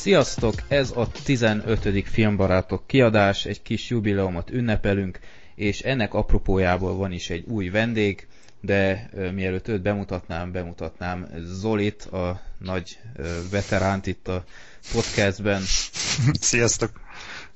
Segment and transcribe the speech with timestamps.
[0.00, 0.54] Sziasztok!
[0.68, 2.08] Ez a 15.
[2.08, 5.18] Filmbarátok kiadás, egy kis jubileumot ünnepelünk,
[5.54, 8.26] és ennek apropójából van is egy új vendég,
[8.60, 14.44] de uh, mielőtt őt bemutatnám, bemutatnám Zolit, a nagy uh, veteránt itt a
[14.92, 15.62] podcastben.
[16.50, 17.00] Sziasztok!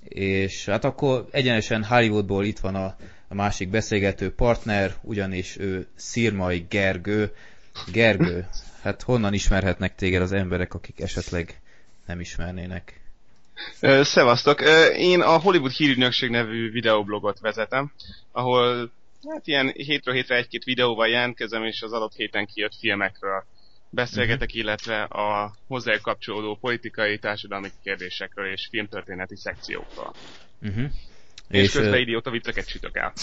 [0.09, 2.97] És hát akkor egyenesen Hollywoodból itt van a,
[3.29, 7.33] a másik beszélgető partner, ugyanis ő Szirmai Gergő.
[7.93, 8.47] Gergő,
[8.83, 11.63] hát honnan ismerhetnek téged az emberek, akik esetleg
[12.07, 13.01] nem ismernének?
[14.01, 14.61] Szevasztok!
[14.97, 17.93] Én a Hollywood Hírügynökség nevű videoblogot vezetem,
[18.33, 18.91] ahol
[19.29, 23.45] hát ilyen hétről hétre egy-két videóval jelentkezem, és az adott héten kijött filmekről
[23.91, 24.63] beszélgetek, uh-huh.
[24.63, 30.15] illetve a hozzá kapcsolódó politikai, társadalmi kérdésekről és filmtörténeti szekciókról.
[30.63, 30.85] Uh-huh.
[31.49, 33.13] És, és közben uh, idióta vicceket sütök el.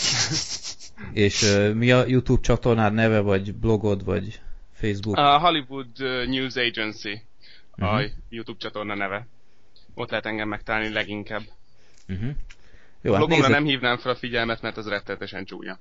[1.13, 4.41] És uh, mi a YouTube csatornád neve, vagy blogod, vagy
[4.73, 5.17] Facebook?
[5.17, 7.21] A Hollywood News Agency
[7.77, 7.99] uh-huh.
[7.99, 9.27] a YouTube csatorna neve.
[9.93, 11.43] Ott lehet engem megtalálni leginkább.
[12.07, 12.29] Uh-huh.
[13.01, 13.47] Jó, a hát nézzük...
[13.47, 15.79] nem hívnám fel a figyelmet, mert az rettenetesen csúnya.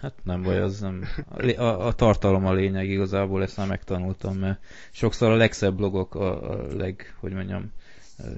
[0.00, 1.08] Hát nem baj, az nem.
[1.56, 6.50] A, a tartalom a lényeg igazából, ezt már megtanultam, mert sokszor a legszebb blogok a,
[6.50, 7.72] a leg, hogy mondjam,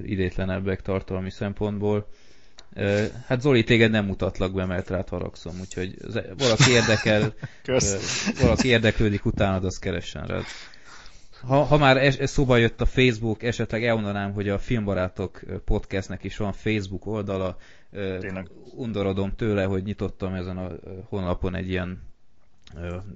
[0.03, 2.09] idétlenebbek tartalmi szempontból.
[3.27, 5.97] Hát Zoli, téged nem mutatlak be, mert rád haragszom, úgyhogy
[6.39, 7.35] valaki érdekel,
[8.41, 10.45] valaki érdeklődik utánad, az keressen rád.
[11.47, 16.25] Ha, ha már es, es szóba jött a Facebook, esetleg elmondanám, hogy a Filmbarátok podcastnek
[16.25, 17.57] is van Facebook oldala.
[17.91, 18.51] Tényleg.
[18.75, 20.71] Undorodom tőle, hogy nyitottam ezen a
[21.09, 22.03] honlapon egy ilyen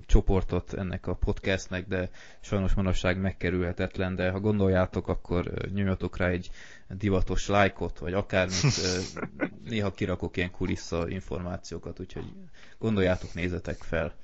[0.06, 6.50] csoportot ennek a podcastnek, de sajnos manapság megkerülhetetlen, de ha gondoljátok, akkor nyomjatok rá egy
[6.88, 8.80] divatos lájkot, vagy akármit,
[9.70, 12.24] néha kirakok ilyen kulissza információkat, úgyhogy
[12.78, 14.14] gondoljátok, nézzetek fel.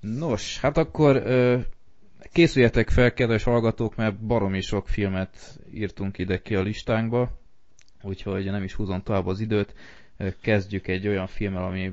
[0.00, 1.22] Nos, hát akkor
[2.32, 7.38] Készüljetek fel, kedves hallgatók, mert baromi sok filmet írtunk ide ki a listánkba,
[8.02, 9.74] úgyhogy nem is húzom tovább az időt.
[10.40, 11.92] Kezdjük egy olyan filmmel, ami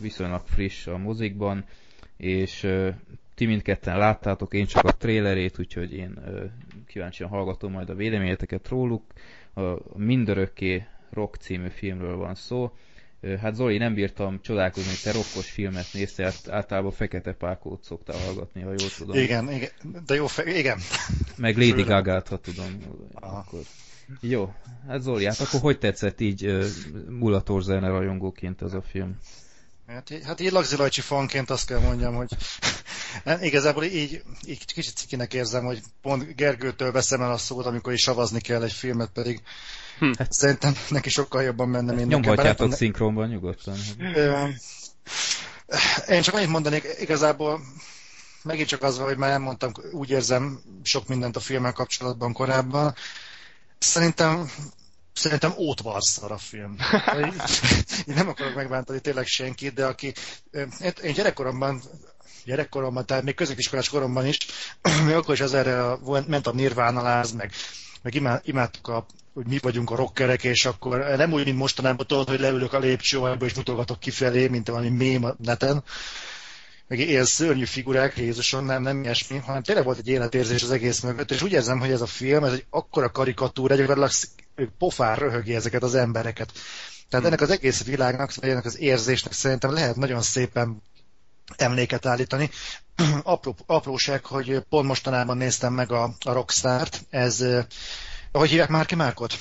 [0.00, 1.64] viszonylag friss a mozikban,
[2.16, 2.66] és
[3.34, 6.18] ti mindketten láttátok, én csak a trailerét, úgyhogy én
[6.86, 9.02] kíváncsian hallgatom majd a véleményeteket róluk.
[9.54, 12.72] A Mindörökké Rock című filmről van szó.
[13.40, 18.20] Hát Zoli, nem bírtam csodálkozni, hogy te rokkos filmet néztél, hát általában Fekete Pákót szoktál
[18.24, 19.16] hallgatni, ha jól tudom.
[19.16, 19.70] Igen, igen
[20.06, 20.80] de jó, fe- igen.
[21.36, 22.78] Meg Lady gaga ha tudom.
[23.14, 23.60] Akkor.
[24.20, 24.54] Jó,
[24.88, 26.66] hát Zoli, hát akkor hogy tetszett így uh,
[27.08, 29.18] mulatórzene rajongóként ez a film?
[29.86, 32.28] Hát, hát így lagzilajcsi fanként azt kell mondjam, hogy
[33.24, 37.92] nem, igazából így, így kicsit cikinek érzem, hogy pont Gergőtől veszem el a szót, amikor
[37.92, 39.42] is savazni kell egy filmet, pedig
[39.98, 40.10] hm.
[40.18, 42.76] hát szerintem neki sokkal jobban menne, mint Nyomhatjátok nekem.
[42.76, 43.76] szinkronban nyugodtan.
[46.08, 47.60] Én csak annyit mondanék, igazából
[48.42, 52.94] megint csak az, hogy már elmondtam, úgy érzem sok mindent a filmmel kapcsolatban korábban.
[53.78, 54.50] Szerintem
[55.14, 56.76] Szerintem ótvarszar a film.
[58.06, 60.12] Én nem akarok megbántani tényleg senkit, de aki...
[61.02, 61.82] Én gyerekkoromban
[62.44, 64.38] gyerekkoromban, tehát még középiskolás koromban is,
[65.06, 67.52] még akkor is az erre ment a Nirvana láz, meg,
[68.02, 72.28] meg imádtuk a hogy mi vagyunk a rockerek, és akkor nem úgy, mint mostanában tudod,
[72.28, 75.82] hogy leülök a lépcsőhajba, és mutogatok kifelé, mint valami mém a neten,
[76.86, 81.00] meg ilyen szörnyű figurák, Jézuson, nem, nem ilyesmi, hanem tényleg volt egy életérzés az egész
[81.00, 85.54] mögött, és úgy érzem, hogy ez a film, ez egy akkora karikatúra, gyakorlatilag pofár röhögi
[85.54, 86.52] ezeket az embereket.
[87.08, 90.82] Tehát ennek az egész világnak, ennek az érzésnek szerintem lehet nagyon szépen
[91.56, 92.50] emléket állítani.
[93.22, 97.44] Apró, apróság, hogy pont mostanában néztem meg a, a Rockstar-t, ez,
[98.32, 99.34] ahogy hívják Márki Márkot?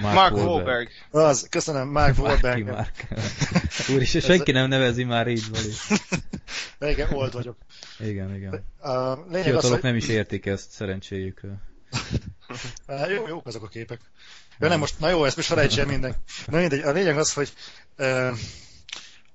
[0.00, 0.88] Mark, Mark Wahlberg.
[1.10, 2.66] Az, köszönöm, Mark Wahlberg.
[2.66, 3.06] Mark.
[3.94, 5.72] Úr, és senki nem nevezi már így, Vali.
[6.92, 7.56] igen, old vagyok.
[7.98, 8.64] Igen, igen.
[8.78, 9.82] A Fiatalok az, hogy...
[9.82, 11.40] nem is értik ezt, szerencséjük.
[13.16, 14.00] jó, jók azok a képek.
[14.58, 16.14] Ja, nem, most, na jó, ezt most felejtsen minden.
[16.46, 17.52] Na mindegy, a lényeg az, hogy
[17.98, 18.38] uh,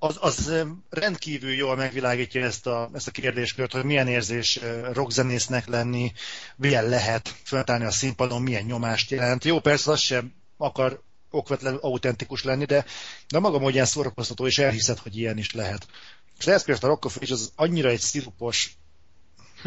[0.06, 4.60] az, az rendkívül jól megvilágítja ezt a, ezt a kérdéskört, hogy milyen érzés
[4.94, 6.12] rockzenésznek lenni,
[6.56, 9.44] milyen lehet föltállni a színpadon, milyen nyomást jelent.
[9.44, 12.86] Jó, persze az sem akar okvetlen autentikus lenni, de,
[13.28, 15.88] de hogy ilyen szórakoztató, és elhiszed, hogy ilyen is lehet.
[16.40, 18.72] És ezt például a Rockoff az annyira egy szirupos,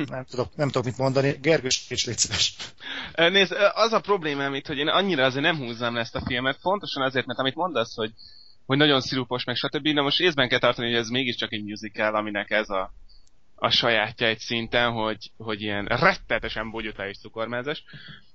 [0.07, 1.39] nem tudok, nem tudok mit mondani.
[1.43, 2.55] Gergős, és légy szíves.
[3.15, 6.59] Nézd, az a problémám itt, hogy én annyira azért nem húzzám le ezt a filmet,
[6.63, 8.13] pontosan azért, mert amit mondasz, hogy
[8.69, 9.89] hogy nagyon szirupos, meg stb.
[9.89, 12.93] De most észben kell tartani, hogy ez mégiscsak egy musical, aminek ez a,
[13.55, 17.85] a sajátja egy szinten, hogy, hogy ilyen rettetesen bogyotá és cukormázas.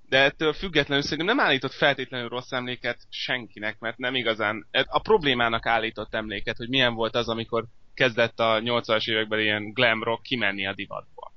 [0.10, 5.66] De ettől függetlenül szerintem nem állított feltétlenül rossz emléket senkinek, mert nem igazán a problémának
[5.66, 10.66] állított emléket, hogy milyen volt az, amikor kezdett a 80-as években ilyen glam rock kimenni
[10.68, 11.32] a divatból.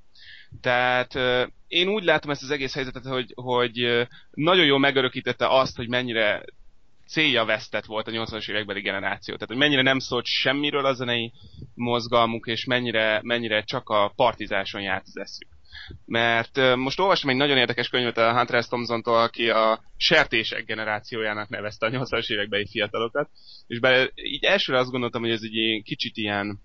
[0.61, 1.13] Tehát
[1.67, 6.43] én úgy látom ezt az egész helyzetet, hogy, hogy nagyon jól megörökítette azt, hogy mennyire
[7.07, 9.33] célja vesztett volt a 80-as évekbeli generáció.
[9.33, 11.33] Tehát, hogy mennyire nem szólt semmiről a zenei
[11.73, 15.47] mozgalmuk, és mennyire, mennyire csak a partizáson járt az eszük.
[16.05, 18.67] Mert most olvastam egy nagyon érdekes könyvet a Hunter S.
[18.67, 23.29] Thompson-tól, aki a sertések generációjának nevezte a 80-as évekbeli fiatalokat,
[23.67, 26.59] és bele, így elsőre azt gondoltam, hogy ez egy kicsit ilyen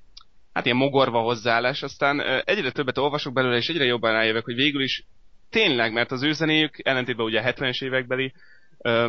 [0.52, 4.82] hát ilyen mogorva hozzáállás, aztán egyre többet olvasok belőle, és egyre jobban rájövök, hogy végül
[4.82, 5.04] is
[5.50, 8.32] tényleg, mert az ő zenéjük, ellentétben ugye a 70-es évekbeli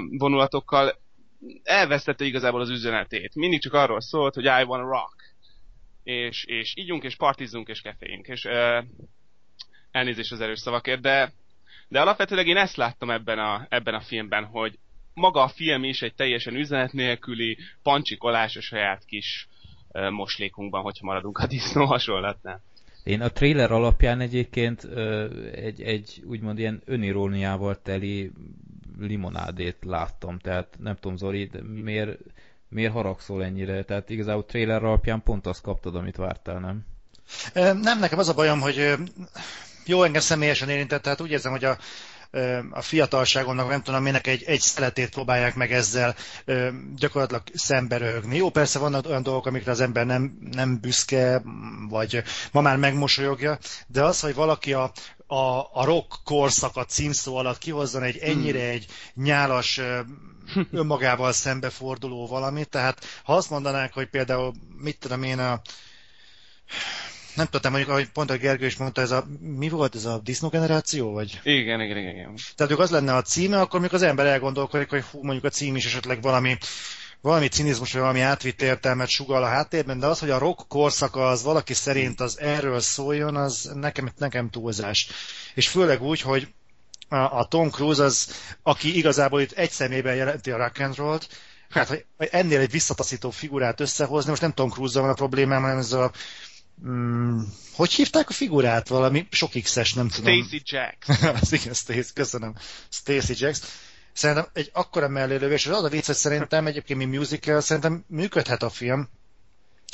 [0.09, 1.01] vonulatokkal
[1.63, 3.35] elvesztette igazából az üzenetét.
[3.35, 5.15] Mindig csak arról szólt, hogy I wanna rock.
[6.03, 8.27] És, és ígyunk, és partizunk, és keféjünk.
[8.27, 8.83] És uh,
[9.91, 11.33] elnézést az erős szavakért, de,
[11.87, 14.79] de alapvetőleg én ezt láttam ebben a, ebben a filmben, hogy
[15.13, 19.47] maga a film is egy teljesen üzenet nélküli, pancsikolás a saját kis
[19.87, 22.61] uh, moslékunkban, hogyha maradunk a disznó hasonlatnál.
[23.03, 24.83] Én a trailer alapján egyébként
[25.53, 28.31] egy, egy úgymond ilyen öniróniával teli
[28.99, 32.17] limonádét láttam, tehát nem tudom Zori, de miért,
[32.69, 33.83] miért haragszol ennyire?
[33.83, 36.85] Tehát igazából trailer alapján pont azt kaptad, amit vártál, nem?
[37.81, 38.93] Nem, nekem az a bajom, hogy
[39.85, 41.77] jó, engem személyesen érintett, tehát úgy érzem, hogy a,
[42.71, 46.15] a fiatalságomnak, nem tudom minek egy, egy szeletét próbálják meg ezzel
[46.95, 48.35] gyakorlatilag szembe röhögni.
[48.35, 51.41] Jó, persze vannak olyan dolgok, amikre az ember nem, nem büszke,
[51.89, 53.57] vagy ma már megmosolyogja,
[53.87, 54.91] de az, hogy valaki a,
[55.27, 58.69] a, a rock korszak a címszó alatt kihozzon egy ennyire hmm.
[58.69, 59.81] egy nyálas
[60.71, 65.61] önmagával szembeforduló valamit, tehát ha azt mondanák, hogy például, mit tudom én, a
[67.35, 70.19] nem tudtam, mondjuk, ahogy pont a Gergő is mondta, ez a, mi volt ez a
[70.23, 71.39] disznó generáció, vagy?
[71.43, 72.15] Igen, igen, igen.
[72.15, 72.37] igen.
[72.55, 75.75] Tehát az lenne a címe, akkor még az ember elgondolkodik, hogy hú, mondjuk a cím
[75.75, 76.57] is esetleg valami
[77.21, 81.29] valami cinizmus, vagy valami átvitt értelmet sugal a háttérben, de az, hogy a rock korszaka
[81.29, 85.07] az valaki szerint az erről szóljon, az nekem, nekem túlzás.
[85.53, 86.47] És főleg úgy, hogy
[87.09, 88.27] a, Tom Cruise az,
[88.63, 91.27] aki igazából itt egy szemében jelenti a rock and roll-t,
[91.69, 95.77] hát hogy ennél egy visszataszító figurát összehozni, most nem Tom Cruise van a problémám, hanem
[95.77, 96.11] ez a
[96.87, 97.39] Mm,
[97.73, 98.87] hogy hívták a figurát?
[98.87, 100.43] Valami sok X-es, nem tudom.
[100.43, 101.21] Stacy Jacks.
[101.41, 102.55] az igen, Stacy, köszönöm.
[102.89, 103.59] Stacy Jacks.
[104.13, 108.63] Szerintem egy akkora mellélövés, és az a vicc, hogy szerintem egyébként mi musical, szerintem működhet
[108.63, 109.09] a film,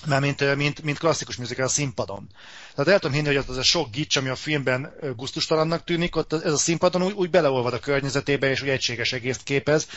[0.05, 2.29] mert mint, mint, mint klasszikus musical a színpadon.
[2.75, 6.33] Tehát el tudom hinni, hogy az a sok gics, ami a filmben guztustalannak tűnik, ott
[6.33, 9.87] ez a színpadon úgy, úgy beleolvad a környezetébe, és úgy egységes egészt képez.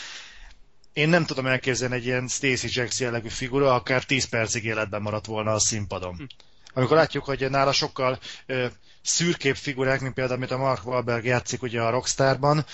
[0.93, 5.27] Én nem tudom elképzelni egy ilyen Stacy Jacks jellegű figura, akár 10 percig életben maradt
[5.27, 6.17] volna a színpadon.
[6.17, 6.25] Hm
[6.75, 8.67] amikor látjuk, hogy nála sokkal ö,
[9.03, 12.65] szürkébb figurák, mint például, amit a Mark Wahlberg játszik ugye a Rockstarban,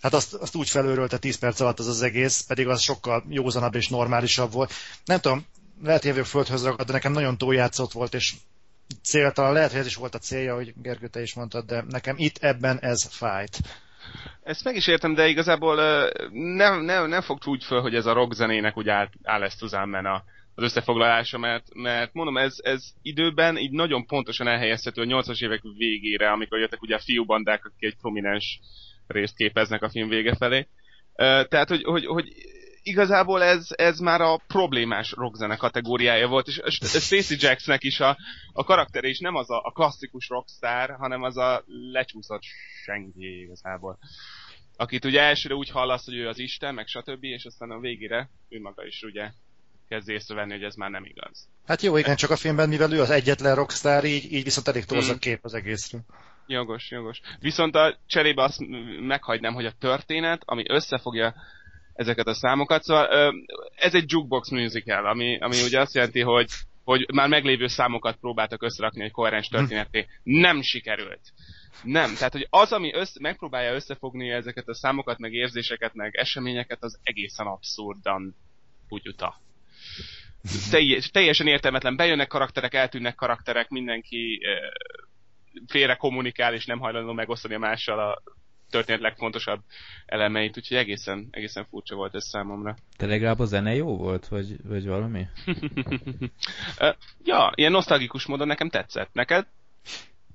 [0.00, 3.74] hát azt, azt úgy felőrölte 10 perc alatt az az egész, pedig az sokkal józanabb
[3.74, 4.72] és normálisabb volt.
[5.04, 5.46] Nem tudom,
[5.82, 8.34] lehet, jövök földhöz ragad, de nekem nagyon túljátszott volt, és
[9.02, 12.14] céltalan, lehet, hogy ez is volt a célja, hogy Gergő, te is mondtad, de nekem
[12.18, 13.58] itt ebben ez fájt.
[14.42, 15.76] Ezt meg is értem, de igazából
[16.32, 19.62] nem, nem, nem fog úgy föl, hogy ez a rock zenének úgy áll, áll ezt
[19.62, 20.24] a,
[20.56, 25.62] az összefoglalása, mert, mert mondom, ez, ez időben így nagyon pontosan elhelyezhető a 80-as évek
[25.76, 28.60] végére, amikor jöttek ugye a fiúbandák, akik egy prominens
[29.06, 30.68] részt képeznek a film vége felé.
[31.48, 32.32] Tehát, hogy, hogy, hogy
[32.82, 38.16] igazából ez, ez már a problémás rockzene kategóriája volt, és Stacey Jacksnek is a,
[38.52, 42.42] a karaktere is nem az a, a klasszikus rockstar, hanem az a lecsúszott
[42.84, 43.98] senki igazából.
[44.76, 48.30] Akit ugye elsőre úgy hallasz, hogy ő az Isten, meg stb., és aztán a végére
[48.48, 49.30] ő maga is ugye
[49.88, 51.48] kezd észrevenni, hogy ez már nem igaz.
[51.66, 54.84] Hát jó, igen, csak a filmben, mivel ő az egyetlen rockstar, így, így viszont elég
[54.84, 55.18] torz a hmm.
[55.18, 56.00] kép az egészről.
[56.46, 57.20] Jogos, jogos.
[57.40, 58.60] Viszont a cserébe azt
[59.00, 61.34] meghagynám, hogy a történet, ami összefogja
[61.92, 63.34] ezeket a számokat, szóval
[63.76, 66.50] ez egy jukebox musical, ami, ami ugye azt jelenti, hogy,
[66.84, 70.06] hogy már meglévő számokat próbáltak összerakni egy koherens történeté.
[70.22, 71.20] Nem sikerült.
[71.82, 76.82] Nem, tehát hogy az, ami össze, megpróbálja összefogni ezeket a számokat, meg érzéseket, meg eseményeket,
[76.82, 78.36] az egészen abszurdan
[78.88, 79.40] bugyuta
[80.70, 81.96] teljes, teljesen értelmetlen.
[81.96, 84.40] Bejönnek karakterek, eltűnnek karakterek, mindenki
[85.66, 88.22] félre kommunikál, és nem hajlandó megosztani a mással a
[88.70, 89.60] történet legfontosabb
[90.06, 92.76] elemeit, úgyhogy egészen, egészen furcsa volt ez számomra.
[92.96, 95.26] Te legalább a zene jó volt, vagy, vagy valami?
[97.24, 99.10] ja, ilyen nosztalgikus módon nekem tetszett.
[99.12, 99.46] Neked?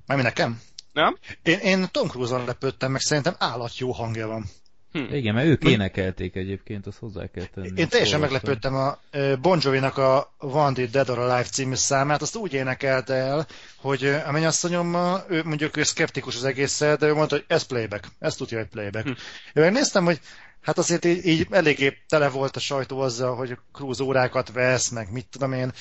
[0.06, 0.60] Mármi nekem?
[0.94, 1.18] Nem?
[1.44, 4.46] Én, én Tom Cruise-on lepődtem, meg szerintem állat jó hangja van.
[4.92, 5.14] Hm.
[5.14, 7.72] Igen, mert ők énekelték egyébként, azt hozzá kell tenni.
[7.76, 9.00] Én teljesen meglepődtem a
[9.42, 14.06] Bon Jovi-nak a One Did Dead or Alive című számát, azt úgy énekelte el, hogy
[14.06, 14.96] a mennyasszonyom,
[15.30, 18.68] ő mondjuk ő szkeptikus az egésszel, de ő mondta, hogy ez playback, ez tudja, hogy
[18.68, 19.06] playback.
[19.06, 19.12] Hm.
[19.54, 20.20] Én megnéztem, hogy
[20.62, 25.12] hát azért így, így eléggé tele volt a sajtó azzal, hogy Cruz órákat vesz, meg
[25.12, 25.72] mit tudom én,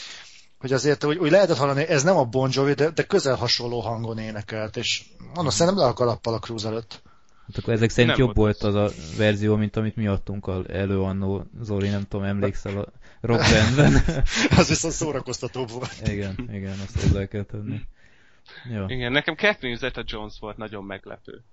[0.59, 3.81] hogy azért úgy, úgy lehetett hallani, ez nem a Bon Jovi, de, de közel hasonló
[3.81, 7.03] hangon énekelt, és mondom, szerintem le a kalappal a Cruise előtt.
[7.51, 11.01] Hát akkor ezek szerint nem jobb volt az a verzió, mint amit mi adtunk elő
[11.01, 12.87] annó, Zoli, nem tudom, emlékszel a
[13.21, 14.03] rock bandben.
[14.51, 16.09] az viszont szórakoztatóbb volt.
[16.09, 17.81] igen, igen, azt hozzá kell tenni.
[18.73, 18.89] Jó.
[18.89, 21.45] Igen, nekem Catherine Zeta-Jones volt nagyon meglepő.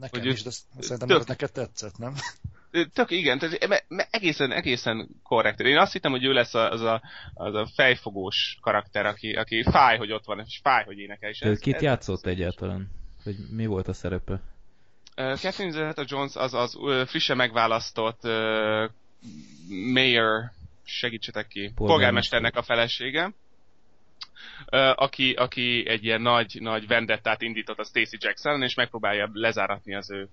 [0.00, 1.26] Nekem hogy is, de szerintem tök...
[1.26, 2.14] neked tetszett, nem?
[2.92, 5.60] Tök igen, tehát egészen, egészen korrekt.
[5.60, 7.02] Én azt hittem, hogy ő lesz az a,
[7.34, 11.30] az a fejfogós karakter, aki, aki fáj, hogy ott van, és fáj, hogy énekel.
[11.30, 12.32] És ez, kit ez, játszott ez...
[12.32, 12.90] egyáltalán?
[13.24, 14.40] Hogy mi volt a szerepe?
[15.20, 18.90] Uh, Catherine Zeta-Jones az az uh, frissen megválasztott uh,
[19.92, 20.50] mayor,
[20.84, 21.86] segítsetek ki, polgármester.
[21.86, 23.32] polgármesternek a felesége
[24.94, 30.10] aki, aki egy ilyen nagy, nagy vendettát indított a Stacy Jackson, és megpróbálja lezáratni az
[30.10, 30.28] ő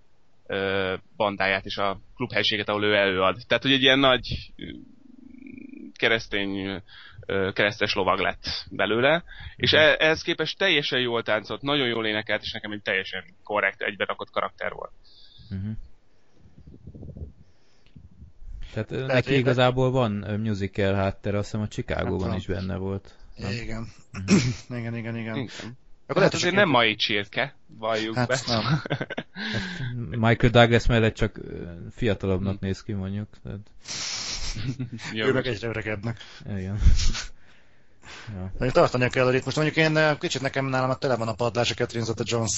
[1.15, 3.37] bandáját és a klubhelységet, ahol ő előad.
[3.47, 4.51] Tehát, hogy egy ilyen nagy
[5.95, 6.81] keresztény
[7.53, 9.23] keresztes lovag lett belőle,
[9.55, 9.81] és mhm.
[9.81, 14.29] e, ehhez képest teljesen jól táncolt, nagyon jól énekelt, és nekem egy teljesen korrekt, egyberakott
[14.29, 14.91] karakter volt.
[15.49, 15.71] Uh-huh.
[18.73, 23.15] Tehát Lehet neki igazából van musical háttere, azt hiszem a Chicago-ban hát is benne volt.
[23.35, 23.51] Nem?
[23.51, 23.87] Igen.
[24.13, 24.79] Uh-huh.
[24.79, 25.35] igen, igen, igen.
[25.35, 25.77] igen.
[26.07, 28.39] Akkor hát azért nem mai csirke, valljuk hát, be.
[28.47, 28.63] Nem.
[28.63, 28.81] Hát
[30.09, 31.39] Michael Douglas mellett csak
[31.95, 33.27] fiatalabbnak néz ki mondjuk.
[33.43, 33.59] Tehát...
[35.27, 36.19] ő meg egyre öregebbnek.
[36.45, 36.79] Igen.
[38.59, 38.71] Ja.
[38.71, 39.55] Tartani kell a ritmust.
[39.55, 42.57] Mondjuk én kicsit nekem nálam a tele van a padlás a Catherine Zeta jones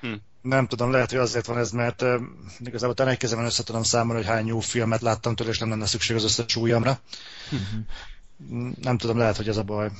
[0.00, 0.12] hm.
[0.42, 2.20] Nem tudom, lehet, hogy azért van ez, mert uh,
[2.58, 5.68] igazából talán egy kezemben össze tudom számolni, hogy hány jó filmet láttam tőle, és nem
[5.68, 6.98] lenne szükség az összes súlyamra.
[7.52, 8.72] Uh-huh.
[8.80, 9.90] Nem tudom, lehet, hogy ez a baj.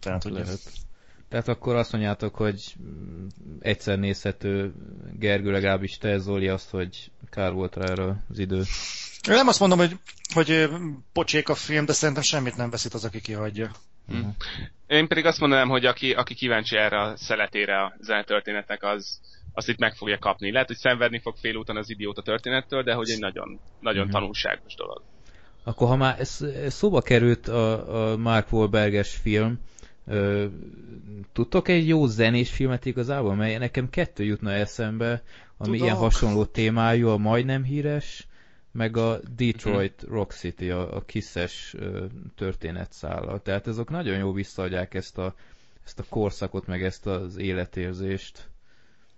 [0.00, 0.60] Tehát, hogy lehet.
[1.28, 2.74] Tehát akkor azt mondjátok, hogy
[3.60, 4.72] egyszer nézhető
[5.18, 8.62] Gergő, legalábbis te, Zoli, azt, hogy kár volt rá erre az idő.
[9.26, 9.96] Nem azt mondom, hogy,
[10.34, 10.68] hogy
[11.12, 13.70] pocsék a film, de szerintem semmit nem veszít az, aki kihagyja.
[14.08, 14.36] Hmm.
[14.86, 19.20] Én pedig azt mondanám, hogy aki, aki kíváncsi erre a szeletére a zenetörténetnek, az,
[19.52, 20.52] azt itt meg fogja kapni.
[20.52, 24.12] Lehet, hogy szenvedni fog félúton az idióta történettől, de hogy egy nagyon, nagyon hmm.
[24.12, 25.02] tanulságos dolog.
[25.64, 29.60] Akkor ha már ez, ez szóba került a, a Mark Wahlberges film,
[30.06, 30.46] Ö,
[31.32, 33.34] tudtok egy jó zenés filmet igazából?
[33.34, 35.22] Mely nekem kettő jutna eszembe,
[35.56, 35.84] ami Tudok.
[35.84, 38.26] ilyen hasonló témájú, a majdnem híres,
[38.72, 40.16] meg a Detroit uh-huh.
[40.16, 41.74] Rock City, a, a kiszes
[42.34, 43.40] történetszála.
[43.40, 45.34] Tehát azok nagyon jó visszaadják ezt a,
[45.84, 48.48] ezt a korszakot, meg ezt az életérzést.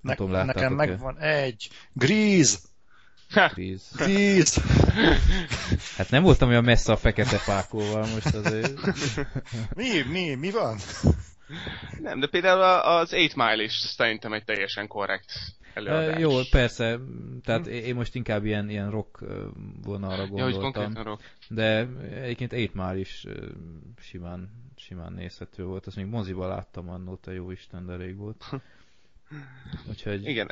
[0.01, 1.69] Ne, tudom, nekem megvan egy.
[1.93, 2.59] Grease!
[3.55, 3.91] Tíz.
[3.97, 4.61] Tíz.
[5.97, 8.75] Hát nem voltam olyan messze a fekete pákóval most azért.
[9.77, 10.79] mi, mi, mi van?
[12.01, 15.33] Nem, de például az 8 Mile is szerintem egy teljesen korrekt
[15.75, 16.21] előadás.
[16.21, 16.99] Jó, persze,
[17.43, 17.73] tehát hm.
[17.73, 19.19] én most inkább ilyen, ilyen rock
[19.83, 20.93] vonalra gondoltam.
[20.95, 21.23] Ja, rock.
[21.49, 21.89] De
[22.23, 23.25] egyébként 8 Mile is
[24.01, 25.87] simán, simán nézhető volt.
[25.87, 28.45] Azt még moziba láttam annó, te jó Isten, de rég volt.
[29.89, 30.27] Úgyhogy...
[30.27, 30.49] Igen,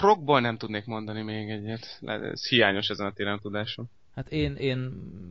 [0.00, 2.00] rockból nem tudnék mondani még egyet.
[2.02, 3.86] Ez hiányos ezen a téren tudásom.
[4.14, 4.78] Hát én, én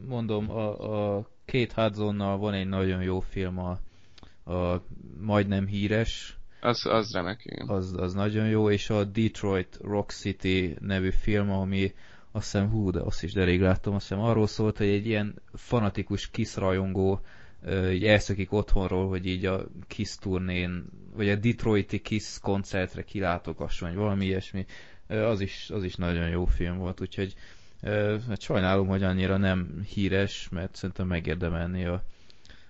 [0.08, 3.80] mondom, a, a két Hudsonnal van egy nagyon jó film, a,
[4.52, 4.82] a
[5.20, 6.38] majdnem híres.
[6.62, 7.70] Az, az remek, igen.
[7.70, 11.94] Az, az nagyon jó, és a Detroit Rock City nevű film, ami
[12.32, 15.06] azt hiszem, hú, de azt is de rég láttam, azt hiszem arról szólt, hogy egy
[15.06, 17.22] ilyen fanatikus kiszrajongó
[17.92, 23.98] így elszökik otthonról, hogy így a Kiss turnén, vagy a Detroiti Kiss koncertre kilátogasson, vagy
[23.98, 24.66] valami ilyesmi.
[25.08, 27.36] Az is, az is nagyon jó film volt, úgyhogy
[28.28, 32.04] hát sajnálom, hogy annyira nem híres, mert szerintem megérdemelni a,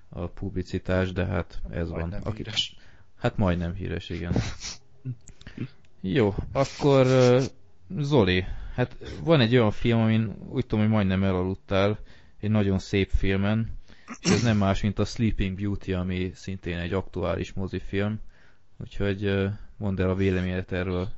[0.10, 2.32] a publicitás, de hát ez majdnem van.
[2.32, 2.76] Aki, híres.
[3.18, 4.34] Hát majdnem híres, igen.
[6.02, 7.08] Jó, akkor
[7.98, 12.00] Zoli, hát van egy olyan film, amin úgy tudom, hogy majdnem elaludtál,
[12.40, 13.78] egy nagyon szép filmen,
[14.22, 18.20] és ez nem más, mint a Sleeping Beauty, ami szintén egy aktuális mozifilm.
[18.78, 21.12] Úgyhogy mondd el a véleményet erről a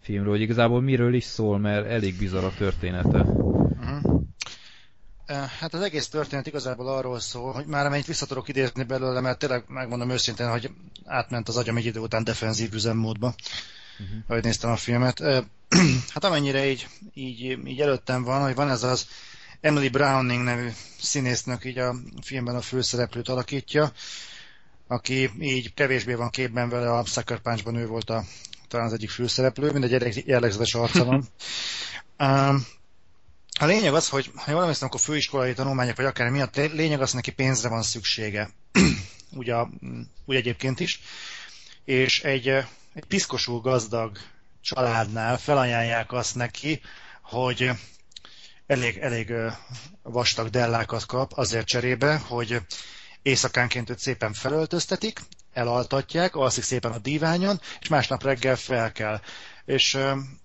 [0.00, 3.20] filmről, hogy igazából miről is szól, mert elég bizarr a története.
[3.20, 4.22] Uh-huh.
[5.58, 9.38] Hát az egész történet igazából arról szól, hogy már amennyit vissza tudok idézni belőle, mert
[9.38, 10.70] tényleg megmondom őszintén, hogy
[11.04, 13.34] átment az agyam egy idő után defenzív üzemmódba,
[13.98, 14.16] uh-huh.
[14.26, 15.22] ahogy néztem a filmet.
[16.14, 19.06] Hát amennyire így, így, így előttem van, hogy van ez az
[19.62, 20.68] Emily Browning nevű
[21.00, 23.92] színésznök így a filmben a főszereplőt alakítja,
[24.86, 28.24] aki így kevésbé van képben vele, a Sucker Punch-ban ő volt a,
[28.68, 31.24] talán az egyik főszereplő, mindegy jellegzetes arca van.
[32.18, 32.66] Um,
[33.60, 37.12] a lényeg az, hogy ha jól emlékszem, akkor főiskolai tanulmányok, vagy akár miatt, lényeg az,
[37.12, 38.50] neki pénzre van szüksége.
[39.40, 39.54] ugye,
[40.24, 41.00] úgy egyébként is.
[41.84, 42.48] És egy,
[42.94, 44.18] egy piszkosul gazdag
[44.60, 46.80] családnál felajánlják azt neki,
[47.22, 47.70] hogy
[48.72, 49.32] elég, elég
[50.02, 52.60] vastag dellákat kap azért cserébe, hogy
[53.22, 55.20] éjszakánként őt szépen felöltöztetik,
[55.52, 59.20] elaltatják, alszik szépen a díványon, és másnap reggel fel kell.
[59.64, 59.98] És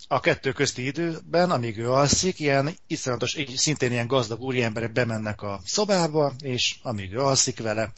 [0.08, 5.62] a kettő közti időben, amíg ő alszik, ilyen iszonyatos, szintén ilyen gazdag úriemberek bemennek a
[5.66, 7.92] szobába, és amíg ő alszik vele,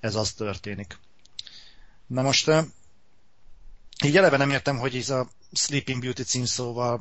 [0.00, 0.98] ez az történik.
[2.06, 2.50] Na most
[4.04, 7.00] így eleve nem értem, hogy ez a Sleeping Beauty címszóval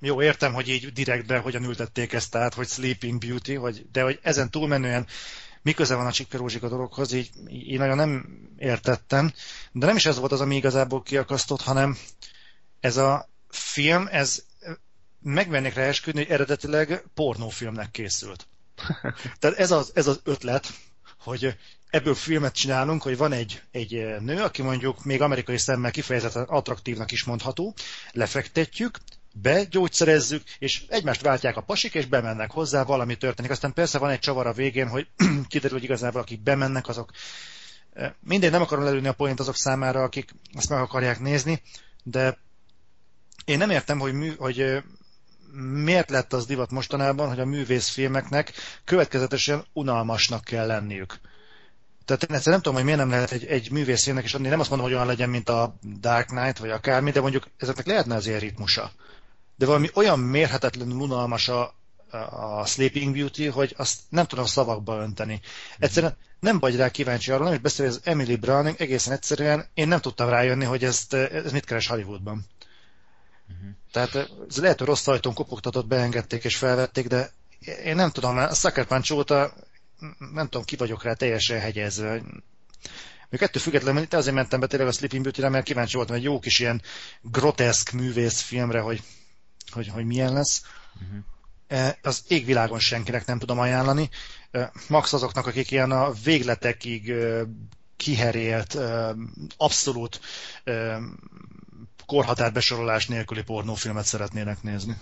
[0.00, 4.18] jó, értem, hogy így direktbe hogyan ültették ezt át, hogy Sleeping Beauty, hogy, de hogy
[4.22, 5.06] ezen túlmenően
[5.62, 9.32] mi köze van a Csikkerózsik a dologhoz, így, így nagyon nem értettem.
[9.72, 11.96] De nem is ez volt az, ami igazából kiakasztott, hanem
[12.80, 14.44] ez a film, ez
[15.22, 18.46] megvennék rá esküdni, hogy eredetileg pornófilmnek készült.
[19.38, 20.66] Tehát ez az, ez az ötlet,
[21.18, 21.56] hogy
[21.90, 27.10] ebből filmet csinálunk, hogy van egy, egy nő, aki mondjuk még amerikai szemmel kifejezetten attraktívnak
[27.10, 27.74] is mondható,
[28.12, 28.98] lefektetjük,
[29.32, 33.50] begyógyszerezzük, és egymást váltják a pasik, és bemennek hozzá, valami történik.
[33.50, 35.06] Aztán persze van egy csavar a végén, hogy
[35.48, 37.10] kiderül, hogy igazából akik bemennek, azok
[38.20, 41.62] mindegy, nem akarom lelőni a point azok számára, akik ezt meg akarják nézni,
[42.02, 42.38] de
[43.44, 44.82] én nem értem, hogy, mű, hogy
[45.84, 48.52] miért lett az divat mostanában, hogy a művészfilmeknek
[48.84, 51.20] következetesen unalmasnak kell lenniük.
[52.04, 54.68] Tehát én egyszerűen nem tudom, hogy miért nem lehet egy, egy művészfilmnek, és nem azt
[54.70, 58.40] mondom, hogy olyan legyen, mint a Dark Knight, vagy akármi, de mondjuk ezeknek lehetne azért
[58.40, 58.90] ritmusa.
[59.60, 61.74] De valami olyan mérhetetlenül unalmas a,
[62.30, 65.40] a Sleeping Beauty, hogy azt nem tudom szavakba önteni.
[65.78, 69.66] Egyszerűen nem vagy rá kíváncsi arra, nem is beszél, hogy az Emily Browning egészen egyszerűen
[69.74, 72.46] én nem tudtam rájönni, hogy ezt, ez mit keres Hollywoodban.
[73.48, 73.70] Uh-huh.
[73.92, 77.30] Tehát ez lehet, hogy rossz ajtón kopogtatott, beengedték és felvették, de
[77.84, 79.52] én nem tudom, a Sucker Punch óta
[80.32, 82.22] nem tudom, ki vagyok rá teljesen hegyezve.
[83.28, 86.22] Még ettől függetlenül itt azért mentem be tényleg a Sleeping beauty mert kíváncsi voltam egy
[86.22, 86.82] jó kis ilyen
[87.22, 89.02] groteszk művészfilmre, hogy,
[89.72, 90.62] hogy, hogy milyen lesz.
[90.94, 91.24] Uh-huh.
[92.02, 94.10] Az égvilágon senkinek nem tudom ajánlani.
[94.88, 97.12] Max azoknak, akik ilyen a végletekig
[97.96, 98.78] kiherélt,
[99.56, 100.20] abszolút
[102.06, 104.96] korhatárbesorolás nélküli pornófilmet szeretnének nézni.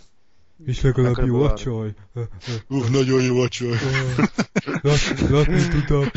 [0.65, 1.95] És legalább jó a csaj.
[2.69, 3.79] Uh, nagyon jó a csaj.
[4.83, 6.11] Lát, látni tudod.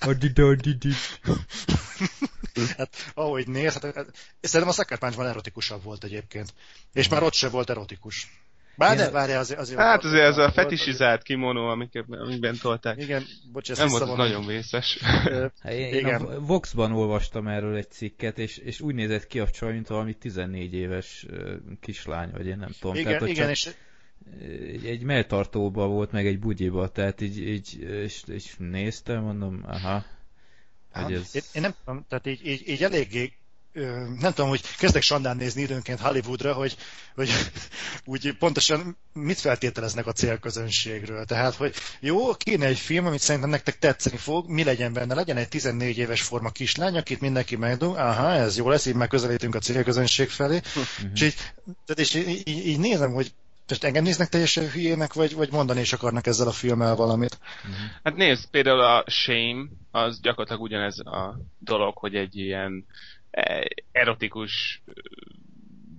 [0.00, 1.20] Adida, adidit.
[2.76, 3.94] Hát, ahogy néz, hát,
[4.40, 6.54] szerintem a Sucker erotikusabb volt egyébként.
[6.92, 8.42] És már ott se volt erotikus.
[8.76, 11.76] Bár de, várja, azért, azért Hát azért ez a fetisizált kimono,
[12.08, 13.02] amiben tolták.
[13.02, 14.98] Igen, bocs, Nem volt nagyon vészes.
[15.62, 16.20] Hát én, Igen.
[16.20, 20.14] a Voxban olvastam erről egy cikket, és, és úgy nézett ki a csaj, mint valami
[20.14, 21.26] 14 éves
[21.80, 22.96] kislány, vagy én nem tudom.
[22.96, 23.74] Igen, tehát, igen, és
[24.40, 30.04] egy, egy melltartóba volt, meg egy bugyiba, tehát így, így és, és néztem, mondom, aha.
[30.92, 31.10] aha.
[31.10, 31.34] Ez...
[31.34, 33.32] Én, én nem tudom, tehát így, így, így eléggé
[34.18, 36.76] nem tudom, hogy kezdek sandán nézni időnként Hollywoodra, hogy,
[37.14, 37.30] hogy
[38.04, 41.24] úgy pontosan mit feltételeznek a célközönségről.
[41.24, 45.14] Tehát, hogy jó, kéne egy film, amit szerintem nektek tetszeni fog, mi legyen benne?
[45.14, 49.08] Legyen egy 14 éves forma kislány, akit mindenki megdug, aha, ez jó lesz, így már
[49.08, 50.56] közelítünk a célközönség felé.
[50.56, 51.10] Uh-huh.
[51.14, 53.32] És, így, tehát és így, így, így nézem, hogy
[53.68, 57.38] most engem néznek teljesen hülyének, vagy, vagy mondani is akarnak ezzel a filmmel valamit?
[58.02, 62.86] Hát nézd, például a Shame, az gyakorlatilag ugyanez a dolog, hogy egy ilyen
[63.92, 64.82] erotikus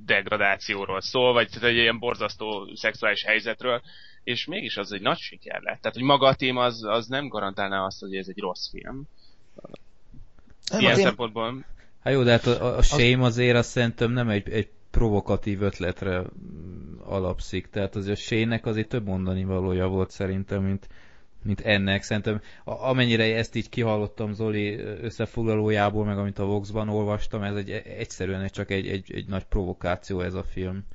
[0.06, 3.82] degradációról szól, vagy tehát egy ilyen borzasztó szexuális helyzetről,
[4.24, 5.82] és mégis az egy nagy siker lett.
[5.82, 9.08] Tehát, hogy maga a téma az, az nem garantálná azt, hogy ez egy rossz film.
[10.72, 11.04] Nem, Ilyen én...
[11.04, 11.66] szempontból.
[12.04, 16.24] Hát jó, de hát a, a shame azért azt szerintem nem egy, egy provokatív ötletre
[17.04, 17.68] alapszik.
[17.68, 20.88] Tehát azért a Shane-nek azért több mondani valója volt szerintem, mint,
[21.44, 22.04] mint ennek.
[22.04, 28.50] Szerintem amennyire ezt így kihallottam Zoli összefoglalójából, meg amit a Vox-ban olvastam, ez egy, egyszerűen
[28.50, 30.86] csak egy, egy, egy nagy provokáció ez a film.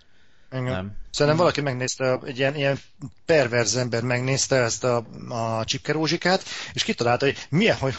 [0.51, 0.73] Engem.
[0.73, 0.97] Nem.
[1.11, 2.79] Szerintem valaki megnézte, egy ilyen, ilyen
[3.25, 7.95] perverz ember megnézte ezt a, a csipkerózsikát, és kitalálta, hogy milyen, hogy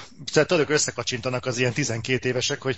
[0.46, 2.78] tudok összekacsintanak az ilyen 12 évesek, hogy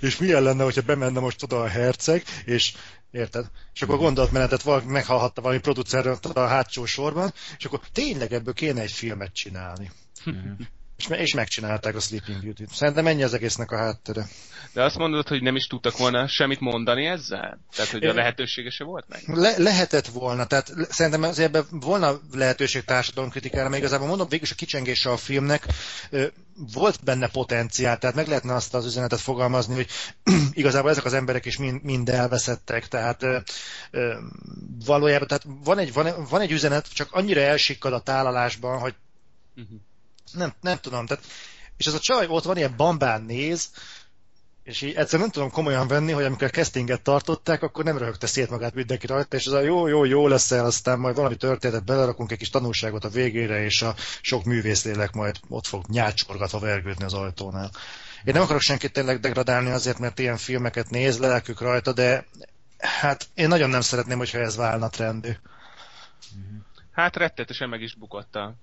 [0.00, 2.74] és milyen lenne, hogyha bemenne most oda a herceg, és
[3.14, 3.50] Érted?
[3.74, 8.92] És akkor gondolatmenetet meghallhatta valami producer a hátsó sorban, és akkor tényleg ebből kéne egy
[8.92, 9.90] filmet csinálni.
[10.96, 12.74] És, és megcsinálták a Sleeping Beauty-t.
[12.74, 14.26] Szerintem ennyi az egésznek a háttere.
[14.72, 17.58] De azt mondod, hogy nem is tudtak volna semmit mondani ezzel?
[17.76, 19.36] Tehát, hogy a lehetősége se volt meg?
[19.36, 24.54] Le- lehetett volna, tehát szerintem azért ebben volna lehetőség társadalomkritikára, mert igazából mondom, végül a
[24.54, 25.66] kicsengése a filmnek
[26.72, 29.88] volt benne potenciál, tehát meg lehetne azt az üzenetet fogalmazni, hogy
[30.52, 33.38] igazából ezek az emberek is mind, mind elveszettek, tehát ö,
[33.90, 34.14] ö,
[34.84, 38.94] valójában tehát van egy, van, van egy üzenet, csak annyira elsikkad a tálalásban, hogy
[39.56, 39.78] uh-huh
[40.32, 41.24] nem, nem tudom, tehát,
[41.76, 43.70] és ez a csaj ott van, ilyen bambán néz,
[44.62, 48.26] És így egyszerűen nem tudom komolyan venni, hogy amikor a castinget tartották, akkor nem röhögte
[48.26, 51.36] szét magát mindenki rajta, és az a jó, jó, jó lesz el, aztán majd valami
[51.36, 56.58] történetet belerakunk egy kis tanulságot a végére, és a sok művészlélek majd ott fog nyácsorgatva
[56.58, 57.70] vergődni az ajtónál.
[58.24, 62.26] Én nem akarok senkit tényleg degradálni azért, mert ilyen filmeket néz, lelkük rajta, de
[62.78, 65.32] hát én nagyon nem szeretném, hogyha ez válna trendű.
[66.92, 68.54] Hát rettetesen meg is bukott a...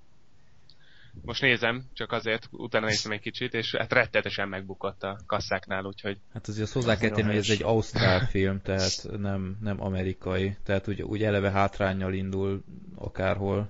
[1.25, 6.17] Most nézem, csak azért, utána néztem egy kicsit, és hát rettetesen megbukott a kasszáknál, úgyhogy...
[6.33, 10.55] Hát azért azt hozzá kell tenni, hogy ez egy ausztrál film, tehát nem, nem amerikai.
[10.63, 12.63] Tehát úgy, úgy eleve hátrányjal indul
[12.95, 13.69] akárhol.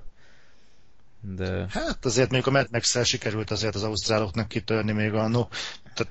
[1.22, 5.50] De Hát azért még a Mad max sikerült azért az ausztráloknak kitörni még annó.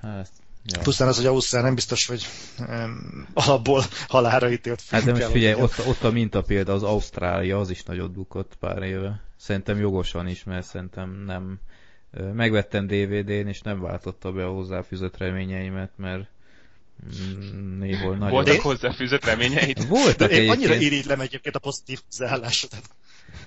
[0.00, 0.30] hát,
[0.64, 0.80] ja.
[0.82, 2.26] Pusztán az, hogy Ausztrál nem biztos, hogy
[2.58, 6.82] um, alapból halára ítélt film Hát de most figyelj, ott, ott a minta példa, az
[6.82, 9.29] Ausztrália, az is nagyot bukott pár éve.
[9.40, 11.60] Szerintem jogosan is, mert szerintem nem...
[12.32, 16.28] Megvettem DVD-n, és nem váltotta be a hozzáfűzött reményeimet, mert
[17.04, 18.30] mm, néhol nagyon...
[18.30, 19.88] Voltak De- hozzáfűzött reményeid?
[19.88, 22.82] Voltak én annyira irigylem egyébként a pozitív hozzáállásodat.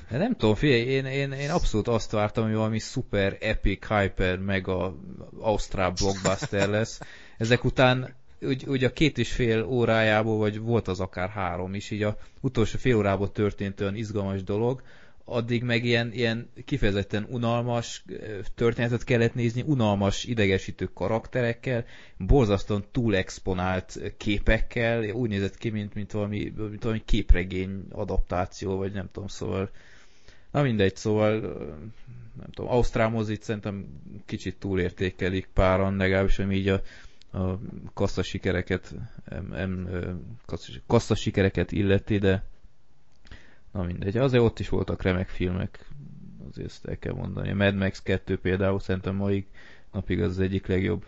[0.10, 4.96] Nem tudom, figyelj, én, én, én abszolút azt vártam, hogy valami super epic, hyper, mega
[5.40, 7.00] ausztrál blockbuster lesz.
[7.38, 11.92] Ezek után úgy, úgy a két és fél órájából, vagy volt az akár három is,
[11.92, 14.82] így a utolsó fél órából történt olyan izgalmas dolog,
[15.26, 18.06] addig meg ilyen, ilyen kifejezetten unalmas
[18.56, 21.86] történetet kellett nézni, unalmas, idegesítő karakterekkel,
[22.18, 29.10] borzasztóan túlexponált képekkel, úgy nézett ki, mint, mint, valami, mint valami képregény adaptáció, vagy nem
[29.12, 29.70] tudom, szóval
[30.52, 31.40] na mindegy, szóval
[32.38, 33.86] nem tudom, Ausztrál mozit szerintem
[34.26, 36.82] kicsit túlértékelik páran, legalábbis ami így a,
[37.38, 37.60] a
[37.94, 38.94] kassza sikereket,
[39.26, 40.12] em, em, ö,
[40.46, 42.44] kassza, kassza sikereket illeti, de
[43.74, 45.86] na mindegy, azért ott is voltak remek filmek,
[46.50, 47.50] azért ezt el kell mondani.
[47.50, 49.46] A Mad Max 2 például szerintem maig
[49.92, 51.06] napig az, az egyik legjobb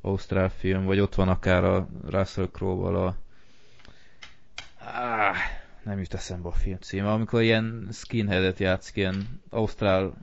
[0.00, 3.16] ausztrál film, vagy ott van akár a Russell Crowe-val a
[4.78, 5.36] ah,
[5.82, 10.14] nem jut eszembe a film címe, amikor ilyen skinheadet játszik, ilyen ausztrál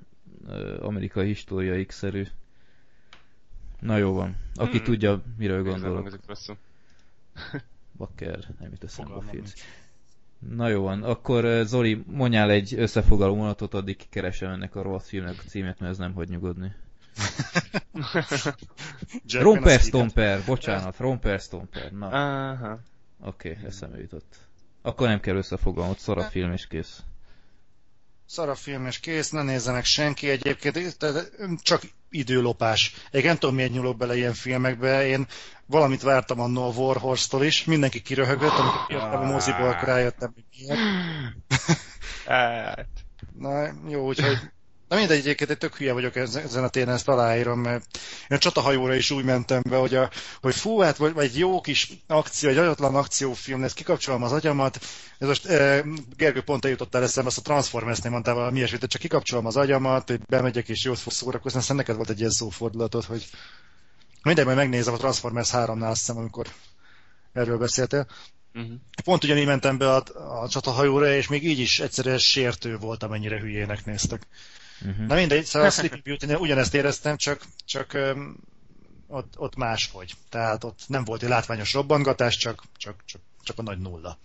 [0.79, 2.27] amerikai história X-szerű.
[3.79, 4.35] Na jó van.
[4.55, 4.85] Aki Hmm.
[4.85, 6.17] tudja, miről gondolok.
[7.97, 9.43] Bakker, nem jut eszembe a film.
[9.43, 9.61] nincs.
[10.49, 15.05] Na jó van, akkor ö, Zoli, mondjál egy összefoglaló mondatot, addig kikeresem ennek a rohadt
[15.07, 16.73] filmnek a címet, mert ez nem hagy nyugodni.
[19.39, 21.91] Romper Stomper, bocsánat, Romper Stomper.
[21.91, 22.79] Na, Aha.
[23.19, 24.37] oké, okay, eszembe jutott.
[24.81, 27.03] Akkor nem kell összefoglalni, ott szar a film és kész.
[28.31, 31.23] Szar a film és kész, ne nézzenek senki egyébként, de
[31.61, 32.93] csak időlopás.
[33.11, 35.27] Én nem tudom, miért nyúlok bele ilyen filmekbe, én
[35.65, 40.43] valamit vártam annól a Warhorse-tól is, mindenki kiröhögött, amikor kijöttem a moziból, akkor rájöttem, hogy
[40.57, 40.79] miért.
[42.25, 42.87] Hát,
[43.37, 44.37] Na, jó, úgyhogy...
[44.91, 47.85] Na mindegy, egyébként egy tök hülye vagyok ezen a téren, ezt aláírom, mert
[48.29, 50.09] én a csatahajóra is úgy mentem be, hogy, a,
[50.41, 54.79] hogy fú, hát vagy, egy jó kis akció, egy agyatlan akciófilm lesz, kikapcsolom az agyamat.
[55.17, 55.85] Ez most e,
[56.17, 60.19] Gergő pont eljutottál eszembe, azt a Transformers-nél mondtál valami ilyesmit, csak kikapcsolom az agyamat, hogy
[60.19, 63.25] bemegyek és jót fog szórakozni, aztán neked volt egy ilyen szófordulatod, hogy
[64.23, 66.47] mindegy, majd megnézem a Transformers 3-nál, azt hiszem, amikor
[67.33, 68.07] erről beszéltél.
[68.53, 68.71] uh-huh.
[69.03, 70.03] Pont ugyanígy mentem be a,
[70.41, 74.27] a csatahajóra, és még így is egyszerűen sértő volt, amennyire hülyének néztek.
[74.85, 75.05] Uh-huh.
[75.05, 78.37] Na mindegy, szóval a Sleeping beauty ugyanezt éreztem, csak, csak öm,
[79.07, 80.13] ott, ott máshogy.
[80.29, 84.17] Tehát ott nem volt egy látványos robbangatás, csak, csak, csak, csak a nagy nulla.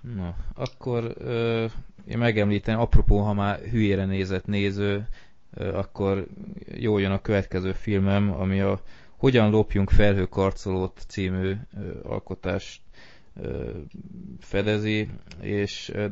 [0.00, 1.66] Na, akkor ö,
[2.08, 5.08] én megemlítem, apropó, ha már hülyére nézett néző,
[5.54, 6.26] ö, akkor
[6.74, 8.82] jó jön a következő filmem, ami a
[9.16, 12.80] Hogyan lopjunk felhőkarcolót című ö, alkotást
[13.42, 13.70] ö,
[14.40, 15.08] fedezi,
[15.40, 16.06] és ö,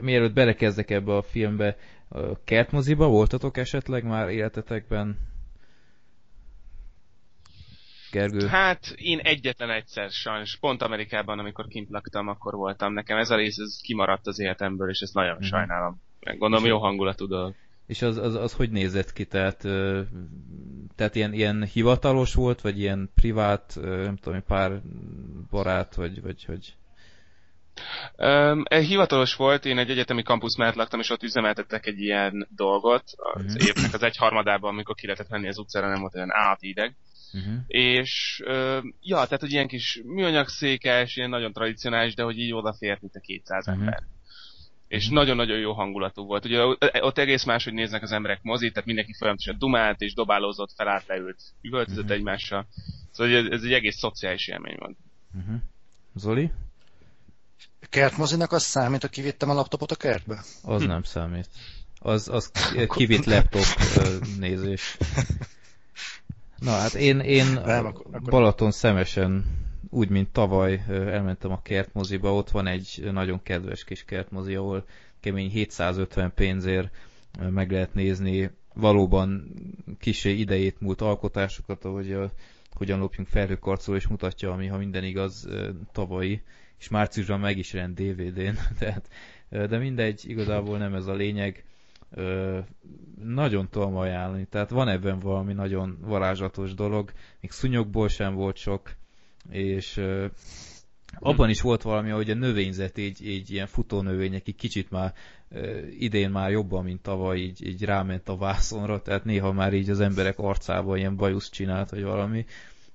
[0.00, 1.76] mielőtt belekezdek ebbe a filmbe,
[2.44, 5.18] kertmoziba voltatok esetleg már életetekben?
[8.10, 8.46] Gergő?
[8.46, 12.92] Hát én egyetlen egyszer sajnos, pont Amerikában, amikor kint laktam, akkor voltam.
[12.92, 15.44] Nekem ez a rész ez kimaradt az életemből, és ezt nagyon Mhm.
[15.44, 16.00] sajnálom.
[16.38, 17.54] Gondolom jó hangulatú dolog.
[17.86, 19.24] És az, az, az hogy nézett ki?
[19.24, 19.58] Tehát,
[20.94, 24.80] tehát ilyen, ilyen hivatalos volt, vagy ilyen privát, nem tudom, pár
[25.50, 26.74] barát, vagy, vagy hogy...
[28.16, 33.04] Um, hivatalos volt, én egy egyetemi kampusz mellett laktam, és ott üzemeltettek egy ilyen dolgot
[33.16, 33.66] az Mhm.
[33.66, 36.96] évnek az egy harmadában, amikor ki lehetett menni az utcára, nem volt olyan átideg.
[37.32, 37.54] Uh-huh.
[37.66, 42.52] És uh, ja, tehát hogy ilyen kis műanyag székes, ilyen nagyon tradicionális, de hogy így
[42.54, 43.78] odafért, mint a 200 Mhm.
[43.78, 44.02] ember.
[44.88, 46.44] És nagyon-nagyon jó hangulatú volt.
[46.44, 46.60] Ugye
[47.00, 51.06] ott egész más, hogy néznek az emberek mozit, tehát mindenki folyamatosan dumált és dobálózott, felállt,
[51.06, 52.12] leült, üvöltözött Mhm.
[52.12, 52.66] egymással.
[53.10, 54.96] Szóval ez, ez egy egész szociális élmény volt.
[55.38, 55.56] Uh-huh.
[56.14, 56.50] Zoli?
[57.96, 60.42] Kertmozinak az számít, ha kivittem a laptopot a kertbe?
[60.62, 60.88] Az Hm.
[60.88, 61.48] nem számít.
[61.98, 62.50] Az, az
[62.96, 63.64] kivitt laptop
[64.38, 64.96] nézés.
[66.58, 69.44] Na hát én, én Nem, akkor- akkor- Balaton szemesen,
[69.90, 74.84] úgy, mint tavaly elmentem a kertmoziba, ott van egy nagyon kedves kis kertmozi, ahol
[75.20, 76.88] kemény 750 pénzért
[77.50, 79.54] meg lehet nézni valóban
[79.98, 82.30] kisé idejét múlt alkotásokat, ahogy a,
[82.74, 85.48] hogyan lopjunk felhőkarcoló, és mutatja, ami, ha minden igaz,
[85.92, 86.42] tavalyi,
[86.78, 89.08] és márciusban meg is rend DVD-n, tehát,
[89.48, 91.64] de mindegy, igazából nem ez a lényeg.
[92.10, 92.58] Ö,
[93.24, 98.94] nagyon tudom ajánlani, tehát van ebben valami nagyon varázslatos dolog, még szúnyogból sem volt sok,
[99.50, 100.26] és ö,
[101.18, 105.14] abban is volt valami, hogy a növényzet így, így ilyen futónövények így kicsit már
[105.48, 109.90] ö, idén már jobban, mint tavaly, így, így ráment a vászonra, tehát néha már így
[109.90, 112.44] az emberek arcában ilyen bajusz csinált, vagy valami,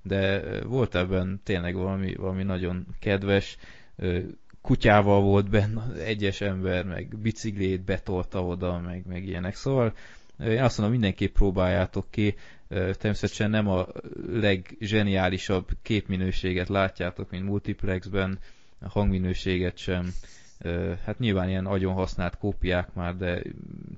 [0.02, 3.56] de volt ebben tényleg valami, valami nagyon kedves,
[4.60, 9.54] kutyával volt benne egyes ember, meg biciklét betolta oda, meg, meg ilyenek.
[9.54, 9.92] Szóval
[10.38, 12.34] én azt mondom, mindenképp próbáljátok ki.
[12.68, 13.86] Természetesen nem a
[14.32, 18.38] legzseniálisabb képminőséget látjátok, mint multiplexben,
[18.80, 20.12] a hangminőséget sem.
[21.04, 23.42] Hát nyilván ilyen agyon használt kópiák már, de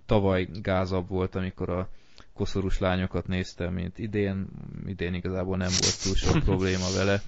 [0.06, 1.88] tavaly gázabb volt, amikor a
[2.34, 4.46] koszorús lányokat néztem, mint idén.
[4.86, 7.20] Idén igazából nem volt túl sok probléma vele.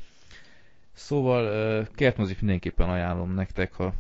[0.93, 3.95] Szóval kertmozik mindenképpen ajánlom nektek, ha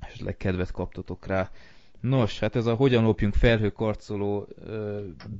[0.00, 1.50] esetleg kedvet kaptatok rá.
[2.00, 4.48] Nos, hát ez a Hogyan lopjunk felhőkarcoló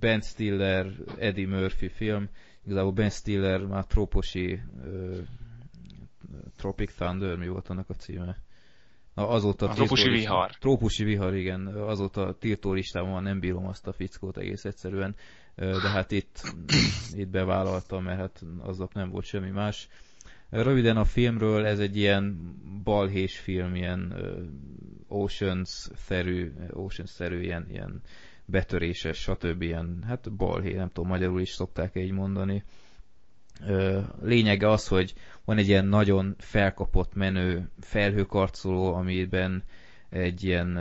[0.01, 0.87] Ben Stiller,
[1.19, 2.29] Eddie Murphy film.
[2.67, 5.19] Igazából Ben Stiller már trópusi ö,
[6.57, 8.37] Tropic Thunder, mi volt annak a címe?
[9.19, 10.51] Azóta A trópusi vihar.
[10.51, 11.67] Trópusi vihar, igen.
[11.67, 15.15] Azóta tiltó listában van, nem bírom azt a fickót egész egyszerűen.
[15.55, 16.55] De hát itt,
[17.21, 19.89] itt bevállaltam, mert hát aznap nem volt semmi más.
[20.51, 24.15] Röviden a filmről, ez egy ilyen balhés film, ilyen
[25.09, 28.01] Oceans-szerű, Oceans-szerű, ilyen, ilyen
[28.45, 29.63] betöréses, stb.
[29.63, 32.65] Ilyen, hát balhé, nem tudom, magyarul is szokták így mondani.
[34.23, 35.15] Lényege az, hogy
[35.45, 39.63] van egy ilyen nagyon felkapott menő felhőkarcoló, amiben
[40.09, 40.79] egy ilyen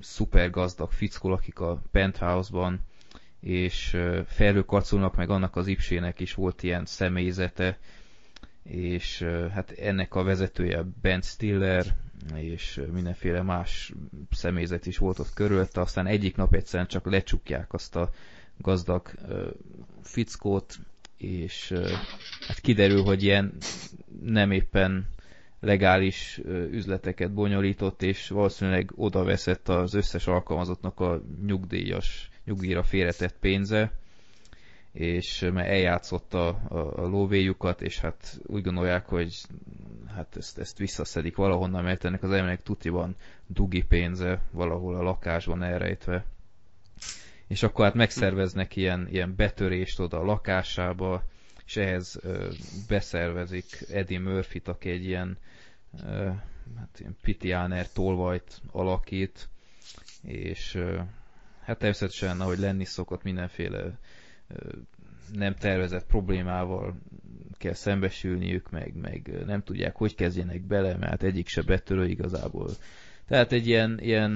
[0.00, 2.80] szuper gazdag fickó lakik a penthouse-ban,
[3.40, 7.78] és felhőkarcolónak meg annak az ipsének is volt ilyen személyzete,
[8.62, 11.84] és hát ennek a vezetője Ben Stiller,
[12.34, 13.92] és mindenféle más
[14.30, 18.10] személyzet is volt ott körülötte, aztán egyik nap egyszerűen csak lecsukják azt a
[18.56, 19.10] gazdag
[20.02, 20.78] fickót,
[21.20, 21.74] és
[22.46, 23.52] hát kiderül, hogy ilyen
[24.22, 25.06] nem éppen
[25.60, 33.92] legális üzleteket bonyolított, és valószínűleg oda veszett az összes alkalmazottnak a nyugdíjas, nyugdíjra félretett pénze,
[34.92, 39.40] és mert eljátszotta a, a lóvéjukat, és hát úgy gondolják, hogy
[40.14, 45.62] hát ezt, ezt visszaszedik valahonnan, mert ennek az embernek tutiban dugi pénze valahol a lakásban
[45.62, 46.24] elrejtve.
[47.50, 51.24] És akkor hát megszerveznek ilyen, ilyen betörést oda a lakásába,
[51.66, 52.48] és ehhez ö,
[52.88, 55.38] beszervezik Eddie Murphy-t, aki egy ilyen,
[56.06, 56.28] ö,
[56.78, 59.48] hát ilyen pitiáner tolvajt alakít,
[60.22, 60.98] és ö,
[61.60, 63.98] hát természetesen, ahogy lenni szokott, mindenféle
[64.48, 64.72] ö,
[65.32, 66.98] nem tervezett problémával
[67.58, 72.70] kell szembesülniük, meg, meg nem tudják, hogy kezdjenek bele, mert egyik se betörő igazából.
[73.30, 74.30] Tehát egy ilyen, ilyen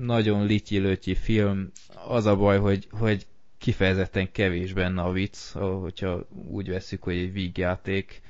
[0.00, 1.70] nagyon lityi film.
[2.06, 3.26] Az a baj, hogy, hogy
[3.58, 8.20] kifejezetten kevés benne a vicc, hogyha úgy veszük, hogy egy vígjáték.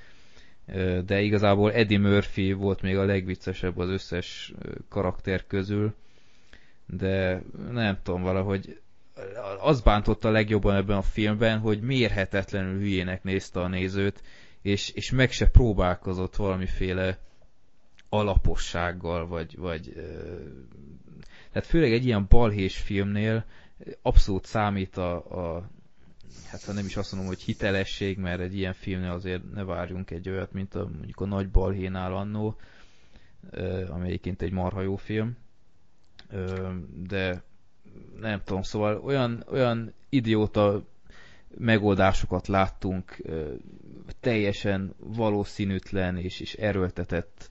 [1.04, 4.52] De igazából Eddie Murphy volt még a legviccesebb az összes
[4.88, 5.94] karakter közül.
[6.86, 8.80] De nem tudom, valahogy
[9.60, 14.22] az bántotta legjobban ebben a filmben, hogy mérhetetlenül hülyének nézte a nézőt,
[14.62, 17.18] és, és meg se próbálkozott valamiféle
[18.14, 19.92] alapossággal, vagy, vagy
[21.52, 23.44] tehát főleg egy ilyen balhés filmnél
[24.02, 25.68] abszolút számít a, a
[26.46, 30.10] hát ha nem is azt mondom, hogy hitelesség, mert egy ilyen filmnél azért ne várjunk
[30.10, 32.56] egy olyat, mint a, mondjuk a Nagy Balhénál annó,
[33.88, 35.36] ami egyébként egy marha jó film,
[37.08, 37.42] de
[38.20, 40.84] nem tudom, szóval olyan, olyan idióta
[41.58, 43.22] megoldásokat láttunk,
[44.20, 47.48] teljesen valószínűtlen és, és erőltetett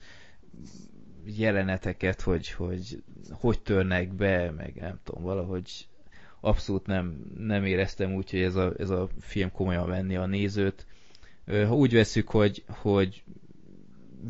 [1.24, 5.86] jeleneteket, hogy, hogy hogy törnek be, meg nem tudom, valahogy
[6.40, 10.86] abszolút nem, nem éreztem úgy, hogy ez a, ez a film komolyan venni a nézőt.
[11.46, 13.22] Ha úgy veszük, hogy, hogy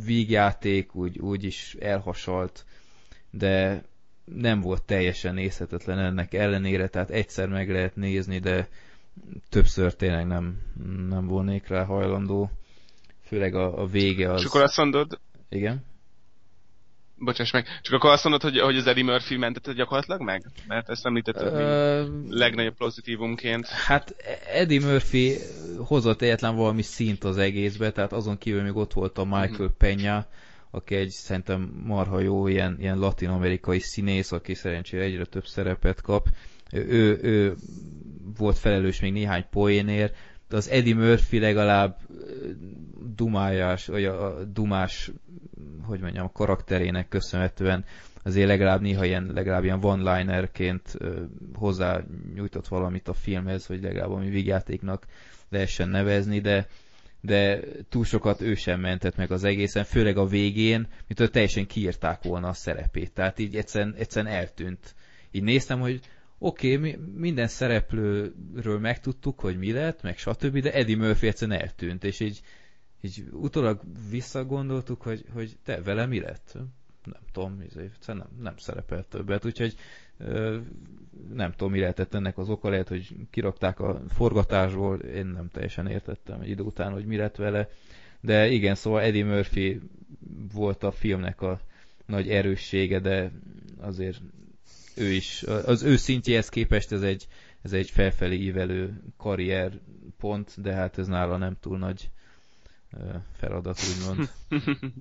[0.05, 2.65] vígjáték, úgy, úgy is elhasalt,
[3.31, 3.83] de
[4.25, 8.69] nem volt teljesen nézhetetlen ennek ellenére, tehát egyszer meg lehet nézni, de
[9.49, 10.61] többször tényleg nem,
[11.09, 12.51] nem volnék rá hajlandó.
[13.23, 14.41] Főleg a, a vége az...
[14.41, 15.85] És akkor azt mondod, Igen?
[17.25, 20.45] Bocsáss meg, csak akkor azt mondod, hogy, hogy az Eddie Murphy mentette gyakorlatilag meg?
[20.67, 23.67] Mert ezt említetted, Ö, legnagyobb pozitívumként.
[23.67, 24.15] Hát
[24.53, 25.37] Eddie Murphy
[25.79, 30.25] hozott egyetlen valami szint az egészbe, tehát azon kívül még ott volt a Michael Peña,
[30.71, 36.27] aki egy szerintem marha jó ilyen, ilyen latin-amerikai színész, aki szerencsére egyre több szerepet kap.
[36.73, 37.55] Ő, ő
[38.39, 40.17] volt felelős még néhány poénért,
[40.53, 41.99] az Eddie Murphy legalább
[43.15, 45.11] dumájás, vagy a, dumás,
[45.83, 47.85] hogy mondjam, a karakterének köszönhetően
[48.23, 50.99] azért legalább néha ilyen, legalább ilyen one-linerként
[51.55, 52.01] hozzá
[52.35, 55.07] nyújtott valamit a filmhez, hogy legalább ami vígjátéknak
[55.49, 56.67] lehessen nevezni, de
[57.25, 61.67] de túl sokat ő sem mentett meg az egészen, főleg a végén, mint hogy teljesen
[61.67, 63.13] kiírták volna a szerepét.
[63.13, 64.95] Tehát így egyszerűen, egyszerűen eltűnt.
[65.31, 66.01] Így néztem, hogy
[66.43, 71.61] oké, okay, mi, minden szereplőről megtudtuk, hogy mi lett, meg stb., de Eddie Murphy egyszerűen
[71.61, 72.41] eltűnt, és így,
[73.01, 76.57] így utólag visszagondoltuk, hogy, hogy te, vele mi lett?
[77.05, 79.77] Nem tudom, izé, nem, nem szerepelt többet, úgyhogy
[81.35, 85.87] nem tudom, mi lehetett ennek az oka, lehet, hogy kirakták a forgatásból, én nem teljesen
[85.87, 87.69] értettem egy idő után, hogy mi lett vele,
[88.21, 89.81] de igen, szóval Eddie Murphy
[90.53, 91.61] volt a filmnek a
[92.07, 93.31] nagy erőssége, de
[93.81, 94.21] azért
[94.97, 97.27] ő is, az ő szintjéhez képest ez egy,
[97.63, 99.73] ez egy felfelé ívelő karrier
[100.19, 102.11] pont, de hát ez nála nem túl nagy
[103.37, 104.31] feladat, úgymond.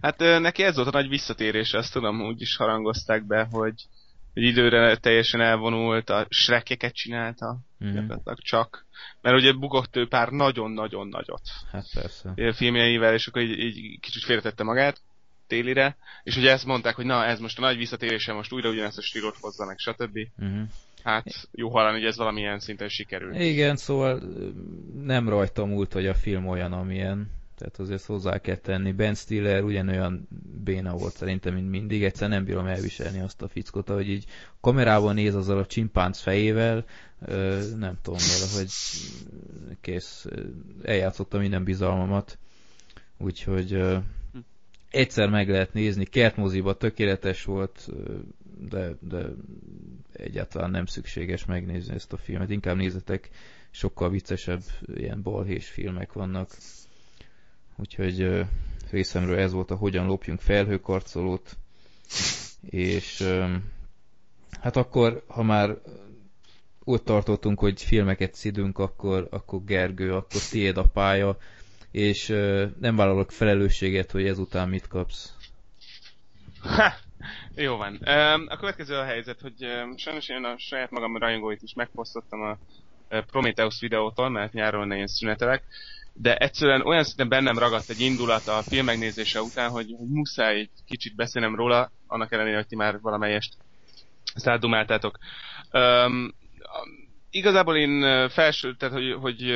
[0.00, 3.74] Hát neki ez volt a nagy visszatérése, azt tudom, úgy is harangozták be, hogy,
[4.34, 7.94] hogy időre teljesen elvonult, a srekeket csinálta, Mhm.
[7.94, 8.86] gyakorlatilag csak.
[9.20, 12.52] Mert ugye bugott ő pár nagyon-nagyon nagyot Hát persze.
[12.54, 15.00] filmjeivel, és akkor így, így kicsit félretette magát
[15.54, 18.98] télire, és ugye ezt mondták, hogy na, ez most a nagy visszatérése, most újra ugyanezt
[18.98, 20.18] a stílot hozza meg, stb.
[20.38, 20.68] Uh-huh.
[21.02, 23.34] Hát jó hallani, hogy ez valamilyen szinten sikerül.
[23.34, 24.22] Igen, szóval
[25.02, 27.30] nem rajta múlt, hogy a film olyan, amilyen.
[27.58, 28.92] Tehát azért hozzá kell tenni.
[28.92, 30.28] Ben Stiller ugyanolyan
[30.64, 32.04] béna volt szerintem, mint mindig.
[32.04, 34.24] Egyszer nem bírom elviselni azt a fickot, hogy így
[34.60, 36.84] kamerában néz azzal a csimpánc fejével,
[37.26, 38.70] ö, nem tudom valahogy
[39.80, 40.40] kész, ö,
[40.82, 42.38] eljátszotta minden bizalmamat.
[43.18, 43.96] Úgyhogy ö,
[44.94, 47.88] egyszer meg lehet nézni, kertmoziba tökéletes volt,
[48.68, 49.26] de, de
[50.12, 52.50] egyáltalán nem szükséges megnézni ezt a filmet.
[52.50, 53.30] Inkább nézzetek,
[53.70, 54.62] sokkal viccesebb
[54.94, 56.50] ilyen balhés filmek vannak.
[57.76, 58.44] Úgyhogy
[58.90, 61.56] részemről ez volt a Hogyan lopjunk felhőkarcolót.
[62.70, 63.22] És
[64.60, 65.78] hát akkor, ha már
[66.84, 71.38] ott tartottunk, hogy filmeket szidünk, akkor, akkor Gergő, akkor tiéd a pálya,
[71.94, 75.32] és ö, nem vállalok felelősséget, hogy ezután mit kapsz.
[76.60, 76.92] Ha!
[77.56, 77.94] Jó van.
[78.48, 79.54] A következő a helyzet, hogy
[79.96, 82.56] sajnos én a saját magam rajongóit is megposztottam a
[83.30, 85.62] Prometheus videótól, mert nyáron én szünetelek,
[86.12, 90.58] de egyszerűen olyan szinten bennem ragadt egy indulat a film megnézése után, hogy, hogy muszáj
[90.58, 93.54] egy kicsit beszélnem róla, annak ellenére, hogy ti már valamelyest
[94.34, 95.18] ezt átdumáltátok.
[95.72, 96.34] Um,
[97.34, 99.52] igazából én felső, tehát hogy, hogy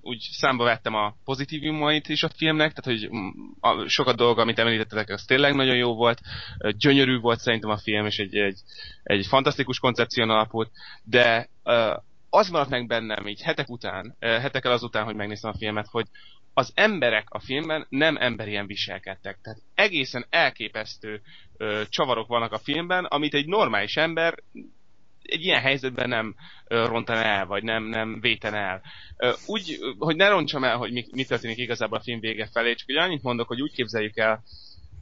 [0.00, 3.28] úgy számba vettem a pozitívumait is a filmnek, tehát hogy mm,
[3.60, 6.20] a, sokat dolga, amit említettetek, az tényleg nagyon jó volt,
[6.78, 8.58] gyönyörű volt szerintem a film, és egy, egy,
[9.02, 10.70] egy fantasztikus koncepción alapult,
[11.04, 11.48] de
[12.30, 16.06] az maradt meg bennem így hetek után, hetekkel azután, hogy megnéztem a filmet, hogy
[16.54, 19.38] az emberek a filmben nem emberien viselkedtek.
[19.42, 21.20] Tehát egészen elképesztő
[21.56, 24.34] ö, csavarok vannak a filmben, amit egy normális ember
[25.26, 26.34] egy ilyen helyzetben nem
[26.64, 28.82] rontan el, vagy nem, nem véten el.
[29.46, 32.86] Úgy, hogy ne rontsam el, hogy mi, mi történik igazából a film vége felé, csak
[32.86, 34.42] hogy annyit mondok, hogy úgy képzeljük el,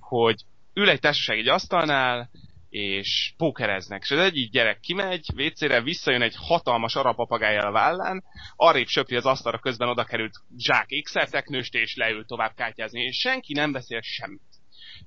[0.01, 0.43] hogy
[0.75, 2.31] ül egy társaság egy asztalnál,
[2.75, 4.03] és pókereznek.
[4.03, 8.25] És az egyik gyerek kimegy, vécére, visszajön egy hatalmas arapapagájjal a vállán,
[8.57, 13.53] arrébb söpri az asztalra, közben oda került zsák ékszerteknőst, és leül tovább kártyázni, és senki
[13.53, 14.54] nem beszél semmit.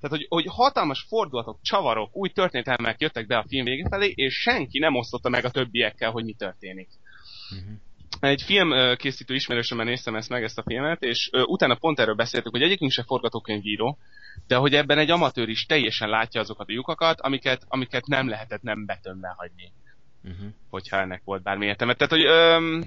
[0.00, 4.34] Tehát, hogy, hogy hatalmas fordulatok, csavarok, új történetelmek jöttek be a film vége felé, és
[4.34, 6.88] senki nem osztotta meg a többiekkel, hogy mi történik.
[7.50, 7.76] Uh-huh.
[8.20, 12.52] Egy film készítő ismerősömmel néztem ezt meg, ezt a filmet, és utána pont erről beszéltük,
[12.52, 13.98] hogy egyikünk se forgatókönyvíró,
[14.46, 18.62] de hogy ebben egy amatőr is teljesen látja azokat a lyukakat, amiket, amiket nem lehetett
[18.62, 19.72] nem betömve hagyni,
[20.24, 20.48] Uh-huh.
[20.70, 21.94] hogyha ennek volt bármi értelme.
[21.94, 22.84] Tehát, hogy öm,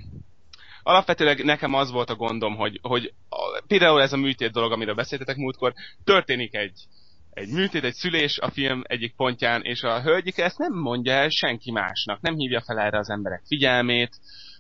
[0.84, 4.96] alapvetőleg nekem az volt a gondom, hogy, hogy a, például ez a műtét dolog, amiről
[4.96, 5.74] beszéltetek múltkor,
[6.04, 6.88] történik egy,
[7.34, 11.30] egy műtét, egy szülés a film egyik pontján, és a hölgyike ezt nem mondja el
[11.30, 14.20] senki másnak, nem hívja fel erre az emberek figyelmét,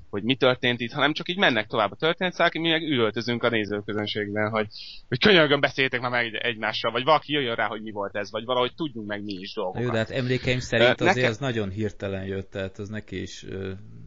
[0.09, 3.49] hogy mi történt itt, hanem csak így mennek tovább a történetszák, mi meg üvöltözünk a
[3.49, 4.67] nézőközönségben, hogy,
[5.07, 8.32] hogy könyörgön beszéltek már meg egy- egymással, vagy valaki jöjjön rá, hogy mi volt ez,
[8.32, 9.82] vagy valahogy tudjunk meg mi is dolgokat.
[9.84, 13.45] Jó, de hát emlékeim szerint azért nekem- ez nagyon hirtelen jött, tehát az neki is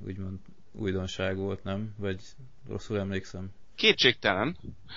[0.06, 0.38] úgymond
[0.72, 1.94] újdonság volt, nem?
[1.98, 2.20] Vagy
[2.68, 3.50] rosszul emlékszem?
[3.76, 4.56] Kétségtelen.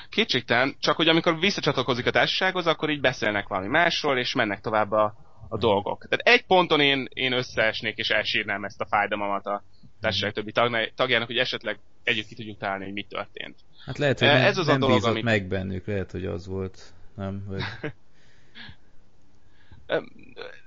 [0.09, 4.91] Kétségtelen, csak hogy amikor visszacsatlakozik a társasághoz, akkor így beszélnek valami másról, és mennek tovább
[4.91, 5.15] a,
[5.49, 6.05] a dolgok.
[6.09, 9.63] Tehát egy ponton én, én összeesnék, és elsírnám ezt a fájdalmamat a
[10.01, 10.51] társaság többi
[10.95, 13.55] tagjának, hogy esetleg együtt ki tudjuk találni, hogy mi történt.
[13.86, 16.25] Hát lehet, hogy nem, ez az a nem dolog, bízott amit- meg bennük, lehet, hogy
[16.25, 16.80] az volt.
[17.15, 17.43] Nem?
[17.47, 17.61] Vagy...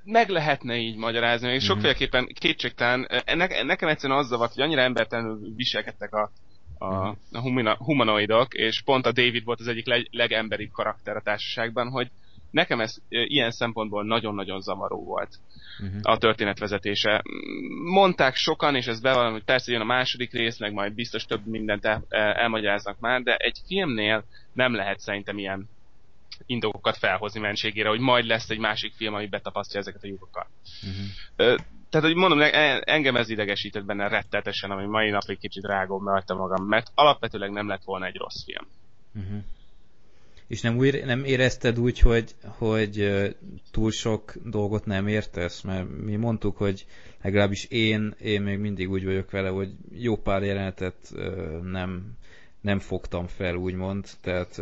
[0.05, 1.73] meg lehetne így magyarázni, és Mhm.
[1.73, 6.31] sokféleképpen kétségtelen, ennek, nekem egyszerűen az zavart, hogy annyira embertelenül viselkedtek a,
[6.81, 11.23] a, a humina, humanoidok, és pont a David volt az egyik leg, legemberibb karakter a
[11.23, 12.11] társaságban, hogy
[12.51, 15.39] nekem ez e, ilyen szempontból nagyon-nagyon zavaró volt
[15.83, 16.01] Uh-huh.
[16.03, 17.23] a történetvezetése.
[17.85, 21.47] Mondták sokan, és ez bevallom, hogy persze jön a második rész, meg majd biztos több
[21.47, 25.69] mindent el, el, elmagyaráznak már, de egy filmnél nem lehet szerintem ilyen
[26.47, 30.47] indokokat felhozni menségére, hogy majd lesz egy másik film, ami betapasztja ezeket a lyukokat.
[31.37, 31.59] Uh-huh.
[31.91, 32.41] Tehát, hogy mondom,
[32.81, 37.69] engem ez idegesített benne rettetesen, ami mai napig kicsit rágom rajta magam, mert alapvetőleg nem
[37.69, 38.67] lett volna egy rossz film.
[39.15, 39.43] Uh-huh.
[40.47, 43.13] És nem, úgy, nem érezted úgy, hogy, hogy
[43.71, 45.61] túl sok dolgot nem értesz?
[45.61, 46.87] Mert mi mondtuk, hogy
[47.23, 50.95] legalábbis én, én még mindig úgy vagyok vele, hogy jó pár jelenetet
[51.63, 52.17] nem,
[52.61, 54.07] nem fogtam fel, úgymond.
[54.21, 54.61] Tehát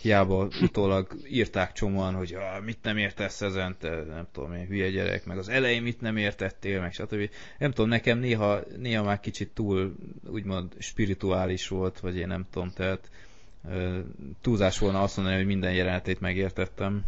[0.00, 4.90] hiába utólag írták csomóan, hogy ah, mit nem értesz ezen, te nem tudom én, hülye
[4.90, 7.30] gyerek, meg az elején mit nem értettél, meg stb.
[7.58, 9.94] Nem tudom, nekem néha, néha már kicsit túl,
[10.26, 13.10] úgymond spirituális volt, vagy én nem tudom, tehát
[14.40, 17.04] túlzás volna azt mondani, hogy minden jelenetét megértettem.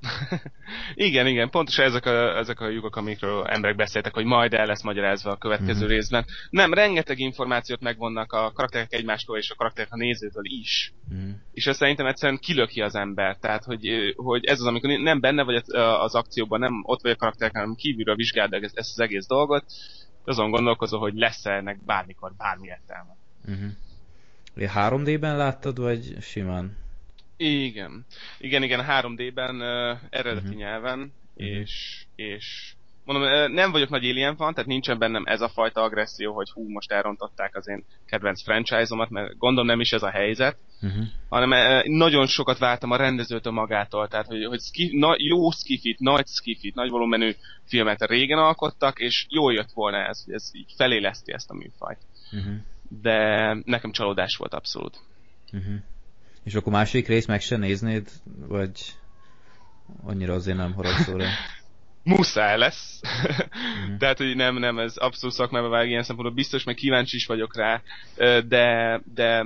[0.94, 4.82] igen, igen, pontosan ezek a, ezek a lyukak, amikről emberek beszéltek, hogy majd el lesz
[4.82, 5.92] magyarázva a következő Mhm.
[5.94, 6.24] részben.
[6.50, 10.92] Nem, rengeteg információt megvonnak a karakterek egymástól és a karakterek a nézőtől is.
[11.14, 11.30] Mm.
[11.52, 13.36] És ez szerintem egyszerűen kilöki az ember.
[13.36, 15.62] Tehát, hogy, hogy ez az, amikor nem benne vagy
[16.00, 19.64] az- akcióban, nem ott vagy a karakterek, hanem kívülről vizsgáld ezt, ezt az egész dolgot,
[20.24, 23.16] azon gondolkozol, hogy lesz-e ennek bármikor bármi értelme.
[23.48, 23.70] Uh-huh.
[24.56, 26.76] 3D-ben láttad, vagy simán?
[27.40, 28.04] Igen.
[28.38, 30.56] Igen, igen, 3D-ben uh, eredeti Mhm.
[30.56, 32.72] nyelven, és, és
[33.04, 36.68] mondom, nem vagyok nagy Alien fan, tehát nincsen bennem ez a fajta agresszió, hogy hú,
[36.68, 41.04] most elrontották az én kedvenc franchise-omat, mert gondolom nem is ez a helyzet, Uh-huh.
[41.28, 46.26] hanem nagyon sokat vártam a rendezőtől magától, tehát hogy, hogy ski, na, jó skifit, nagy
[46.26, 47.32] skifit, nagy volumenű
[47.64, 51.98] filmet régen alkottak, és jól jött volna ez, hogy ez így feléleszti ezt a műfajt.
[52.32, 52.54] Uh-huh.
[53.02, 54.98] De nekem csalódás volt abszolút.
[55.52, 55.74] Uh-huh.
[56.44, 58.10] És akkor második rész meg se néznéd,
[58.48, 58.94] vagy
[60.02, 61.28] annyira azért nem haragszol rá?
[62.02, 63.00] muszáj lesz.
[63.86, 63.96] Mhm.
[63.96, 67.56] Tehát, hogy nem, nem, ez abszolút szakmába vág ilyen szempontból, biztos, meg kíváncsi is vagyok
[67.56, 67.82] rá,
[68.46, 69.44] de, de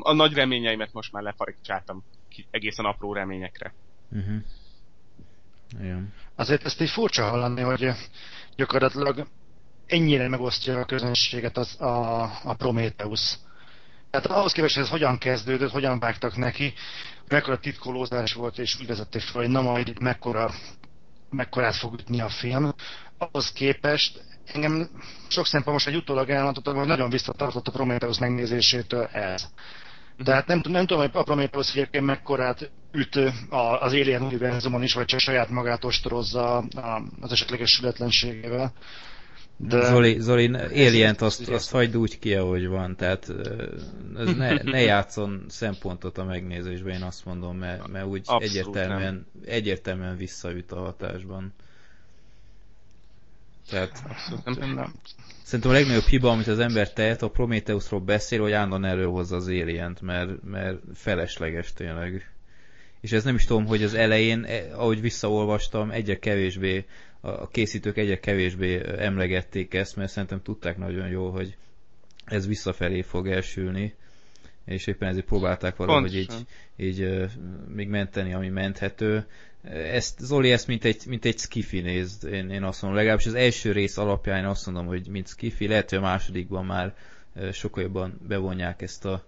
[0.00, 2.04] a nagy reményeimet most már lefarigcsáltam
[2.50, 3.74] egészen apró reményekre.
[4.10, 4.36] Uh-huh.
[5.80, 6.12] Igen.
[6.34, 7.90] Azért ezt így furcsa hallani, hogy
[8.56, 9.26] gyakorlatilag
[9.86, 13.36] ennyire megosztja a közönséget az, a, a Prometheus.
[14.20, 16.74] Tehát ahhoz képest, hogy ez hogyan kezdődött, hogyan vágtak neki,
[17.28, 20.50] mekkora titkolózás volt, és úgy vezették fel, hogy na majd itt mekkora,
[21.30, 22.74] mekkorát fog ütni a film,
[23.18, 24.88] ahhoz képest engem
[25.28, 29.46] sok szempontból most egy utólag elmondhatom, hogy nagyon visszatartott a Prometheus megnézésétől ez.
[30.24, 33.16] Tehát nem, nem tudom, hogy a Prometheus egyébként mekkorát üt
[33.80, 36.56] az Alien univerzumon is, vagy csak saját magát ostorozza
[37.20, 38.72] az esetleges sületlenségével.
[39.56, 39.84] De...
[39.84, 43.32] Zoli, Zoli, Alien-t azt, azt hagyd úgy ki, ahogy van, tehát
[44.16, 49.26] ez ne, ne játszon szempontot a megnézésben, én azt mondom, mert, mert úgy Abszolút egyértelműen,
[49.44, 51.52] egyértelműen visszaüt a hatásban.
[53.68, 54.74] Tehát Abszolút nem.
[54.74, 54.94] nem.
[55.42, 59.46] Szerintem a legnagyobb hiba, amit az ember tehet, a Prometheusról beszél, hogy állandóan előhozza az
[59.46, 62.30] alien mert, mert felesleges tényleg.
[63.00, 66.84] És ez nem is tudom, hogy az elején, eh, ahogy visszaolvastam, egyre kevésbé,
[67.26, 71.56] a készítők egyre kevésbé emlegették ezt, mert szerintem tudták nagyon jól, hogy
[72.24, 73.94] ez visszafelé fog elsülni,
[74.64, 76.46] és éppen ezért próbálták valahogy így, Pontosan.
[76.76, 77.30] így uh,
[77.74, 79.26] még menteni, ami menthető.
[79.72, 83.34] Ezt, Zoli ezt mint egy, mint egy skifi nézd, én, én azt mondom, legalábbis az
[83.34, 86.94] első rész alapján én azt mondom, hogy mint skifi, lehet, hogy a másodikban már
[87.34, 89.24] uh, sokkal jobban bevonják ezt a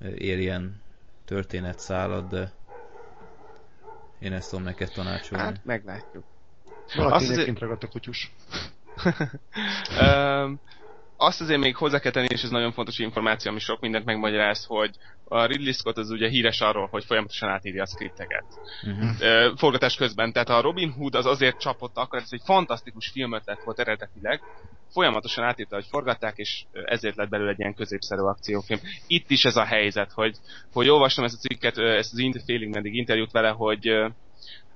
[0.00, 0.80] uh, alien
[1.24, 2.52] történetszálat, de
[4.18, 5.44] én ezt tudom neked tanácsolni.
[5.44, 6.24] Hát, meglátjuk.
[6.94, 8.32] Valaki Azt azért- ragadt a kutyus.
[10.00, 10.60] Öm,
[11.16, 14.64] azt azért még hozzá kell tenni, és ez nagyon fontos információ, ami sok mindent megmagyaráz,
[14.64, 14.90] hogy
[15.24, 18.44] a Ridley Scott az ugye híres arról, hogy folyamatosan átírja a skripteket.
[18.82, 19.10] Uh-huh.
[19.20, 20.32] Ö, forgatás közben.
[20.32, 24.40] Tehát a Robin Hood az azért csapott akkor, ez egy fantasztikus filmötlet volt eredetileg,
[24.92, 28.80] folyamatosan átírta, hogy forgatták, és ezért lett belőle egy ilyen középszerű akciófilm.
[29.06, 30.36] Itt is ez a helyzet, hogy,
[30.72, 33.88] hogy olvastam ezt a cikket, ezt az félig meddig interjút vele, hogy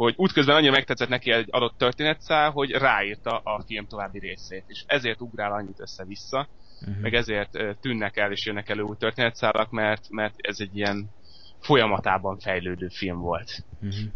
[0.05, 4.83] hogy útközben annyira megtetszett neki egy adott történetszál, hogy ráírta a film további részét, és
[4.87, 6.49] ezért ugrál annyit össze-vissza,
[6.81, 7.03] uh-huh.
[7.03, 11.11] meg ezért tűnnek el és jönnek elő új történetszálak, mert, mert ez egy ilyen
[11.59, 13.65] folyamatában fejlődő film volt.
[13.83, 14.11] Uh-huh.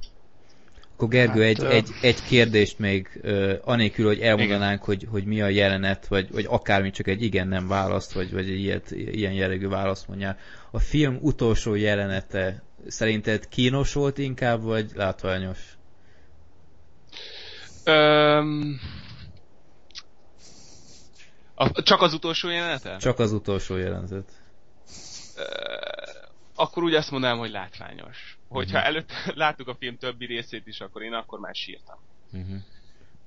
[0.95, 5.41] Akkor Gergő, hát, egy, egy, egy kérdést még, uh, anélkül, hogy elmondanánk, hogy, hogy mi
[5.41, 9.69] a jelenet, vagy, vagy akármi, csak egy igen-nem választ, vagy, vagy egy ilyet, ilyen jellegű
[9.69, 10.39] választ mondjál.
[10.71, 15.77] A film utolsó jelenete szerinted kínos volt inkább, vagy látványos?
[17.87, 18.81] Um,
[21.55, 22.97] a, csak az utolsó jelenete?
[22.97, 24.33] Csak az utolsó jelenetet.
[25.37, 25.45] Uh,
[26.55, 28.39] akkor úgy azt mondanám, hogy látványos.
[28.49, 28.87] Hogyha uh-huh.
[28.87, 29.13] előtt
[29.45, 31.99] láttuk a film többi részét is, akkor én akkor már sírtam.
[32.33, 32.57] Uh-huh.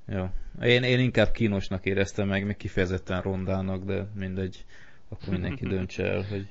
[0.07, 0.29] Jó.
[0.61, 4.65] Én, én inkább kínosnak éreztem meg, még kifejezetten rondának, de mindegy.
[5.09, 6.47] Akkor mindenki döntse el, hogy...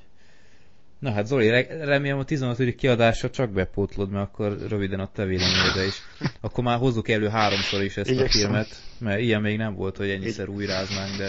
[0.99, 2.75] Na hát Zoli, remélem a 15.
[2.75, 5.95] kiadásra csak bepótlod, mert akkor röviden a te véleményedre is.
[6.41, 8.41] Akkor már hozzuk elő háromszor is ezt Igyekszem.
[8.41, 11.25] a filmet, mert ilyen még nem volt, hogy ennyiszer újráznánk, de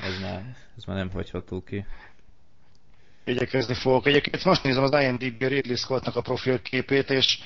[0.00, 1.84] ez már, ez már nem hagyható ki
[3.24, 4.06] igyekezni fogok.
[4.06, 7.38] Egyébként most nézem az IMDb Ridley Scottnak a profilképét, és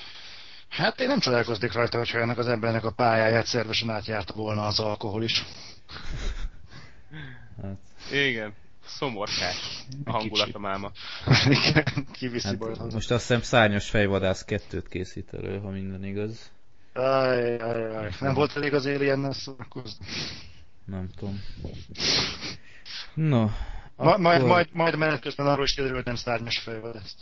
[0.69, 4.81] hát én nem csodálkoznék rajta, hogyha ennek az embernek a pályáját szervesen átjárta volna az
[4.81, 5.45] alkohol is.
[7.63, 7.79] Hát.
[8.13, 8.55] Igen,
[8.87, 10.91] szomorkás a hangulat máma.
[11.69, 16.51] Igen, kiviszi hát, Most azt hiszem szárnyas fejvadász kettőt készít elő, ha minden igaz.
[16.93, 18.11] Aj, aj, aj.
[18.21, 20.07] Nem volt elég az Alien-nel szórakozni?
[20.85, 21.41] Nem tudom.
[23.15, 23.49] No,
[23.97, 27.17] Ma, majd, majd, majd menet közben arról is kiderült, nem szárnyas fejvadász.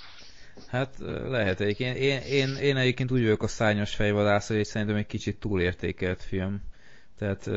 [0.66, 0.94] Hát
[1.28, 1.96] lehet egyébként.
[1.96, 6.62] Én, én, én egyébként úgy vagyok a szárnyas fejvadász, hogy szerintem egy kicsit túlértékelt film.
[7.18, 7.50] Tehát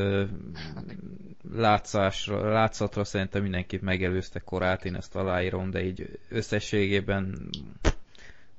[1.53, 7.49] látszásra, látszatra szerintem mindenképp megelőzte korát, én ezt aláírom, de így összességében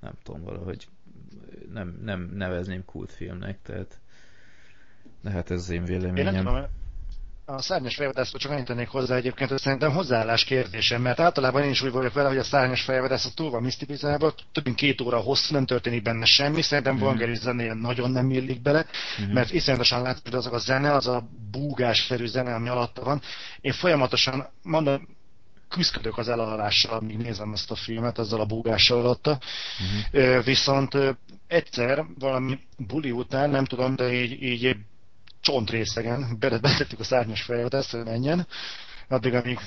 [0.00, 0.88] nem tudom, valahogy
[1.72, 3.98] nem, nem nevezném kultfilmnek, tehát
[5.20, 6.26] de hát ez az én véleményem.
[6.26, 6.66] Én nem tudom,
[7.50, 11.70] a szárnyas fejvadászról csak annyit tennék hozzá egyébként, hogy szerintem hozzáállás kérdésem, mert általában én
[11.70, 15.00] is úgy vagyok vele, hogy a szárnyas fejvadász a túl van misztipizálva, több mint két
[15.00, 16.98] óra hosszú, nem történik benne semmi, szerintem mm.
[16.98, 18.86] Vanger zenéje nagyon nem illik bele,
[19.22, 19.32] mm.
[19.32, 23.22] mert iszonyatosan látszik, hogy azok a zene, az a búgásszerű zene, ami alatta van.
[23.60, 25.08] Én folyamatosan, mondom,
[25.68, 29.38] küzdök az elalással, amíg nézem ezt a filmet, ezzel a búgással alatta.
[30.12, 30.44] Uh-huh.
[30.44, 30.96] Viszont
[31.46, 34.76] egyszer valami buli után, nem tudom, de így, így
[35.40, 38.46] csontrészegen betettük a szárnyas fejet, ezt, hogy menjen,
[39.08, 39.58] addig, amíg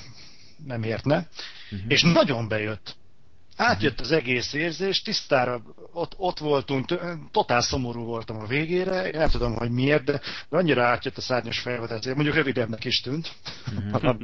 [0.66, 1.28] nem értne,
[1.70, 1.90] uh-huh.
[1.90, 2.96] és nagyon bejött.
[3.56, 5.62] Átjött az egész érzés, tisztára
[5.92, 6.84] ott, ott voltunk,
[7.30, 11.58] totál szomorú voltam a végére, én nem tudom, hogy miért, de annyira átjött a szárnyas
[11.58, 13.32] felvetés, mondjuk rövidebbnek is tűnt,
[13.92, 14.16] uh-huh.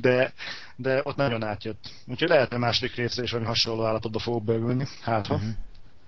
[0.00, 0.32] de,
[0.76, 1.90] de ott nagyon átjött.
[2.06, 5.34] Úgyhogy lehet, hogy második részre is valami hasonló állapotba fogok beülni, hát ha.
[5.34, 5.50] Uh-huh.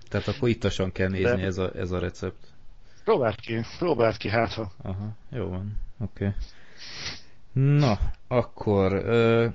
[0.09, 1.47] Tehát akkor ittasan kell nézni de...
[1.47, 2.50] ez, a, ez a recept.
[3.11, 4.73] Próbáld ki, próbáld ki, hát ha.
[4.83, 6.25] Aha, jó van, oké.
[6.25, 6.37] Okay.
[7.77, 7.99] Na,
[8.29, 9.47] akkor ö,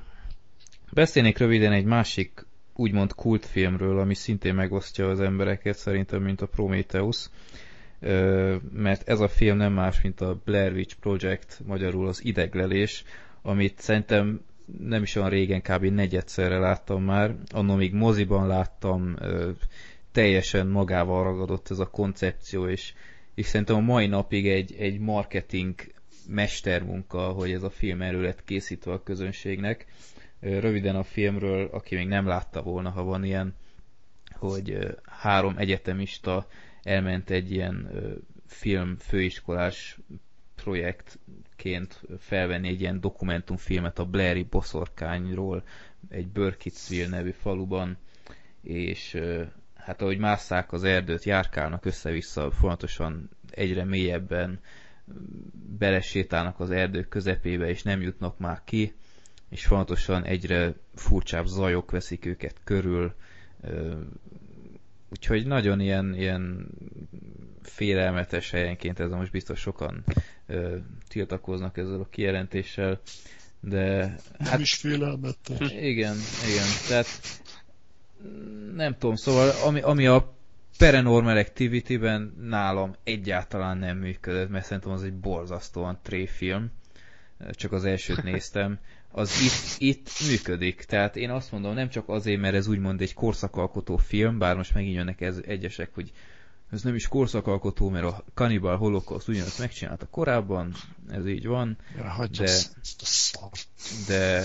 [0.93, 7.30] beszélnék röviden egy másik úgymond kultfilmről, ami szintén megosztja az embereket szerintem, mint a Prometheus.
[7.99, 13.03] Ö, mert ez a film nem más, mint a Blair Witch Project, magyarul az ideglelés,
[13.41, 14.41] amit szerintem
[14.80, 15.84] nem is olyan régen, kb.
[15.84, 19.49] negyedszerre láttam már, annól még moziban láttam, ö,
[20.12, 22.93] teljesen magával ragadott ez a koncepció, és
[23.36, 25.75] és szerintem a mai napig egy, egy marketing
[26.27, 29.86] mestermunka, hogy ez a film elő lett készítve a közönségnek.
[30.39, 33.55] Röviden a filmről, aki még nem látta volna, ha van ilyen,
[34.31, 36.47] hogy három egyetemista
[36.83, 37.89] elment egy ilyen
[38.47, 39.97] film főiskolás
[40.55, 45.63] projektként felvenni egy ilyen dokumentumfilmet a Blairi boszorkányról
[46.09, 47.97] egy Burkittsville nevű faluban,
[48.61, 49.17] és
[49.86, 54.59] hát ahogy másszák az erdőt, járkálnak össze-vissza, fontosan egyre mélyebben
[55.77, 58.93] belesétálnak az erdők közepébe, és nem jutnak már ki,
[59.49, 63.13] és fontosan egyre furcsább zajok veszik őket körül,
[65.09, 66.67] úgyhogy nagyon ilyen, ilyen
[67.61, 70.03] félelmetes helyenként, ez most biztos sokan
[71.07, 72.99] tiltakoznak ezzel a kijelentéssel,
[73.59, 73.97] de...
[74.38, 75.71] Nem hát, is félelmetes.
[75.71, 76.15] Igen,
[76.47, 77.07] igen, tehát
[78.76, 80.34] nem tudom, szóval ami, ami a
[80.78, 86.71] Paranormal Activity-ben nálam egyáltalán nem működött, mert szerintem az egy borzasztóan film,
[87.51, 88.80] csak az elsőt néztem,
[89.11, 90.84] az itt, itt működik.
[90.84, 94.73] Tehát én azt mondom, nem csak azért, mert ez úgymond egy korszakalkotó film, bár most
[94.73, 96.11] megint jönnek ez, egyesek, hogy
[96.71, 100.73] ez nem is korszakalkotó, mert a Cannibal Holocaust ugyanazt megcsinálta korábban,
[101.09, 102.61] ez így van, ja, de,
[104.07, 104.43] de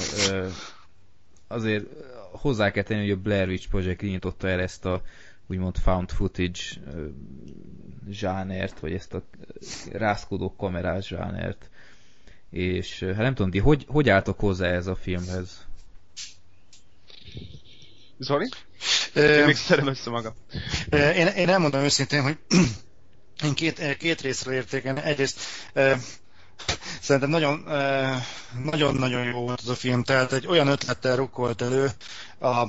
[1.48, 1.84] azért
[2.32, 5.02] hozzá kell tenni, hogy a Blair Witch Project nyitotta el ezt a
[5.46, 6.60] úgymond found footage
[8.10, 9.22] zsánert, vagy ezt a
[9.92, 11.70] rázkodó kamerás zsánert.
[12.50, 15.66] És hát nem tudom, ti hogy, hogy álltok hozzá ez a filmhez?
[18.18, 18.48] Zoli?
[19.14, 20.32] Én még szedem össze magam.
[20.90, 22.38] Én, én elmondom őszintén, hogy
[23.44, 24.98] én két, két részről értéken.
[24.98, 25.40] Egyrészt
[27.00, 27.64] szerintem nagyon,
[28.64, 31.90] nagyon-nagyon jó volt az a film, tehát egy olyan ötlettel rukkolt elő,
[32.38, 32.68] a, a,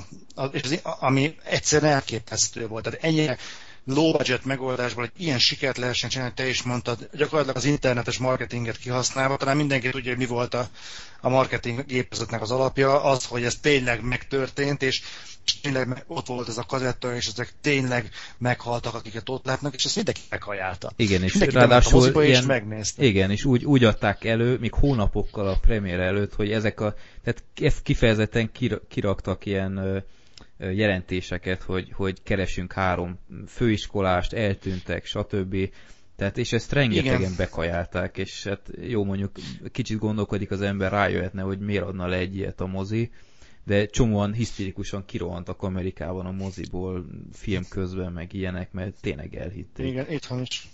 [0.84, 2.84] ami egyszerűen elképesztő volt.
[2.84, 3.38] Tehát ennyire
[3.86, 8.78] low budget megoldásból egy ilyen sikert lehessen csinálni, te is mondtad, gyakorlatilag az internetes marketinget
[8.78, 10.68] kihasználva, talán mindenki tudja, hogy mi volt a,
[11.22, 15.02] a marketing gépezetnek az alapja, az, hogy ez tényleg megtörtént, és
[15.62, 19.96] tényleg ott volt ez a kazetta, és ezek tényleg meghaltak, akiket ott látnak, és ezt
[19.96, 20.92] mindenki meghajálta.
[20.96, 23.04] Igen, és Mindenki ráadásul és ilyen, megnézte.
[23.04, 27.44] igen, és úgy, úgy adták elő, még hónapokkal a premier előtt, hogy ezek a, tehát
[27.62, 30.04] ezt kifejezetten kir, kiraktak ilyen
[30.70, 35.56] jelentéseket, hogy, hogy keresünk három főiskolást, eltűntek, stb.
[36.16, 37.34] Tehát, és ezt rengetegen Igen.
[37.38, 39.32] bekajálták, és hát jó mondjuk
[39.72, 43.12] kicsit gondolkodik az ember, rájöhetne, hogy miért adna le egy ilyet a mozi,
[43.64, 49.88] de csomóan hisztérikusan kirohantak Amerikában a moziból film közben, meg ilyenek, mert tényleg elhitték.
[49.88, 50.68] Igen, itthon is.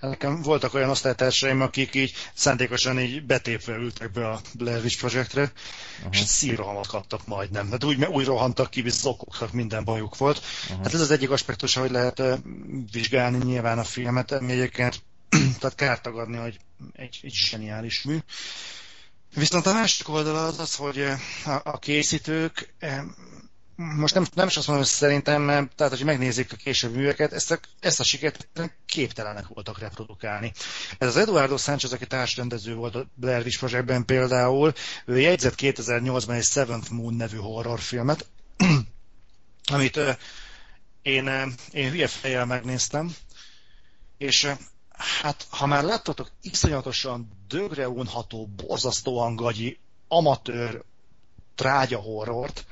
[0.00, 5.52] Nekem voltak olyan osztálytársaim, akik így szándékosan így betépve ültek be a Blair Witch Projectre,
[6.00, 6.08] Aha.
[6.12, 7.70] és szírrohamot kaptak majdnem.
[7.70, 10.42] Hát úgy, úgy rohantak ki, hogy zokogtak, minden bajuk volt.
[10.70, 10.82] Aha.
[10.82, 12.22] Hát ez az egyik aspektus, hogy lehet
[12.92, 15.02] vizsgálni nyilván a filmet, ami egyébként
[15.60, 16.58] tehát kár tagadni, hogy
[16.92, 18.18] egy, egy zseniális mű.
[19.34, 21.00] Viszont a másik oldala az az, hogy
[21.44, 22.74] a, a készítők
[23.76, 27.32] most nem, nem is azt mondom, hogy szerintem, mert, tehát, hogy megnézik a későbbi műveket,
[27.32, 28.48] ezt a, ezt a sikert
[28.86, 30.52] képtelenek voltak reprodukálni.
[30.98, 34.72] Ez az Eduardo Sánchez, aki társrendező volt a Blair Witch Projectben például,
[35.04, 38.26] ő jegyzett 2008-ban egy Seventh Moon nevű horrorfilmet,
[39.72, 40.00] amit
[41.02, 43.14] én, én hülye fejjel megnéztem,
[44.18, 44.52] és
[45.20, 50.84] hát, ha már láttatok iszonyatosan dögre unható, borzasztóan gagyi, amatőr
[51.54, 52.64] trágya horrort,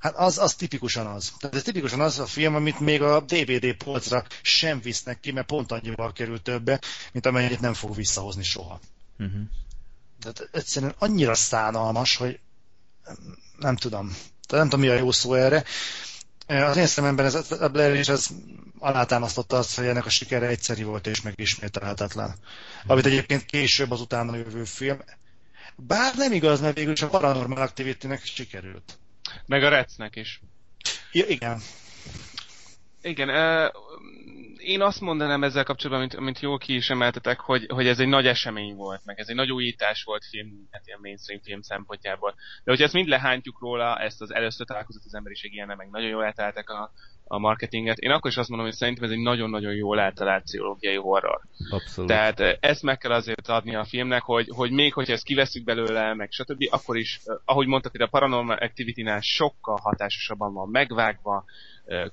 [0.00, 1.32] Hát az, az tipikusan az.
[1.38, 5.46] Tehát ez tipikusan az a film, amit még a DVD polcra sem visznek ki, mert
[5.46, 6.80] pont annyival kerül többe,
[7.12, 8.80] mint amennyit nem fog visszahozni soha.
[9.18, 9.40] Uh-huh.
[10.20, 12.38] Tehát egyszerűen annyira szánalmas, hogy
[13.58, 14.06] nem tudom.
[14.46, 15.64] Tehát nem tudom, mi a jó szó erre.
[16.46, 18.26] Az én szememben ez, a Blair Witch ez
[18.78, 22.34] alátámasztotta azt, hogy ennek a sikere egyszeri volt és megismételhetetlen.
[22.86, 24.98] Amit egyébként később az utána jövő film.
[25.76, 28.98] Bár nem igaz, mert végül is a Paranormal Activity-nek sikerült.
[29.46, 30.40] Meg a Recnek is.
[31.12, 31.60] Ja, igen.
[33.02, 33.72] Igen, uh,
[34.56, 38.08] én azt mondanám ezzel kapcsolatban, mint, mint jól ki is emeltetek, hogy, hogy ez egy
[38.08, 42.34] nagy esemény volt, meg ez egy nagy újítás volt film, hát ilyen mainstream film szempontjából.
[42.64, 46.08] De hogyha ezt mind lehántjuk róla, ezt az először találkozott az emberiség ilyen, meg nagyon
[46.08, 46.92] jól eltalálták a,
[47.32, 50.96] a marketinget, én akkor is azt mondom, hogy szerintem ez egy nagyon-nagyon jól eltalált pszichológiai
[50.96, 51.40] horror.
[51.70, 52.10] Abszolút.
[52.10, 55.64] Tehát eh, ezt meg kell azért adni a filmnek, hogy, hogy még hogyha ezt kiveszünk
[55.64, 61.44] belőle, meg stb., akkor is, ahogy mondtak, hogy a Paranormal Activity-nál sokkal hatásosabban van megvágva,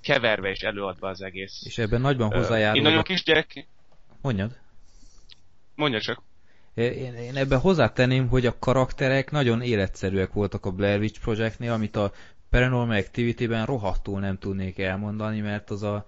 [0.01, 1.61] keverve és előadva az egész.
[1.65, 2.81] És ebben nagyban Én hozzájárul...
[2.81, 3.67] nagyon kisgyerek,
[4.21, 4.57] Mondjad.
[5.75, 6.21] mondja csak.
[6.73, 11.95] Én, én ebben hozzátenném, hogy a karakterek nagyon életszerűek voltak a Blair Witch Projectnél, amit
[11.95, 12.11] a
[12.49, 16.05] Paranormal Activity-ben rohadtul nem tudnék elmondani, mert az a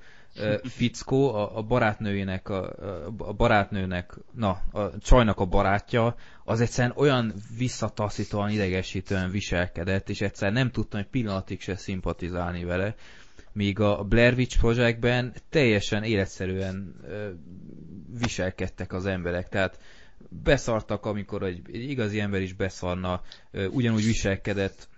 [0.64, 2.74] fickó, a, a barátnőjének, a,
[3.18, 10.58] a barátnőnek, na, a csajnak a barátja, az egyszerűen olyan visszataszítóan, idegesítően viselkedett, és egyszerűen
[10.58, 12.96] nem tudtam egy pillanatig se szimpatizálni vele,
[13.52, 17.30] míg a Blair Witch Projectben teljesen életszerűen ö,
[18.20, 19.80] viselkedtek az emberek, tehát
[20.44, 23.22] beszartak, amikor egy, egy igazi ember is beszarna,
[23.52, 24.89] ö, ugyanúgy viselkedett,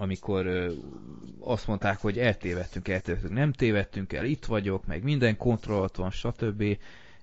[0.00, 0.72] amikor ö,
[1.40, 6.64] azt mondták, hogy eltévedtünk, eltévedtünk, nem tévedtünk el, itt vagyok, meg minden kontrollat van, stb.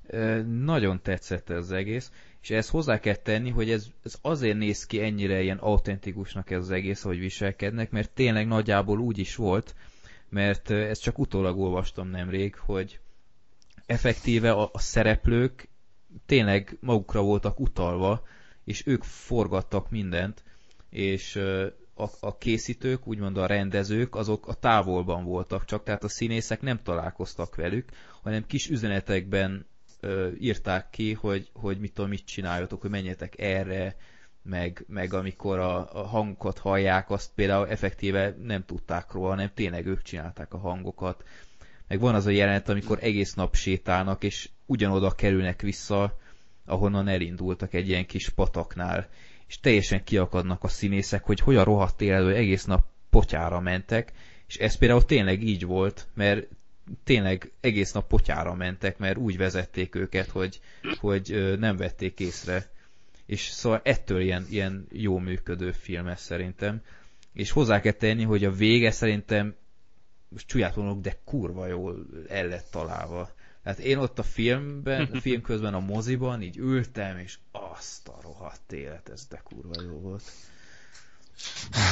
[0.08, 2.12] Ö, nagyon tetszett ez az egész,
[2.42, 6.60] és ezt hozzá kell tenni, hogy ez, ez azért néz ki ennyire ilyen autentikusnak ez
[6.60, 9.76] az egész, hogy viselkednek, mert tényleg nagyjából úgy is volt,
[10.30, 13.00] mert ezt csak utólag olvastam nemrég, hogy
[13.86, 15.68] effektíve a, a szereplők
[16.26, 18.24] tényleg magukra voltak utalva,
[18.64, 20.44] és ők forgattak mindent,
[20.90, 21.40] és
[22.00, 26.80] a, a készítők, úgymond a rendezők, azok a távolban voltak csak, tehát a színészek nem
[26.84, 27.90] találkoztak velük,
[28.22, 29.66] hanem kis üzenetekben
[30.00, 33.96] ö, írták ki, hogy, hogy mit tudom, mit csináljatok, hogy menjetek erre,
[34.42, 39.86] meg, meg amikor a, a hangokat hallják, azt például effektíve nem tudták róla, hanem tényleg
[39.86, 41.24] ők csinálták a hangokat.
[41.88, 46.18] Meg van az a jelenet, amikor egész nap sétálnak, és ugyanoda kerülnek vissza,
[46.66, 49.10] ahonnan elindultak egy ilyen kis pataknál,
[49.48, 54.14] és teljesen kiakadnak a színészek, hogy hogyan rohadt élető egész nap potyára mentek,
[54.48, 56.48] és ez például tényleg így volt, mert
[57.04, 60.60] tényleg egész nap potyára mentek, mert úgy vezették őket, hogy,
[61.00, 62.70] hogy nem vették észre.
[63.26, 66.82] És szóval ettől ilyen, ilyen jó működő film ez szerintem.
[67.34, 69.56] És hozzá kell tenni, hogy a vége szerintem
[70.30, 73.32] most csúlyátlanok, de kurva jól el lett találva.
[73.68, 78.18] Tehát én ott a filmben, a film közben a moziban így ültem, és azt a
[78.22, 80.24] rohadt élet, ez de kurva jó volt.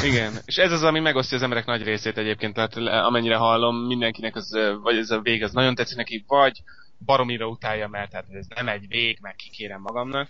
[0.04, 4.36] Igen, és ez az, ami megosztja az emberek nagy részét egyébként, tehát amennyire hallom, mindenkinek
[4.36, 6.62] az, vagy ez a vég az nagyon tetszik neki, vagy
[7.06, 10.30] baromira utálja, mert tehát ez nem egy vég, meg kikérem magamnak.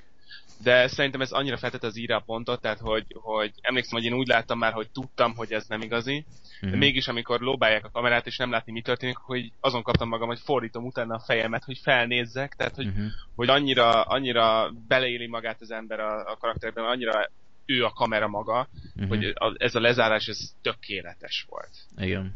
[0.63, 4.13] De szerintem ez annyira feltette az íra a pontot, tehát hogy, hogy emlékszem, hogy én
[4.17, 6.25] úgy láttam már, hogy tudtam, hogy ez nem igazi,
[6.61, 6.77] de Mhm.
[6.77, 10.39] mégis amikor lóbálják a kamerát és nem látni mi történik, hogy azon kaptam magam, hogy
[10.39, 13.05] fordítom utána a fejemet, hogy felnézzek, tehát hogy, Mhm.
[13.35, 17.29] hogy annyira, annyira beleéli magát az ember a, a karakterben, annyira
[17.65, 19.07] ő a kamera maga, Mhm.
[19.07, 21.71] hogy a, ez a lezárás, ez tökéletes volt.
[21.97, 22.35] Igen.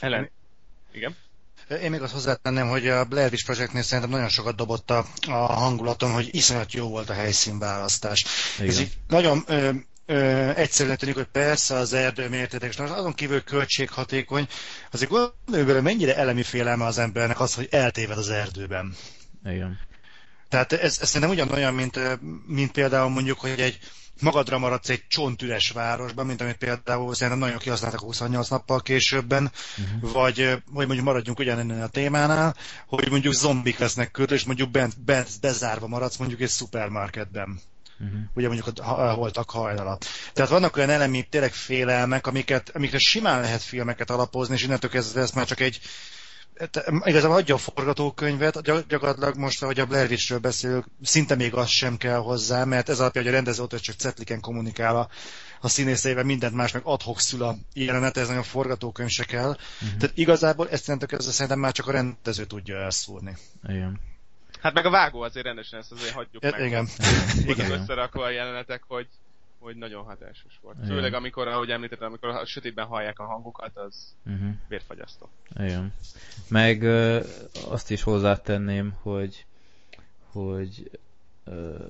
[0.00, 0.30] Ellen?
[0.92, 1.14] Igen?
[1.82, 5.32] Én még azt hozzátenném, hogy a Blair Witch Projectnél szerintem nagyon sokat dobott a, a
[5.32, 8.24] hangulaton, hogy iszonyat jó volt a helyszínválasztás.
[8.58, 8.68] Igen.
[8.68, 9.70] Ez így nagyon ö,
[10.06, 14.48] ö, egyszerűen tűnik, hogy persze az erdő mértétek, és azon kívül költséghatékony,
[14.90, 18.94] azért gondolj bele, mennyire elemi félelme az embernek az, hogy eltéved az erdőben.
[19.44, 19.78] Igen.
[20.48, 22.00] Tehát ez, ez szerintem ugyanolyan, mint,
[22.46, 23.78] mint például mondjuk, hogy egy
[24.20, 30.12] magadra maradsz egy csontüres városban, mint amit például szerintem nagyon kihasználtak 28 nappal későbben, uh-huh.
[30.12, 32.56] vagy, vagy mondjuk maradjunk ugyanennen a témánál,
[32.86, 37.60] hogy mondjuk zombik lesznek körül, és mondjuk bent, bent bezárva maradsz mondjuk egy szupermarketben.
[38.00, 38.18] Uh-huh.
[38.34, 39.98] Ugye mondjuk ott ha- voltak hajnala.
[40.32, 45.20] Tehát vannak olyan elemi tényleg félelmek, amiket, amikre simán lehet filmeket alapozni, és innentől kezdve
[45.20, 45.80] ez már csak egy
[47.04, 51.68] igazából adja a forgatókönyvet, gy- gyakorlatilag most, ahogy a Blair Witchről beszélünk, szinte még az
[51.68, 55.08] sem kell hozzá, mert ez alapja, hogy a rendező ott csak cetliken kommunikál a,
[55.60, 59.48] a színészeivel, mindent más meg adhok szül a jelenet, ez nagyon forgatókönyv se kell.
[59.48, 59.98] Uh-huh.
[59.98, 63.36] Tehát igazából ezt innentől kezdve szerintem már csak a rendező tudja elszúrni.
[63.68, 64.00] Igen.
[64.60, 66.66] Hát meg a vágó azért rendesen ezt azért hagyjuk E- meg.
[66.66, 66.88] igen.
[67.44, 67.80] Voltak Igen.
[67.80, 69.06] összerakva a jelenetek, hogy,
[69.58, 70.76] hogy nagyon hatásos volt.
[70.76, 70.88] Igen.
[70.88, 74.50] Főleg amikor, ahogy említettem, amikor a sötétben hallják a hangokat, az Uh-huh.
[74.68, 75.28] vérfagyasztó.
[75.56, 75.92] Igen.
[76.48, 77.20] Meg ö,
[77.68, 79.46] azt is hozzátenném, hogy
[80.32, 80.90] hogy
[81.44, 81.86] ö,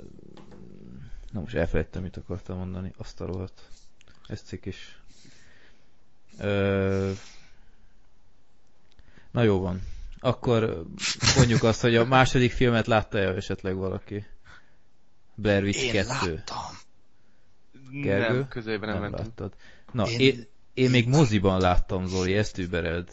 [1.33, 2.93] na most elfelejtettem, mit akartam mondani.
[2.97, 3.69] Azt a rohadt.
[4.27, 5.01] Ez cikk is.
[6.39, 7.11] Ö,
[9.31, 9.81] na jó van.
[10.21, 10.85] Akkor
[11.37, 14.27] mondjuk azt, hogy a második filmet látta-e esetleg valaki?
[15.35, 16.07] Blair Witch Én 2.
[16.35, 16.57] láttam.
[17.91, 18.35] Gergő?
[18.35, 19.27] Nem, közelben nem, Nem mentem.
[19.27, 19.53] láttad.
[19.93, 23.09] Na, Én- én, én, még moziban láttam, Zoli, ezt übereld.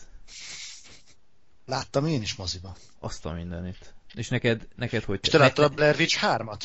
[1.66, 2.76] Láttam én is moziba.
[3.00, 3.94] Azt a mindenit.
[4.14, 6.62] És neked, neked hogy És te láttad a Blair Witch 3-at?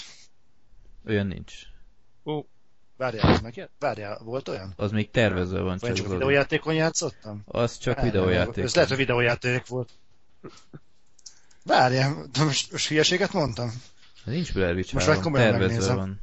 [1.07, 1.55] Olyan nincs.
[2.25, 2.43] Ó,
[2.97, 4.73] Várjál, az meg, várjál, volt olyan?
[4.77, 7.43] Az még tervező van csak, csak videójátékon játszottam?
[7.45, 8.65] Az csak Várjál, videójáték.
[8.65, 9.91] Ez lehet, hogy videójáték volt.
[11.65, 13.83] Várjál, de most, most hülyeséget mondtam?
[14.25, 15.97] Nincs Blair Witch Most 3, már komolyan tervező megnézem.
[15.97, 16.21] van.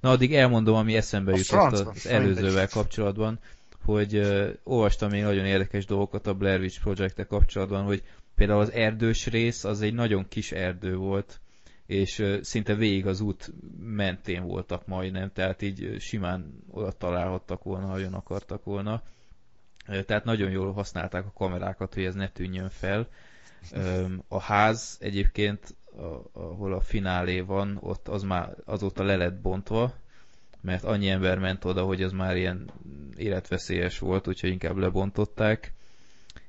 [0.00, 3.38] Na, addig elmondom, ami eszembe A jutott francba, az előzővel kapcsolatban,
[3.84, 8.02] hogy uh, olvastam még nagyon érdekes dolgokat a Blair Witch project kapcsolatban, hogy
[8.34, 11.40] például az erdős rész az egy nagyon kis erdő volt,
[11.86, 17.86] és uh, szinte végig az út mentén voltak majdnem, tehát így simán oda találhattak volna,
[17.86, 19.02] ha jön akartak volna.
[19.88, 23.08] Uh, Tehát nagyon jól használták a kamerákat, hogy ez ne tűnjön fel.
[24.28, 25.76] A ház egyébként,
[26.32, 29.94] ahol a finálé van, ott az már azóta le lett bontva,
[30.60, 32.70] mert annyi ember ment oda, hogy ez már ilyen
[33.16, 35.72] életveszélyes volt, úgyhogy inkább lebontották.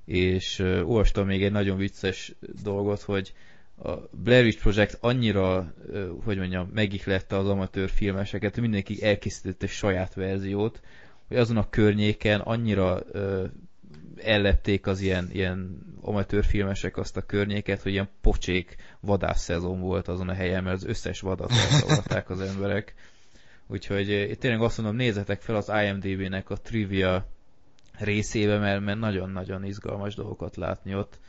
[0.06, 2.34] És ö, olvastam még egy nagyon vicces
[2.64, 3.34] dolgot, hogy
[3.84, 9.64] a Blair Witch Project annyira, ö, hogy mondjam, megihlette az amatőr filmeseket, hogy mindenki elkészített
[9.64, 10.82] egy saját verziót,
[11.28, 13.46] hogy azon a környéken annyira ö,
[14.24, 20.30] ellepték az ilyen, ilyen amatőr filmesek azt a környéket, hogy ilyen pocsék vadászszezon volt azon
[20.30, 22.94] a helyen, mert az összes vadat elszavarták az emberek.
[23.68, 27.28] Úgyhogy eh, tényleg azt mondom, nézzetek fel az IMDB-nek a trivia
[27.98, 31.20] részébe, mert, mert nagyon-nagyon izgalmas dolgokat látni ott.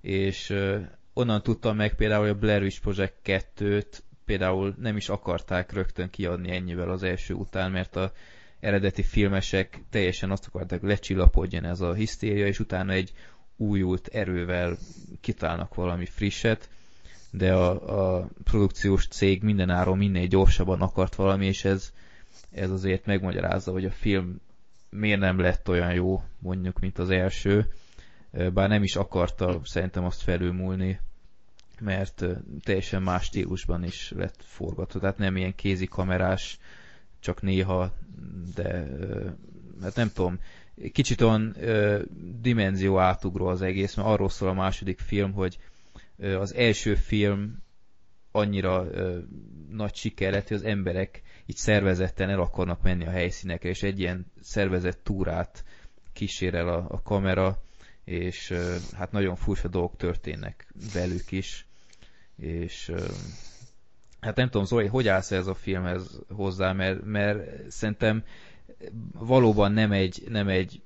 [0.00, 5.08] És eh, onnan tudtam meg például, hogy a Blair Witch Project 2-t például nem is
[5.08, 8.12] akarták rögtön kiadni ennyivel az első után, mert a
[8.60, 13.12] eredeti filmesek teljesen azt akarták, lecsillapodjon ez a hisztéria, és utána egy
[13.56, 14.76] újult erővel
[15.20, 16.68] kitálnak valami frisset,
[17.30, 21.92] de a, a produkciós cég mindenáron minél gyorsabban akart valami, és ez,
[22.50, 24.40] ez azért megmagyarázza, hogy a film
[24.90, 27.72] miért nem lett olyan jó, mondjuk, mint az első,
[28.52, 31.00] bár nem is akarta szerintem azt felülmúlni,
[31.80, 32.24] mert
[32.62, 36.58] teljesen más stílusban is lett forgatva, tehát nem ilyen kézi kamerás,
[37.20, 37.92] csak néha,
[38.54, 38.88] de
[39.82, 40.38] hát nem tudom,
[40.92, 42.02] kicsit olyan ö,
[42.40, 45.58] dimenzió átugró az egész, mert arról szól a második film, hogy
[46.16, 47.62] ö, az első film
[48.30, 49.18] annyira ö,
[49.70, 53.98] nagy siker lett, hogy az emberek így szervezetten el akarnak menni a helyszínekre, és egy
[53.98, 55.64] ilyen szervezett túrát
[56.12, 57.62] kísérel a, a kamera,
[58.04, 61.66] és ö, hát nagyon furcsa dolgok történnek velük is,
[62.36, 63.04] és ö,
[64.20, 68.24] hát nem tudom, Zoli, hogy állsz ez a filmhez hozzá, mert, mert szerintem
[69.12, 70.82] valóban nem egy, nem egy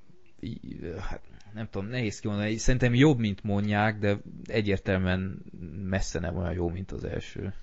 [0.99, 1.21] hát
[1.55, 5.43] nem tudom, nehéz kimondani, szerintem jobb, mint mondják, de egyértelműen
[5.85, 7.55] messze nem olyan jó, mint az első.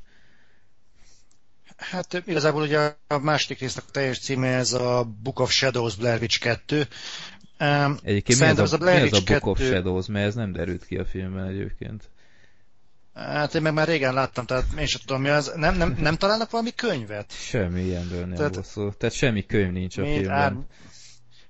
[1.78, 6.22] Hát igazából ugye a második résznek a teljes címe ez a Book of Shadows Blair
[6.22, 6.88] Witch 2.
[7.60, 9.50] Um, egyébként mi ez a, a, mi ez a Book 2...
[9.50, 12.10] of Shadows, mert ez nem derült ki a filmben egyébként.
[13.26, 15.52] Hát én meg már régen láttam, tehát én sem tudom mi az.
[15.56, 17.32] Nem, nem, nem találnak valami könyvet?
[17.32, 18.92] Semmi ilyenről nem tehát, szó.
[18.92, 20.32] Tehát semmi könyv nincs a filmben.
[20.32, 20.54] Ár...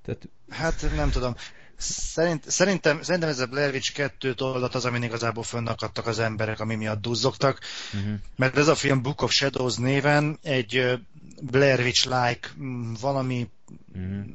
[0.06, 0.30] Tehát...
[0.50, 1.36] Hát nem tudom.
[1.78, 6.60] Szerint, szerintem, szerintem ez a Blair Witch 2 tollat az, amin igazából fönnakadtak az emberek,
[6.60, 7.60] ami miatt duzzogtak,
[7.94, 8.14] uh-huh.
[8.36, 11.00] mert ez a film Book of Shadows néven egy
[11.42, 13.50] Blair Witch-like mm, valami
[13.94, 14.26] uh-huh.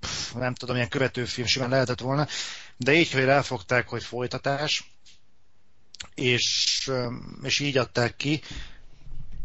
[0.00, 2.26] pff, nem tudom, ilyen követőfilm simán lehetett volna,
[2.76, 4.91] de így, hogy ráfogták, hogy folytatás,
[6.14, 6.90] és,
[7.42, 8.40] és így adták ki,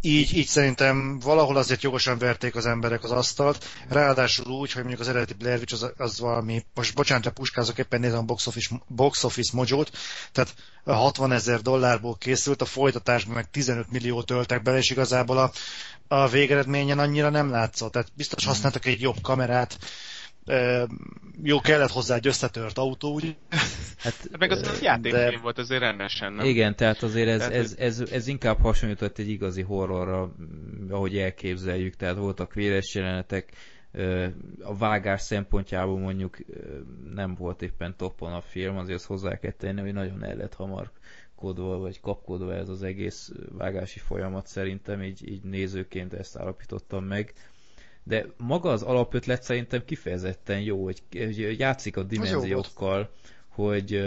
[0.02, 5.02] így, így szerintem valahol azért jogosan verték az emberek az asztalt, ráadásul úgy, hogy mondjuk
[5.02, 8.48] az eredeti Blair Witch az, az valami, most bocsánat, a puskázok, éppen nézem a box
[8.48, 9.84] office, box office mojo
[10.32, 10.56] tehát
[10.86, 15.52] 60 ezer dollárból készült, a folytatásban meg 15 millió töltek bele, és igazából a,
[16.08, 17.92] a végeredményen annyira nem látszott.
[17.92, 18.52] Tehát biztos hmm.
[18.52, 19.78] használtak egy jobb kamerát,
[21.44, 23.34] jó, kellett hozzá egy összetört autó, ugye?
[23.98, 25.40] Hát, meg az a játékfilm de...
[25.42, 26.46] volt azért rendesen, nem?
[26.46, 30.32] Igen, tehát azért ez, tehát, ez, ez, ez, inkább hasonlított egy igazi horrorra,
[30.90, 33.52] ahogy elképzeljük, tehát voltak véres jelenetek,
[34.62, 36.38] a vágás szempontjából mondjuk
[37.14, 40.92] nem volt éppen toppon a film, azért hozzá kell tenni, hogy nagyon el lett hamar
[41.36, 47.34] kodva, vagy kapkodva ez az egész vágási folyamat szerintem, így, így nézőként ezt állapítottam meg
[48.08, 53.10] de maga az alapötlet szerintem kifejezetten jó, hogy, hogy játszik a dimenziókkal,
[53.48, 54.04] hogy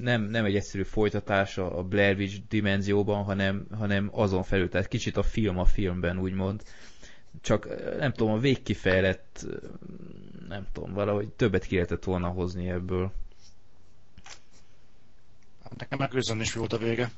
[0.00, 5.16] nem, nem egy egyszerű folytatás a Blair Witch dimenzióban, hanem, hanem azon felül, tehát kicsit
[5.16, 6.62] a film a filmben úgymond.
[7.40, 7.68] Csak
[7.98, 9.46] nem tudom, a végkifejlett,
[10.48, 13.12] nem tudom, valahogy többet ki lehetett volna hozni ebből.
[15.62, 17.10] Hát nekem meg is volt a vége.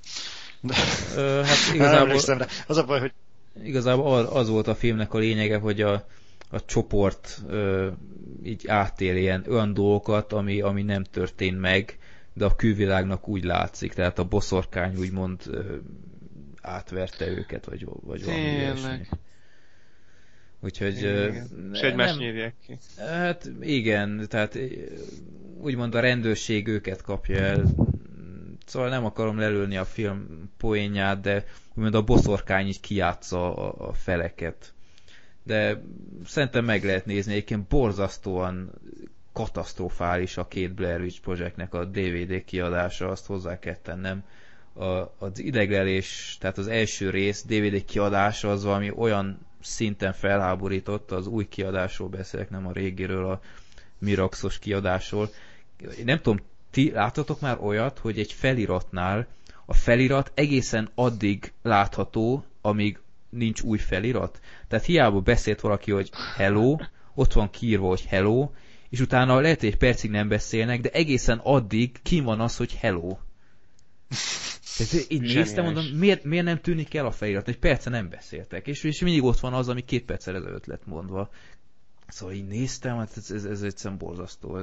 [0.61, 0.75] De...
[1.17, 2.47] Ö, hát igazából...
[2.67, 3.13] Az a baj, hogy
[3.63, 6.07] igazából az volt a filmnek a lényege, hogy a,
[6.51, 7.89] a csoport ö,
[8.43, 11.99] így átél ilyen olyan dolgokat, ami, ami nem történt meg,
[12.33, 15.77] de a külvilágnak úgy látszik, tehát a boszorkány úgymond ö,
[16.63, 19.07] átverte őket, vagy, vagy valami ilyesmi.
[20.61, 20.97] Úgyhogy...
[20.99, 21.71] Igen.
[21.73, 22.79] És egymást nyírják ki.
[22.99, 24.59] Hát igen, tehát
[25.61, 27.65] úgymond a rendőrség őket kapja el.
[28.67, 31.45] Szóval nem akarom lelőni a film poénját, de
[31.75, 34.73] úgymond a boszorkány így kiátsza a, a feleket
[35.51, 35.83] de
[36.27, 38.71] szerintem meg lehet nézni, egyébként borzasztóan
[39.33, 44.25] katasztrofális a két Blair Witch projektnek a DVD kiadása, azt hozzá kell tennem.
[44.73, 44.85] A,
[45.19, 51.49] az ideglelés, tehát az első rész DVD kiadása az valami olyan szinten felháborított, az új
[51.49, 53.41] kiadásról beszélek, nem a régiről, a
[53.99, 55.29] Miraxos kiadásról.
[56.05, 56.39] Nem tudom,
[56.71, 59.27] ti láttatok már olyat, hogy egy feliratnál
[59.65, 62.99] a felirat egészen addig látható, amíg
[63.31, 64.41] nincs új felirat.
[64.69, 66.77] Tehát hiába beszélt valaki, hogy hello,
[67.15, 68.51] ott van kiírva, hogy hello,
[68.89, 72.75] és utána lehet, hogy egy percig nem beszélnek, de egészen addig ki van az, hogy
[72.75, 73.17] hello.
[74.77, 77.49] Tehát így néztem, mondom, miért, miért nem tűnik el a felirat?
[77.49, 80.87] Egy perce nem beszéltek, és, és mindig ott van az, ami két perccel ezelőtt lett
[80.87, 81.31] mondva.
[82.09, 84.59] Szóval így néztem, hát ez, ez, ez egyszerűen borzasztó.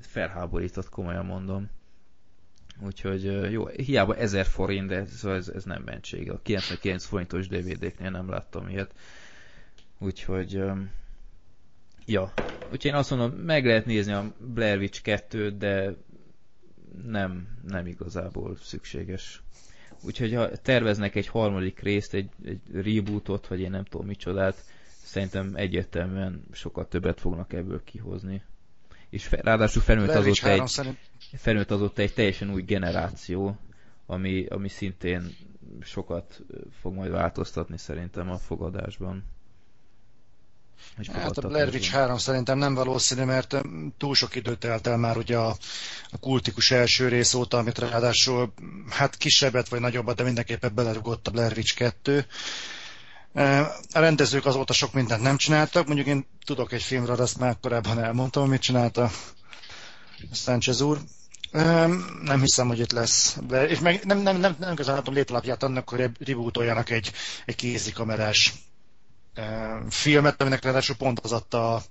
[0.00, 1.70] Felháborított, komolyan mondom.
[2.80, 6.30] Úgyhogy jó, hiába 1000 forint, de szóval ez, ez nem mentség.
[6.30, 8.94] A 99 forintos DVD-knél nem láttam ilyet.
[9.98, 10.62] Úgyhogy
[12.06, 12.32] ja,
[12.64, 15.94] úgyhogy én azt mondom, meg lehet nézni a Blair Witch 2 de
[17.04, 19.42] nem, nem igazából szükséges.
[20.02, 24.64] Úgyhogy ha terveznek egy harmadik részt, egy, egy rebootot, vagy én nem tudom micsodát,
[25.04, 28.42] szerintem egyértelműen sokkal többet fognak ebből kihozni.
[29.08, 30.98] És fe, ráadásul felnőtt azóta egy, szerint
[31.36, 33.58] felnőtt azóta egy teljesen új generáció,
[34.06, 35.36] ami, ami szintén
[35.82, 36.40] sokat
[36.80, 39.24] fog majd változtatni szerintem a fogadásban.
[41.12, 43.56] Hát a Blair Witch 3 szerintem nem valószínű, mert
[43.98, 45.56] túl sok időt telt el már ugye a,
[46.10, 48.52] a kultikus első rész óta, amit ráadásul
[48.90, 52.26] hát kisebbet vagy nagyobbat, de mindenképpen belerugott a Blair Witch 2.
[53.92, 57.98] A rendezők azóta sok mindent nem csináltak, mondjuk én tudok egy filmről, azt már korábban
[58.02, 59.10] elmondtam, mit csinálta
[60.32, 60.98] Sánchez úr.
[62.22, 63.38] Nem hiszem, hogy itt lesz.
[63.46, 67.12] De, és meg nem, nem, nem, nem közben látom létalapját annak, hogy rebootoljanak egy,
[67.44, 68.52] egy kézikamerás
[69.88, 71.82] filmet, aminek ráadásul pont az adta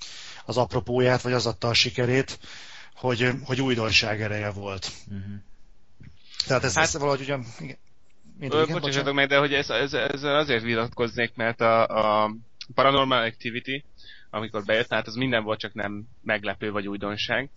[0.45, 2.39] az apropóját, vagy az adta a sikerét,
[2.95, 4.91] hogy, hogy újdonság ereje volt.
[5.07, 5.35] Uh-huh.
[6.47, 7.45] Tehát ez, hát, ez valahogy ugyan...
[7.59, 7.77] Igen.
[8.67, 11.85] Bocsássatok meg, de hogy ez, ez, ezzel azért vitatkoznék, mert a,
[12.23, 12.35] a
[12.73, 13.83] Paranormal Activity,
[14.29, 17.49] amikor bejött, hát az minden volt, csak nem meglepő vagy újdonság.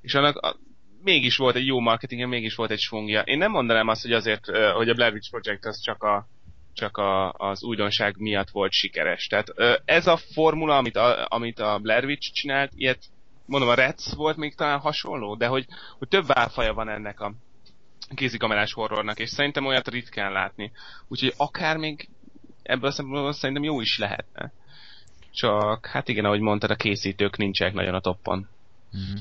[0.00, 0.58] És annak
[1.02, 3.20] mégis volt egy jó marketing, mégis volt egy svungja.
[3.20, 6.26] Én nem mondanám azt, hogy azért, hogy a Blair Witch Project az csak a,
[6.72, 9.26] csak a, az újdonság miatt volt sikeres.
[9.26, 13.02] Tehát ez a formula, amit a, amit a Blair Witch csinált, ilyet
[13.46, 15.66] mondom, a Reds volt még talán hasonló, de hogy,
[15.98, 17.32] hogy több válfaja van ennek a
[18.14, 20.72] kézikamerás horrornak, és szerintem olyat ritkán látni.
[21.08, 22.08] Úgyhogy akár még
[22.62, 24.52] ebből a szempontból szerintem jó is lehetne.
[25.30, 28.48] Csak, hát igen, ahogy mondtad, a készítők nincsenek nagyon a toppon.
[28.96, 29.16] Mm-hmm.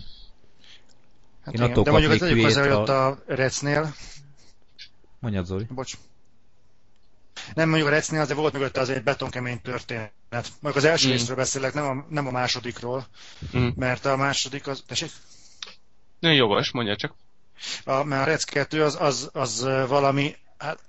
[1.47, 3.07] Hát Én igen, de mondjuk az egyik hozzá, a...
[3.07, 3.93] a Recnél.
[5.19, 5.65] Mondjad, Zoli.
[5.69, 5.93] Bocs.
[7.53, 10.11] Nem mondjuk a Recnél, de volt mögötte az egy betonkemény történet.
[10.29, 11.11] Mondjuk az első mm.
[11.11, 13.07] részről beszélek, nem a, nem a másodikról,
[13.57, 13.67] mm.
[13.75, 14.83] mert a második az...
[14.87, 15.11] Tessék?
[16.19, 17.13] Nagyon jogos, mondja csak.
[17.83, 20.35] A, mert a Rec 2 az, az, az valami...
[20.57, 20.79] Hát,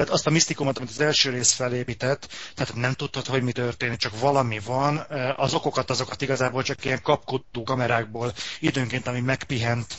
[0.00, 3.98] tehát azt a misztikumot, amit az első rész felépített, tehát nem tudtad, hogy mi történik,
[3.98, 4.96] csak valami van.
[5.36, 9.94] Az okokat, azokat igazából csak ilyen kapkodó kamerákból időnként, ami megpihent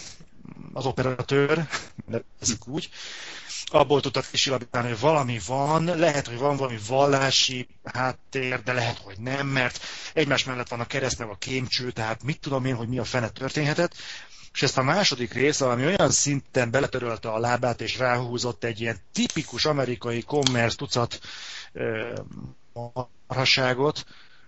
[0.74, 1.68] az operatőr,
[2.06, 2.90] nevezzük úgy,
[3.66, 9.18] abból tudtad kisilabítani, hogy valami van, lehet, hogy van valami vallási háttér, de lehet, hogy
[9.20, 9.80] nem, mert
[10.14, 13.04] egymás mellett van a kereszt, meg a kémcső, tehát mit tudom én, hogy mi a
[13.04, 13.94] fene történhetett.
[14.54, 18.98] És ezt a második rész, ami olyan szinten beletörölte a lábát, és ráhúzott egy ilyen
[19.14, 21.20] tipikus amerikai commerce tucat
[23.28, 24.06] marhaságot,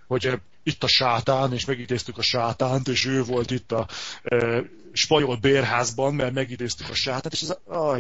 [0.08, 3.88] hogy itt a sátán, és megidéztük a sátánt, és ő volt itt a
[4.24, 7.98] e, spanyol bérházban, mert megidéztük a sátánt, és ez a,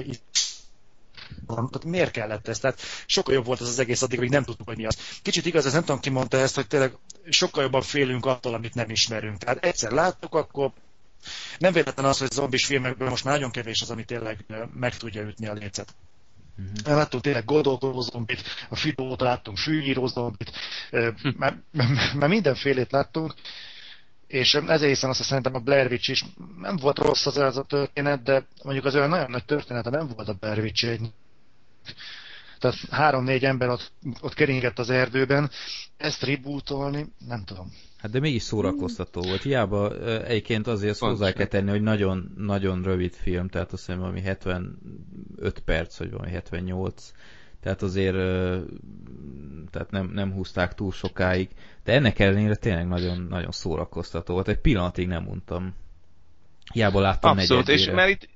[1.47, 2.59] tehát miért kellett ez?
[2.59, 4.97] Tehát sokkal jobb volt ez az egész addig, hogy nem tudtuk, hogy mi az.
[5.21, 6.97] Kicsit igaz, ez nem tudom, ki mondta ezt, hogy tényleg
[7.29, 9.37] sokkal jobban félünk attól, amit nem ismerünk.
[9.37, 10.71] Tehát egyszer láttuk, akkor
[11.57, 15.21] nem véletlen az, hogy zombis filmekből most már nagyon kevés az, ami tényleg meg tudja
[15.21, 15.95] ütni a lécet.
[16.57, 16.95] Uh-huh.
[16.95, 20.51] Láttunk tényleg gondolkodó zombit, a Fidót láttunk, fűnyíró zombit,
[20.91, 21.29] hm.
[21.37, 21.57] már,
[22.19, 23.33] már mindenfélét láttunk,
[24.27, 26.25] és ezért hiszem azt, hogy szerintem a Blair Witch is
[26.61, 30.07] nem volt rossz az ez a történet, de mondjuk az olyan nagyon nagy történet, nem
[30.07, 31.01] volt a Blair Witch egy
[32.63, 33.91] tehát három-négy ember ott,
[34.21, 35.49] ott keringett az erdőben,
[35.97, 37.71] ezt rebootolni, nem tudom.
[37.97, 39.41] Hát de mégis szórakoztató volt.
[39.41, 43.99] Hiába egyébként azért Pont hozzá kell tenni, hogy nagyon, nagyon rövid film, tehát azt hiszem
[43.99, 44.73] valami 75
[45.65, 47.11] perc, vagy valami 78.
[47.61, 48.15] Tehát azért
[49.71, 51.49] tehát nem, nem húzták túl sokáig.
[51.83, 54.47] De ennek ellenére tényleg nagyon, nagyon szórakoztató volt.
[54.47, 55.73] Egy pillanatig nem untam.
[56.73, 58.29] Hiába láttam Abszolút, és mert itt,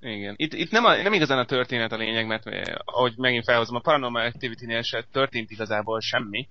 [0.00, 0.34] igen.
[0.36, 2.44] Itt, itt nem, a, nem igazán a történet a lényeg, mert
[2.84, 6.48] ahogy megint felhozom, a Paranormal Activity-nél se történt igazából semmi,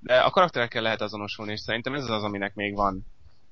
[0.00, 3.06] de a karakterekkel lehet azonosulni, és szerintem ez az, aminek még van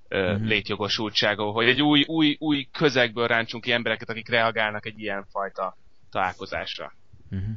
[0.08, 0.46] ö, uh-huh.
[0.46, 5.76] létjogosultsága, hogy egy új, új, új közegből ráncsunk ki embereket, akik reagálnak egy ilyen fajta
[6.10, 6.92] találkozásra.
[7.30, 7.48] Uh-huh.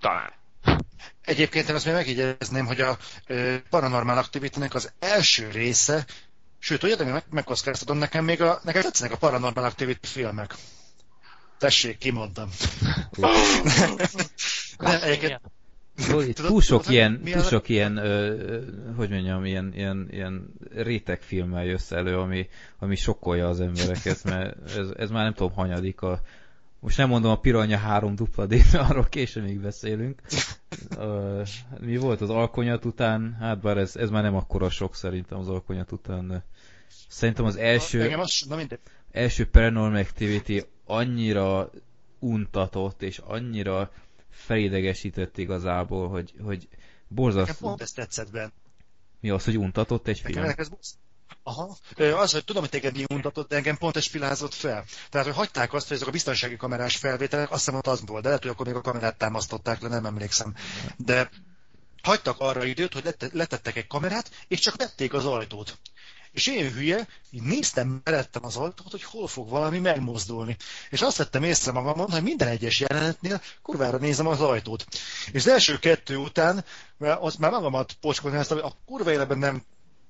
[0.00, 0.32] Talán.
[1.20, 2.96] Egyébként én azt még megjegyezném, hogy a
[3.26, 6.04] ö, Paranormal activity az első része,
[6.58, 10.54] sőt, ugye, meg, megkockáztatom, nekem még a, nekem tetszenek a Paranormal Activity filmek.
[11.62, 12.48] Tessék, kimondtam.
[14.78, 15.40] Nem, egyébként,
[16.06, 18.36] Tudod, túl sok ilyen, túl sok ilyen ö,
[18.96, 22.48] hogy mondjam, ilyen, ilyen, ilyen rétegfilmmel jössz elő, ami,
[22.78, 26.20] ami sokkolja az embereket, mert ez, ez már nem tudom, hanyadik a,
[26.80, 28.54] most nem mondom a Piranya 3 dupla D,
[28.88, 30.20] arról később még beszélünk.
[30.96, 31.46] Uh,
[31.80, 33.36] mi volt az alkonyat után?
[33.40, 36.44] Hát bár ez, ez már nem akkora sok szerintem az alkonyat után, de
[37.08, 38.56] szerintem az első, az, na
[39.12, 40.62] első Paranormal Activity
[40.92, 41.70] annyira
[42.18, 43.92] untatott, és annyira
[44.30, 46.68] felidegesített igazából, hogy, hogy
[47.08, 47.52] borzasztó.
[47.52, 48.52] Nekem pont ezt tetszett benne.
[49.20, 50.44] Mi az, hogy untatott egy film?
[50.56, 50.68] ez
[51.42, 51.76] Aha.
[51.96, 54.84] Az, hogy tudom, hogy téged mi untatott, de engem pont ez spilázott fel.
[55.10, 58.28] Tehát, hogy hagyták azt, hogy ezek a biztonsági kamerás felvételek, azt hiszem, az volt, de
[58.28, 60.54] lehet, hogy akkor még a kamerát támasztották le, nem emlékszem.
[60.96, 61.30] De
[62.02, 65.78] hagytak arra időt, hogy letettek egy kamerát, és csak vették az ajtót.
[66.32, 70.56] És én hülye, így néztem meredtem az ajtót, hogy hol fog valami megmozdulni.
[70.90, 74.86] És azt vettem észre magamon, hogy minden egyes jelenetnél kurvára nézem az ajtót.
[75.32, 76.64] És az első kettő után,
[76.98, 79.62] mert azt már magamat pocskolnáztam, hogy a kurva életben nem,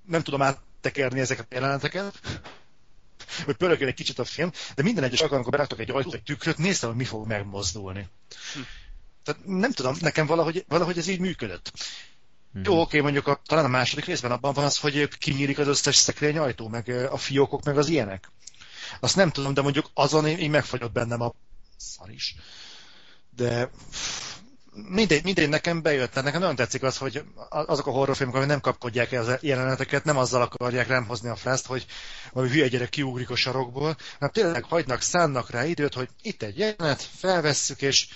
[0.06, 2.20] nem tudom áttekerni ezeket a jeleneteket,
[3.44, 6.22] hogy pörögjön egy kicsit a film, de minden egyes alkalommal, amikor beraktak egy ajtót, egy
[6.22, 8.08] tükröt, néztem, hogy mi fog megmozdulni.
[8.54, 8.60] Hm.
[9.24, 11.72] Tehát nem tudom, nekem valahogy, valahogy ez így működött.
[12.52, 12.64] Mhm.
[12.64, 15.96] Jó, oké, mondjuk a, talán a második részben abban van az, hogy kinyílik az összes
[15.96, 18.30] szekrény ajtó, meg a fiókok, meg az ilyenek.
[19.00, 21.34] Azt nem tudom, de mondjuk azon így így megfagyott bennem a
[21.76, 22.34] szar is.
[23.36, 23.70] De
[24.72, 28.60] mindegy, mindegy, nekem bejött, tehát nekem nagyon tetszik az, hogy azok a horrorfilmek, amik nem
[28.60, 31.86] kapkodják el az jeleneteket, nem azzal akarják rám hozni a frászt, hogy
[32.32, 36.58] valami hülye gyerek kiugrik a sarokból, hanem tényleg hagynak, szánnak rá időt, hogy itt egy
[36.58, 38.08] jelenet, felvesszük, és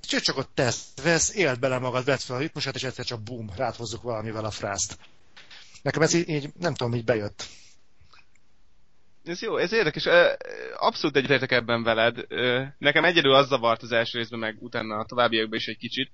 [0.00, 3.50] csak ott tesz, vesz, élt bele magad, vedd fel a ritmusát, és egyszer csak bum,
[3.56, 4.98] rád hozzuk valamivel a frászt.
[5.82, 7.46] Nekem ez így, így nem tudom, így bejött.
[9.24, 10.08] Ez jó, ez érdekes.
[10.76, 12.26] Abszolút egyetértek ebben veled.
[12.78, 16.10] Nekem egyedül az zavart az első részben, meg utána a továbbiakban is egy kicsit.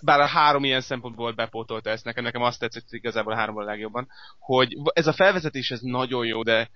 [0.00, 3.66] Bár a három ilyen szempontból bepótolta ezt nekem, nekem azt tetszett igazából a háromból a
[3.66, 6.70] legjobban, hogy ez a felvezetés ez nagyon jó, de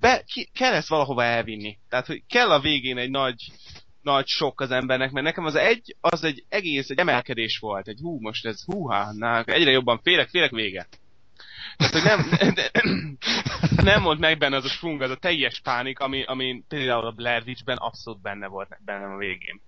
[0.00, 1.78] be, ki, kell ezt valahova elvinni.
[1.88, 3.52] Tehát, hogy kell a végén egy nagy
[4.04, 7.98] nagy sok az embernek, mert nekem az egy, az egy egész, egy emelkedés volt, egy
[8.02, 10.98] hú, most ez húha, na, egyre jobban félek, félek véget.
[11.76, 12.70] Tehát, hogy nem, de,
[13.82, 17.10] nem volt meg benne az a sprung, az a teljes pánik, ami, ami például a
[17.12, 19.60] Blair Witch-ben abszolút benne volt bennem a végén.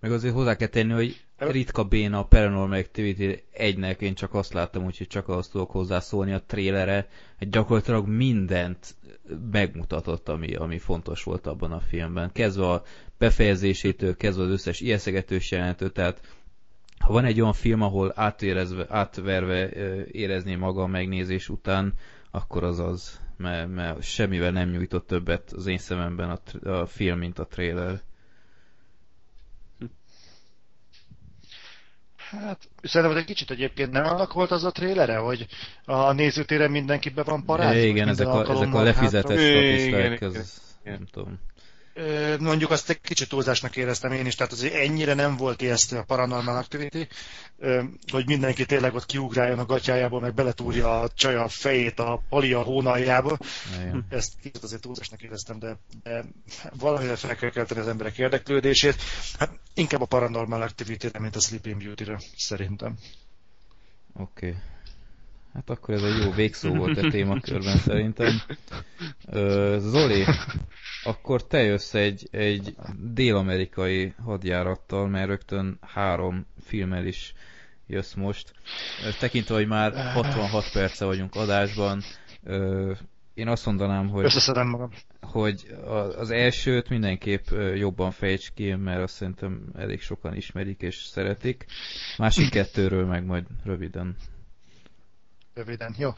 [0.00, 1.20] Meg azért hozzá kell tenni, hogy
[1.50, 6.32] ritka béna a Paranormal Activity egynek én csak azt láttam, úgyhogy csak azt tudok hozzászólni
[6.32, 8.94] a trélere, hogy gyakorlatilag mindent
[9.50, 12.32] megmutatott, ami, ami fontos volt abban a filmben.
[12.32, 12.82] Kezdve a
[13.18, 16.20] befejezésétől, kezdve az összes ijeszegetős jelenetől, tehát
[16.98, 19.68] ha van egy olyan film, ahol átérezve, átverve
[20.04, 21.92] érezni maga a megnézés után,
[22.30, 27.18] akkor az az, mert, mert semmivel nem nyújtott többet az én szememben a, a film,
[27.18, 28.00] mint a trailer.
[32.40, 35.46] Hát, szerintem egy kicsit egyébként nem annak volt az a trélere, hogy
[35.84, 37.78] a nézőtéren mindenki be van parázva?
[37.78, 40.96] Igen, ezek a, ezek a lefizetett hátra- statiszták, Igen, ez igen.
[40.98, 41.38] nem tudom.
[42.38, 46.02] Mondjuk azt egy kicsit túlzásnak éreztem én is, tehát azért ennyire nem volt ijesztő a
[46.02, 47.08] Paranormal Activity,
[48.10, 53.38] hogy mindenki tényleg ott kiugráljon a gatyájából, meg beletúrja a csaja fejét a palia hónaljába.
[53.80, 54.06] Igen.
[54.08, 56.24] Ezt kicsit azért túlzásnak éreztem, de, de
[56.72, 59.02] valamivel fel kell kelteni az emberek érdeklődését.
[59.38, 62.98] Hát inkább a Paranormal Activity-re, mint a Sleeping Beauty-re, szerintem.
[64.14, 64.46] Oké.
[64.46, 64.60] Okay.
[65.54, 68.40] Hát akkor ez egy jó végszó volt a témakörben szerintem.
[69.78, 70.24] Zoli,
[71.04, 77.34] akkor te jössz egy, egy dél-amerikai hadjárattal, mert rögtön három filmmel is
[77.86, 78.52] jössz most.
[79.18, 82.02] Tekintve, hogy már 66 perce vagyunk adásban,
[83.34, 84.90] én azt mondanám, hogy Összeszedem magam.
[85.20, 85.66] hogy
[86.18, 87.44] az elsőt mindenképp
[87.74, 91.64] jobban fejts ki, mert azt szerintem elég sokan ismerik és szeretik.
[92.18, 94.16] Másik kettőről meg majd röviden.
[95.54, 96.14] Röviden, jó.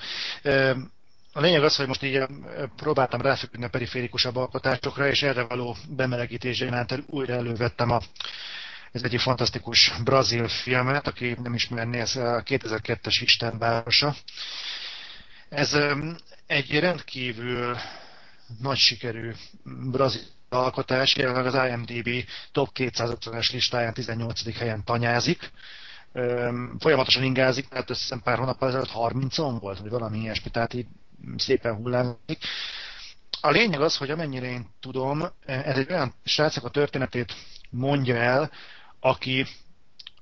[1.33, 2.23] A lényeg az, hogy most így
[2.77, 8.01] próbáltam ráfeküdni a periférikusabb alkotásokra, és erre való bemelegítés iránt el- újra elővettem a
[8.93, 14.15] ez egy fantasztikus brazil filmet, aki nem ismerné, ez a 2002-es Istenvárosa.
[15.49, 15.77] Ez
[16.47, 17.77] egy rendkívül
[18.61, 19.33] nagy sikerű
[19.91, 24.57] brazil alkotás, jelenleg az IMDb top 250-es listáján 18.
[24.57, 25.51] helyen tanyázik.
[26.79, 30.87] Folyamatosan ingázik, azt hiszem pár hónap ezelőtt 30-on volt, vagy valami ilyesmi, tehát így
[31.37, 32.39] szépen hullámzik.
[33.41, 37.35] A lényeg az, hogy amennyire én tudom, ez egy olyan srácnak a történetét
[37.71, 38.51] mondja el,
[39.01, 39.47] aki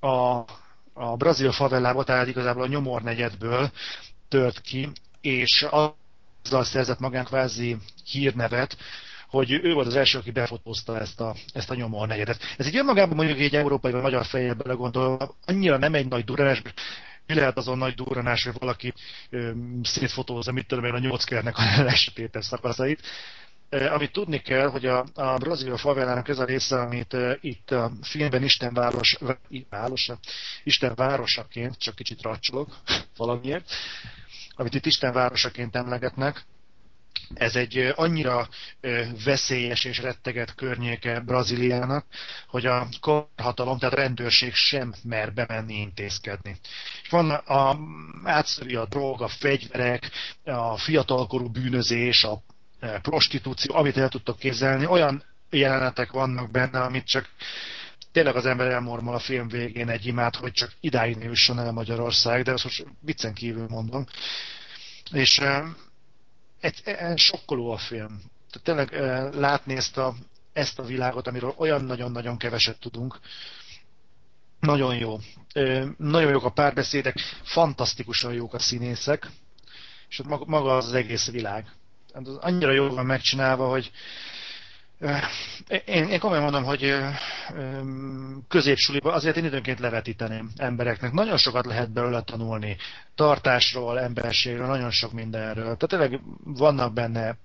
[0.01, 0.45] a,
[0.93, 3.71] a brazil favellába, tehát igazából a nyomor negyedből
[4.29, 4.91] tört ki,
[5.21, 8.77] és azzal szerzett magán kvázi hírnevet,
[9.33, 12.41] hogy ő volt az első, aki befotózta ezt a, ezt a nyomor negyedet.
[12.57, 16.63] Ez egy önmagában mondjuk egy európai vagy magyar fejjel belegondolva, annyira nem egy nagy duranás,
[17.27, 18.93] mi lehet azon nagy duranás, hogy valaki
[19.31, 19.51] ö,
[19.83, 23.01] szétfotózza, mit tudom én, a nyolc kernek a lesötétes szakaszait.
[23.71, 27.93] Amit tudni kell, hogy a, a brazil favelának ez a része, amit ö, itt a
[28.03, 29.19] filmben Istenváros,
[29.71, 30.19] városa,
[30.65, 32.77] Isten városaként, csak kicsit racsolok
[33.17, 33.71] valamiért,
[34.55, 36.45] amit itt Isten városaként emlegetnek,
[37.35, 38.49] ez egy annyira
[39.25, 42.07] veszélyes és retteget környéke Brazíliának,
[42.47, 46.57] hogy a korhatalom, tehát a rendőrség sem mer bemenni intézkedni.
[47.03, 47.79] És van a,
[48.25, 50.11] átszöri a drog, a fegyverek,
[50.45, 52.43] a fiatalkorú bűnözés, a
[52.81, 57.29] e, prostitúció, amit el tudtok képzelni, olyan jelenetek vannak benne, amit csak
[58.13, 61.73] tényleg az ember elmormol a film végén egy imát, hogy csak idáig ne jusson el
[61.73, 64.07] Magyarország, de ezt most viccen kívül mondom.
[65.13, 65.41] És
[66.63, 66.83] egy,
[67.19, 68.21] sokkoló a film.
[68.51, 68.93] Tehát tényleg
[69.35, 70.15] látni ezt a,
[70.53, 73.21] ezt a világot, amiről olyan nagyon-nagyon keveset tudunk.
[74.61, 75.19] Nagyon jó.
[75.97, 79.31] Nagyon jók a párbeszédek, fantasztikusan jók a színészek,
[80.09, 81.67] és ott maga- az, egész világ.
[82.15, 83.91] Hát annyira jól van megcsinálva, hogy
[85.85, 86.95] Én, én komolyan mondom, hogy
[88.49, 91.13] középsuliba azért én időnként levetíteném embereknek.
[91.13, 92.77] Nagyon sokat lehet belőle tanulni.
[93.15, 95.77] Tartásról, emberségről, nagyon sok mindenről.
[95.77, 97.37] Tehát tényleg vannak benne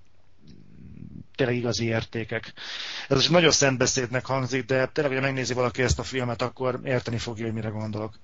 [1.35, 2.53] tényleg igazi értékek.
[3.07, 7.17] Ez most nagyon szentbeszédnek hangzik, de tényleg, hogyha megnézi valaki ezt a filmet, akkor érteni
[7.17, 8.19] fogja, hogy mire gondolok.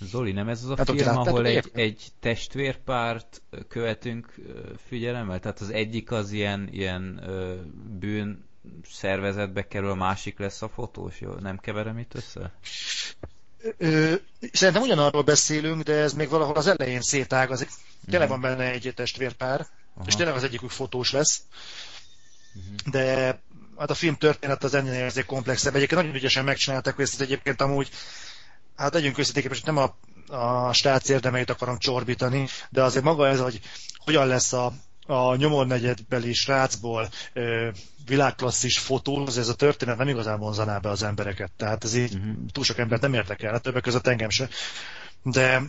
[0.00, 4.34] Zoli, nem ez az a Hát, film, láttátok ahol egy, egy testvérpárt követünk
[4.86, 5.38] figyelemmel?
[5.38, 7.20] Tehát az egyik az ilyen, ilyen
[7.98, 8.47] bűn
[8.92, 11.32] szervezetbe kerül, a másik lesz a fotós, jó?
[11.32, 12.52] Nem keverem itt össze?
[13.78, 14.14] Ö,
[14.52, 17.68] szerintem ugyanarról beszélünk, de ez még valahol az elején szétágazik.
[18.10, 20.04] Tényleg van benne egy testvérpár, Aha.
[20.06, 21.42] és tényleg az egyikük fotós lesz.
[22.90, 23.40] De
[23.78, 25.74] hát a film történet az ennél azért komplexebb.
[25.74, 27.90] Egyébként nagyon ügyesen megcsinálták, hogy ezt egyébként amúgy,
[28.76, 29.96] hát legyünk őszinték, most nem a,
[30.34, 33.60] a stác érdemeit akarom csorbítani, de azért maga ez, hogy
[33.98, 34.72] hogyan lesz a,
[35.08, 37.68] a nyomornegyedbeli srácból ö,
[38.06, 41.50] világklasszis fotó, az ez a történet nem igazán vonzaná be az embereket.
[41.56, 42.30] Tehát ez így Mhm.
[42.52, 44.48] túl sok embert nem érdekel, hát többek között engem se.
[45.22, 45.62] De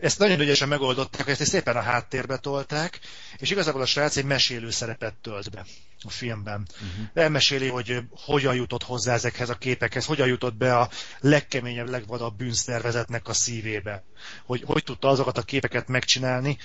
[0.00, 3.00] ezt nagyon ügyesen megoldották, ezt szépen a háttérbe tolták,
[3.36, 5.64] és igazából a srác egy mesélő szerepet tölt be
[6.02, 6.66] a filmben.
[6.72, 7.06] Uh-huh.
[7.14, 10.88] Elmeséli, hogy hogyan jutott hozzá ezekhez a képekhez, hogyan jutott be a
[11.20, 14.02] legkeményebb, legvadabb bűnszervezetnek a szívébe.
[14.44, 16.58] Hogy hogy tudta azokat a képeket megcsinálni,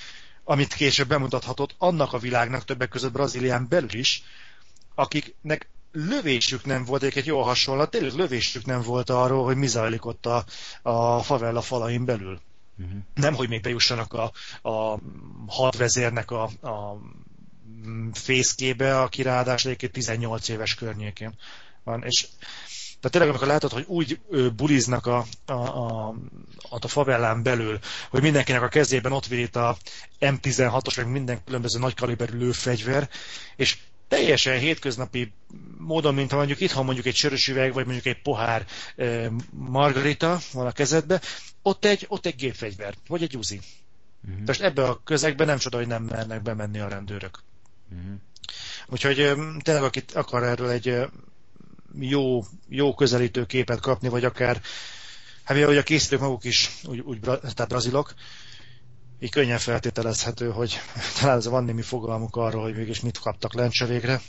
[0.50, 4.24] amit később bemutathatott annak a világnak, többek között Brazílián belül is,
[4.96, 10.06] akiknek lövésük nem volt, egyébként jó hasonlat, tényleg lövésük nem volt arról, hogy mi zajlik
[10.06, 10.46] ott a,
[10.82, 12.40] a favela falain belül.
[12.78, 13.00] Uh-huh.
[13.14, 14.32] Nem, hogy még bejussanak a,
[14.70, 15.00] a
[15.48, 17.02] hadvezérnek a, a
[18.14, 21.34] fészkébe, aki ráadásul egyébként 18 éves környékén
[21.84, 22.04] van.
[22.04, 22.28] És
[23.00, 24.20] tehát tényleg, amikor látod, hogy úgy
[24.56, 26.16] buliznak a, a, a,
[26.70, 29.78] a favellán belül, hogy mindenkinek a kezében ott itt a
[30.20, 33.10] M16-os, meg minden különböző nagykaliberű lőfegyver,
[33.56, 33.78] és
[34.08, 35.34] teljesen hétköznapi
[35.78, 38.66] módon, mint ha mondjuk itthon mondjuk egy sörös üveg, vagy mondjuk egy pohár
[39.50, 41.22] margarita van a kezedbe,
[41.62, 43.60] ott egy, ott egy gépfegyver, vagy egy uzi.
[44.28, 44.46] Uh-huh.
[44.46, 47.44] Most ebbe a közegbe nem csoda, hogy nem mernek bemenni a rendőrök.
[47.92, 48.14] Uh-huh.
[48.88, 49.16] Úgyhogy
[49.64, 50.96] tényleg, akit akar erről egy
[52.00, 54.62] jó, jó közelítő képet kapni, vagy akár,
[55.44, 58.14] hát mivel a készítők maguk is úgy, úgy tehát brazilok,
[59.20, 60.80] így könnyen feltételezhető, hogy
[61.20, 64.22] talán van némi fogalmuk arról, hogy mégis mit kaptak lencse végre.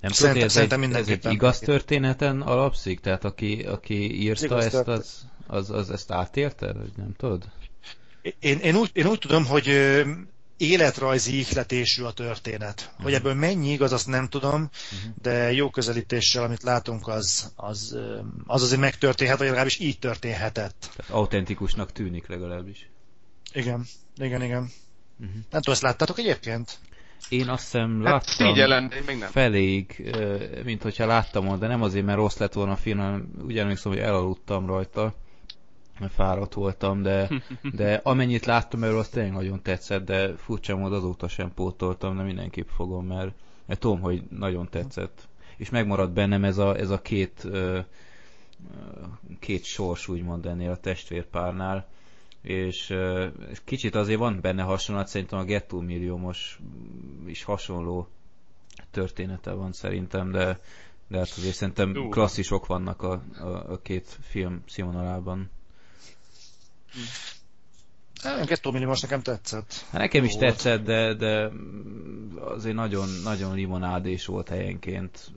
[0.00, 3.00] Nem Szerintem- tudod, ez, szerintem egy, ez egy igaz történeten alapszik?
[3.00, 4.98] Tehát aki, aki írta igaz ezt, történet.
[4.98, 6.72] az, az, az ezt átélte?
[6.72, 7.44] Vagy nem tudod?
[8.38, 9.66] Én, én, úgy, én úgy tudom, hogy
[10.56, 12.94] életrajzi ihletésű a történet.
[13.02, 14.70] Hogy ebből mennyi igaz, azt nem tudom,
[15.22, 17.98] de jó közelítéssel, amit látunk, az az,
[18.46, 20.90] az azért megtörténhet, vagy legalábbis így történhetett.
[20.96, 22.88] Tehát autentikusnak tűnik legalábbis.
[23.52, 23.86] Igen,
[24.16, 24.70] igen, igen.
[25.16, 25.30] Mhm.
[25.32, 26.78] Nem tudom, ezt láttátok egyébként?
[27.28, 29.30] Én azt hiszem Hát láttam de én még nem.
[29.30, 30.14] feléig,
[30.64, 33.58] mint hogyha láttam volna, de nem azért, mert rossz lett volna a film, hanem úgy
[33.58, 35.14] emlékszem, hogy elaludtam rajta,
[36.08, 37.30] fáradt voltam, de,
[37.72, 42.22] de amennyit láttam erről, az tényleg nagyon tetszett, de furcsa módon azóta sem pótoltam, de
[42.22, 43.34] mindenképp fogom, mert,
[43.66, 45.28] mert tudom, hogy nagyon tetszett.
[45.56, 47.48] És megmaradt bennem ez a, ez a két,
[49.38, 51.88] két sors, úgymond ennél a testvérpárnál,
[52.42, 52.94] és
[53.64, 56.58] kicsit azért van benne hasonlat, szerintem a Gettó milliómos
[57.26, 58.08] is hasonló
[58.90, 60.60] története van szerintem, de,
[61.08, 65.50] de hát azért szerintem klasszisok vannak a, a, a két film színvonalában.
[68.22, 69.84] Hát, Gettó Millimos nekem tetszett.
[69.90, 71.50] Hát nekem is Jó tetszett, de, de
[72.40, 75.32] azért nagyon, nagyon limonádés volt helyenként.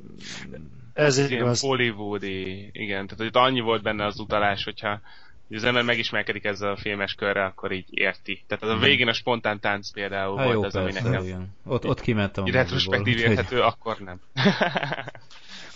[0.93, 1.59] Ez Ilyen igaz.
[1.59, 5.01] Hollywoodi, igen, tehát hogy annyi volt benne az utalás, hogyha
[5.47, 8.43] hogy az ember megismerkedik ezzel a filmes körrel, akkor így érti.
[8.47, 11.25] Tehát az a végén a spontán tánc például Hát volt jó, az, ami persze, nekem
[11.25, 11.55] igen.
[11.65, 14.21] Ott, ott kimentem retrospektív érthető, akkor nem.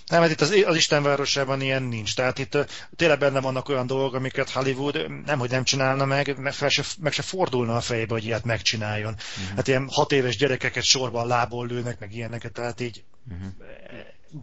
[0.08, 2.16] Nem, hát itt az, az Istenvárosában ilyen nincs.
[2.16, 2.58] Tehát itt
[2.96, 6.84] tényleg benne vannak olyan dolgok, amiket Hollywood nem, hogy nem csinálna meg, meg, fel se,
[7.00, 9.14] meg se fordulna a fejébe, hogy ilyet megcsináljon.
[9.14, 9.56] Uh-huh.
[9.56, 13.04] Hát ilyen hat éves gyerekeket sorban lából lőnek, meg ilyeneket, tehát így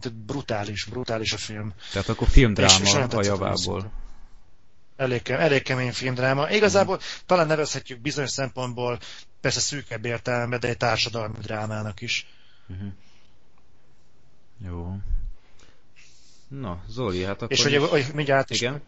[0.01, 1.73] de brutális, brutális a film.
[1.91, 3.91] Tehát akkor És- és filmdráma nagyon a javából.
[4.95, 6.49] Elég, elég kemény filmdráma.
[6.49, 7.03] Igazából Mhm.
[7.25, 8.99] talán nevezhetjük bizonyos szempontból,
[9.41, 12.27] persze szűkebb értelemben, de egy társadalmi drámának is.
[12.67, 12.87] Mhm.
[14.65, 14.95] Jó.
[16.49, 17.51] Na, Zoli, hát akkor...
[17.51, 18.81] És hogy, is- hogy mindjárt is Igen?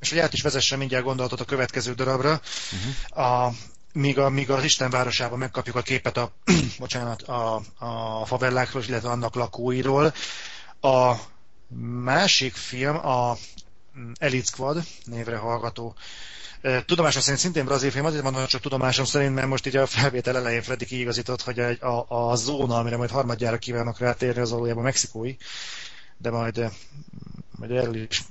[0.00, 2.40] és hogy át is vezessen mindjárt gondolatot a következő darabra,
[2.72, 3.24] Uh-huh.
[3.46, 3.52] a,
[3.92, 6.32] míg, a, míg az Isten városában megkapjuk a képet a,
[6.78, 10.14] bocsánat, a, a favellákról, illetve annak lakóiról.
[10.80, 11.14] A
[12.02, 13.36] másik film, a
[14.18, 15.94] Elite Squad névre hallgató.
[16.86, 20.36] Tudomásom szerint szintén brazil film, azért mondom, csak tudomásom szerint, mert most így a felvétel
[20.36, 24.82] elején Freddy kiigazított, hogy a, a, a zóna, amire majd harmadjára kívánok rátérni, az valójában
[24.82, 25.34] mexikói,
[26.24, 26.66] de majd, ö,
[27.50, 28.22] majd erről is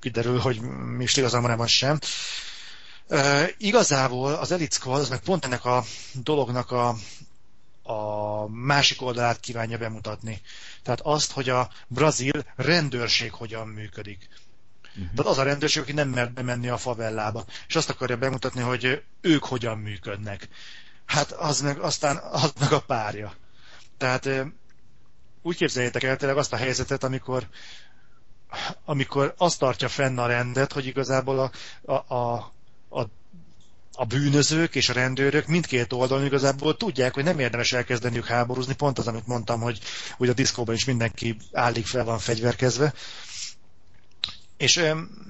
[0.00, 0.60] kiderül, hogy
[0.96, 1.98] mi is igazán van sem.
[3.08, 6.96] Uh, igazából az Elite Squad az meg pont ennek a dolognak a,
[7.82, 10.40] a másik oldalát kívánja bemutatni.
[10.82, 14.28] Tehát azt, hogy a brazil rendőrség hogyan működik.
[14.88, 15.14] Uh-huh.
[15.14, 17.44] Tehát az a rendőrség, aki nem mer bemenni a favellába.
[17.68, 20.48] És azt akarja bemutatni, hogy ők hogyan működnek.
[21.06, 23.34] Hát az meg aztán az meg a párja.
[23.98, 24.28] Tehát
[25.46, 27.46] úgy képzeljétek el tényleg azt a helyzetet, amikor
[28.84, 31.50] amikor azt tartja fenn a rendet, hogy igazából a,
[31.92, 32.34] a, a,
[32.90, 33.06] a
[33.98, 38.98] a bűnözők és a rendőrök mindkét oldalon igazából tudják, hogy nem érdemes elkezdeniük háborúzni, pont
[38.98, 39.78] az, amit mondtam, hogy,
[40.16, 42.92] hogy a diszkóban is mindenki állig fel van fegyverkezve.
[44.56, 44.74] És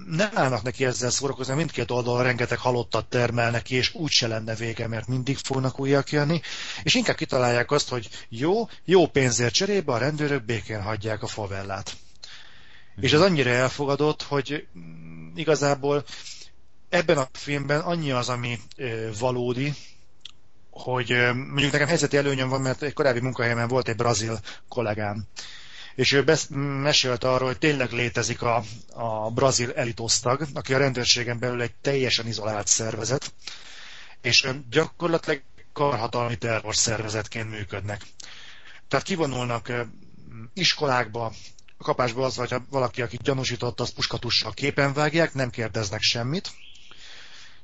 [0.06, 4.86] nem állnak neki ezzel szórakozni, mindkét oldalon rengeteg halottat termelnek és úgy se lenne vége,
[4.86, 6.40] mert mindig fognak újak jönni,
[6.82, 11.96] és inkább kitalálják azt, hogy jó, jó pénzért cserébe a rendőrök békén hagyják a favellát.
[13.00, 14.66] És ez annyira elfogadott, hogy
[15.34, 16.04] igazából
[16.88, 18.58] ebben a filmben annyi az, ami
[19.18, 19.72] valódi,
[20.70, 25.24] hogy mondjuk nekem helyzeti előnyöm van, mert egy korábbi munkahelyemen volt egy brazil kollégám,
[25.96, 26.50] és ő besz-
[26.82, 28.62] mesélt arról, hogy tényleg létezik a,
[28.92, 33.32] a brazil elitosztag, aki a rendőrségen belül egy teljesen izolált szervezet,
[34.20, 35.42] és gyakorlatilag
[35.72, 38.02] karhatalmi terrorszervezetként működnek.
[38.88, 39.72] Tehát kivonulnak
[40.54, 41.32] iskolákba,
[41.78, 46.50] a kapásból az, hogy valaki, aki gyanúsított, az puskatussal képen vágják, nem kérdeznek semmit,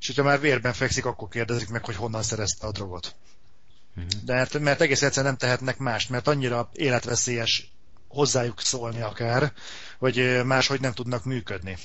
[0.00, 3.14] és hogyha már vérben fekszik, akkor kérdezik meg, hogy honnan szerezte a drogot.
[3.96, 4.12] Uh-huh.
[4.24, 7.71] De mert, mert egész egyszerűen nem tehetnek mást, mert annyira életveszélyes
[8.12, 9.52] hozzájuk szólni akár,
[9.98, 11.76] hogy máshogy nem tudnak működni.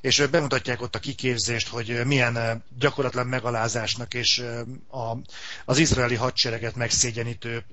[0.00, 4.44] És bemutatják ott a kiképzést, hogy milyen gyakorlatlan megalázásnak és
[4.90, 5.16] a,
[5.64, 7.64] az izraeli hadsereget megszégyenítő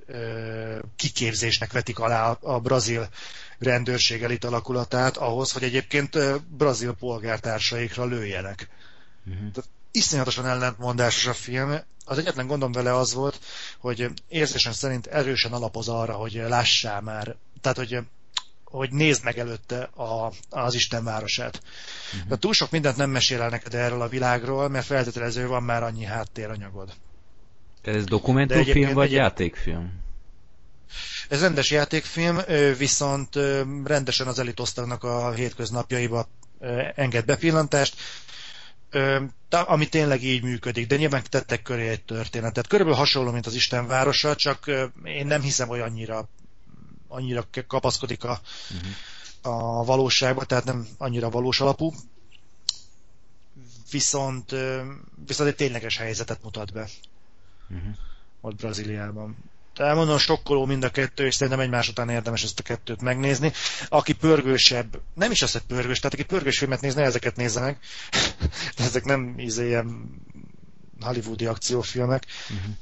[0.96, 3.10] kiképzésnek vetik alá a brazil
[3.60, 8.70] rendőrség elit alakulatát ahhoz, hogy egyébként brazil polgártársaikra lőjenek.
[9.26, 9.52] Uh-huh.
[9.52, 11.76] Tehát iszonyatosan ellentmondásos a film.
[12.06, 13.40] Az egyetlen gondom vele az volt,
[13.80, 18.00] hogy érzésen szerint erősen alapoz arra, hogy lássál már, tehát hogy
[18.64, 21.62] hogy nézd meg előtte a, az Isten városát.
[22.14, 22.30] Uh-huh.
[22.30, 25.84] De túl sok mindent nem mesél el neked erről a világról, mert feltételező van már
[25.84, 26.94] annyi háttéranyagod.
[27.82, 29.12] Ez dokumentumfilm vagy egy...
[29.12, 30.04] játékfilm?
[31.30, 32.40] Ez rendes játékfilm,
[32.78, 33.36] viszont
[33.84, 36.28] rendesen az elitosztagnak a hétköznapjaiba
[36.96, 37.96] enged bepillantást
[39.50, 42.68] ami tényleg így működik, de nyilván tettek köré egy történetet.
[42.68, 44.72] Körülbelül hasonló, mint az Isten városa, csak
[45.04, 46.30] én nem hiszem, hogy annyira,
[47.16, 48.40] annyira kapaszkodik a,
[48.72, 49.56] uh-huh.
[49.56, 51.94] a valóságba, tehát nem annyira valós alapú.
[53.92, 54.56] Viszont,
[55.26, 56.88] viszont egy tényleges helyzetet mutat be.
[57.70, 57.96] Uh-huh.
[58.42, 59.38] Ott Brazíliában.
[59.76, 63.52] Elmondom, sokkoló mind a kettő, és szerintem egymás után érdemes ezt a kettőt megnézni.
[63.90, 67.60] Aki pörgősebb, nem is az, hogy pörgős, tehát aki pörgős filmet néz, ne ezeket nézze
[67.60, 67.80] meg.
[68.78, 70.10] De ezek nem íze ilyen
[71.00, 72.26] hollywoodi akciófilmek.
[72.50, 72.76] Uh-huh.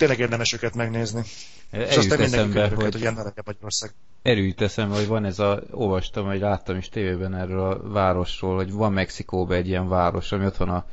[0.00, 1.22] Tényleg érdemes őket megnézni.
[1.70, 3.94] És aztán mindenki hogy, hogy ilyen legebb Magyarország.
[4.22, 8.72] Erőjut eszembe, hogy van ez a, olvastam, hogy láttam is tévében erről a városról, hogy
[8.72, 10.86] van Mexikóban egy ilyen város, ami ott van a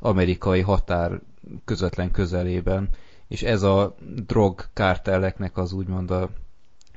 [0.00, 1.20] amerikai határ
[1.64, 2.88] közvetlen közelében,
[3.28, 3.94] és ez a
[4.26, 6.30] drogkártelleknek az úgymond a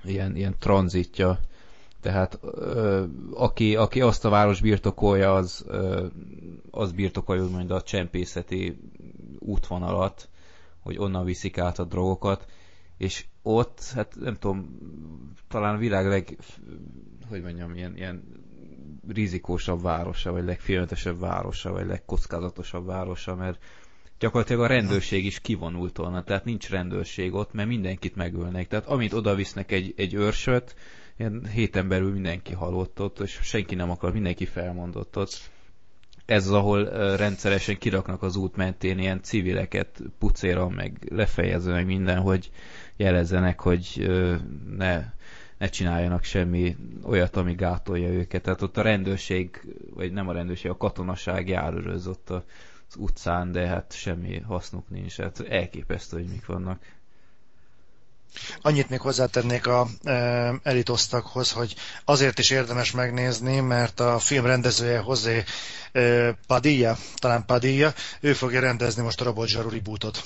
[0.03, 1.39] ilyen, ilyen tranzitja.
[2.01, 3.03] Tehát ö,
[3.33, 6.05] aki, aki azt a város birtokolja, az, ö,
[6.71, 8.79] az birtokolja úgymond a csempészeti
[9.39, 10.29] útvonalat,
[10.79, 12.45] hogy onnan viszik át a drogokat,
[12.97, 14.77] és ott, hát nem tudom,
[15.47, 16.37] talán a világ leg,
[17.29, 18.23] hogy mondjam, ilyen, ilyen
[19.07, 23.63] rizikósabb városa, vagy legfélmetesebb városa, vagy legkockázatosabb városa, mert
[24.19, 28.67] gyakorlatilag a rendőrség is kivonult volna, tehát nincs rendőrség ott, mert mindenkit megölnek.
[28.67, 30.75] Tehát amit oda visznek egy, egy őrsöt,
[31.17, 35.51] ilyen héten belül mindenki halott ott, és senki nem akar, mindenki felmondott ott.
[36.29, 36.83] Ez az, ahol
[37.15, 42.51] rendszeresen kiraknak az út mentén ilyen civileket pucéra, meg lefejezve, meg minden, hogy
[42.95, 44.11] jelezzenek, hogy
[44.77, 45.03] ne,
[45.57, 48.41] ne csináljanak semmi olyat, ami gátolja őket.
[48.41, 49.61] Tehát ott a rendőrség,
[49.93, 52.43] vagy nem a rendőrség, a katonaság járőröz ott a
[52.89, 55.17] az utcán, de hát semmi hasznuk nincs.
[55.17, 56.85] Hát elképesztő, hogy mik vannak.
[58.61, 60.13] Annyit még hozzátennék a e,
[60.63, 61.75] elitosztakhoz, hogy
[62.05, 65.43] azért is érdemes megnézni, mert a film rendezője José
[65.91, 70.21] e, Padilla, talán Padilla, ő fogja rendezni most a Robot Zsaru rebootot.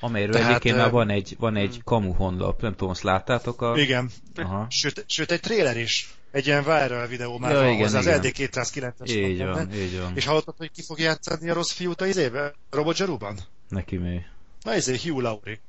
[0.00, 3.62] Amelyről Tehát, egyébként már van egy, van egy kamu honlap, nem tudom, azt láttátok?
[3.62, 3.78] A...
[3.78, 4.66] Igen, Aha.
[4.70, 8.06] Sőt, sőt egy tréler is egy ilyen viral videó már Ja, van igen, hozzá, az
[8.06, 8.20] igen.
[8.22, 10.16] LD209-es Így van így van.
[10.16, 12.54] És hallottad, hogy ki fog játszani a rossz fiút a izébe?
[12.70, 13.38] Robot Zsaruban?
[13.68, 14.20] Neki mi?
[14.62, 15.60] Na izé, Hugh Laurie.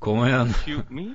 [0.00, 0.54] Komolyan?
[0.64, 1.06] Hugh, mi?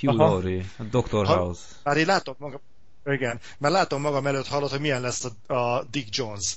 [0.00, 0.30] Hugh Aha.
[0.30, 1.26] Laurie, a Dr.
[1.26, 1.60] Ha- House.
[1.82, 2.60] Már én látom magam,
[3.04, 6.56] igen, mert látom magam előtt hallott, hogy milyen lesz a, a Dick Jones.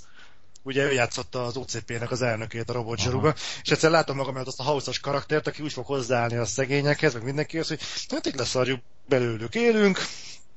[0.64, 3.00] Ugye ő játszotta az OCP-nek az elnökét a Robot.
[3.00, 3.34] Zsaruba,
[3.64, 7.14] és egyszer látom magam előtt azt a house karaktert, aki úgy fog hozzáállni a szegényekhez,
[7.14, 7.80] meg mindenkihez, hogy
[8.10, 10.00] hát itt leszarjuk belőlük, élünk,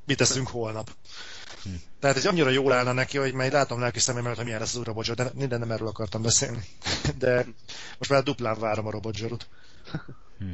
[0.06, 0.90] mit teszünk holnap.
[1.62, 1.70] Hm.
[2.00, 4.72] Tehát ez annyira jól állna neki, hogy már lelki lelki szemem előtt, hogy milyen lesz
[4.72, 6.64] az új Robot de minden nem erről akartam beszélni.
[7.18, 7.46] De
[7.98, 9.48] most már duplán várom a Robot Zsarut.
[10.38, 10.50] Hm.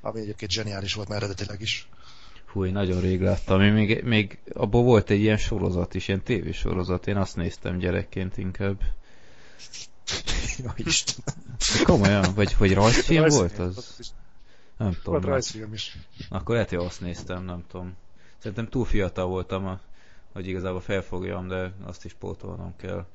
[0.00, 1.88] Ami egyébként zseniális volt már eredetileg is.
[2.46, 3.60] Hú, én nagyon rég láttam.
[3.60, 7.06] Én még, még abból volt egy ilyen sorozat is, ilyen tévésorozat.
[7.06, 8.80] Én azt néztem gyerekként inkább.
[10.64, 11.24] Ja, Isten.
[11.84, 12.34] Komolyan?
[12.34, 13.96] Vagy, vagy rajzfilm volt az?
[14.76, 15.20] Nem Volt tudom.
[15.20, 15.96] rajzfilm is.
[16.28, 17.94] Akkor lehet, hogy azt néztem, nem tudom.
[18.38, 19.80] Szerintem túl fiatal voltam, a,
[20.32, 23.06] hogy igazából felfogjam, de azt is pótolnom kell.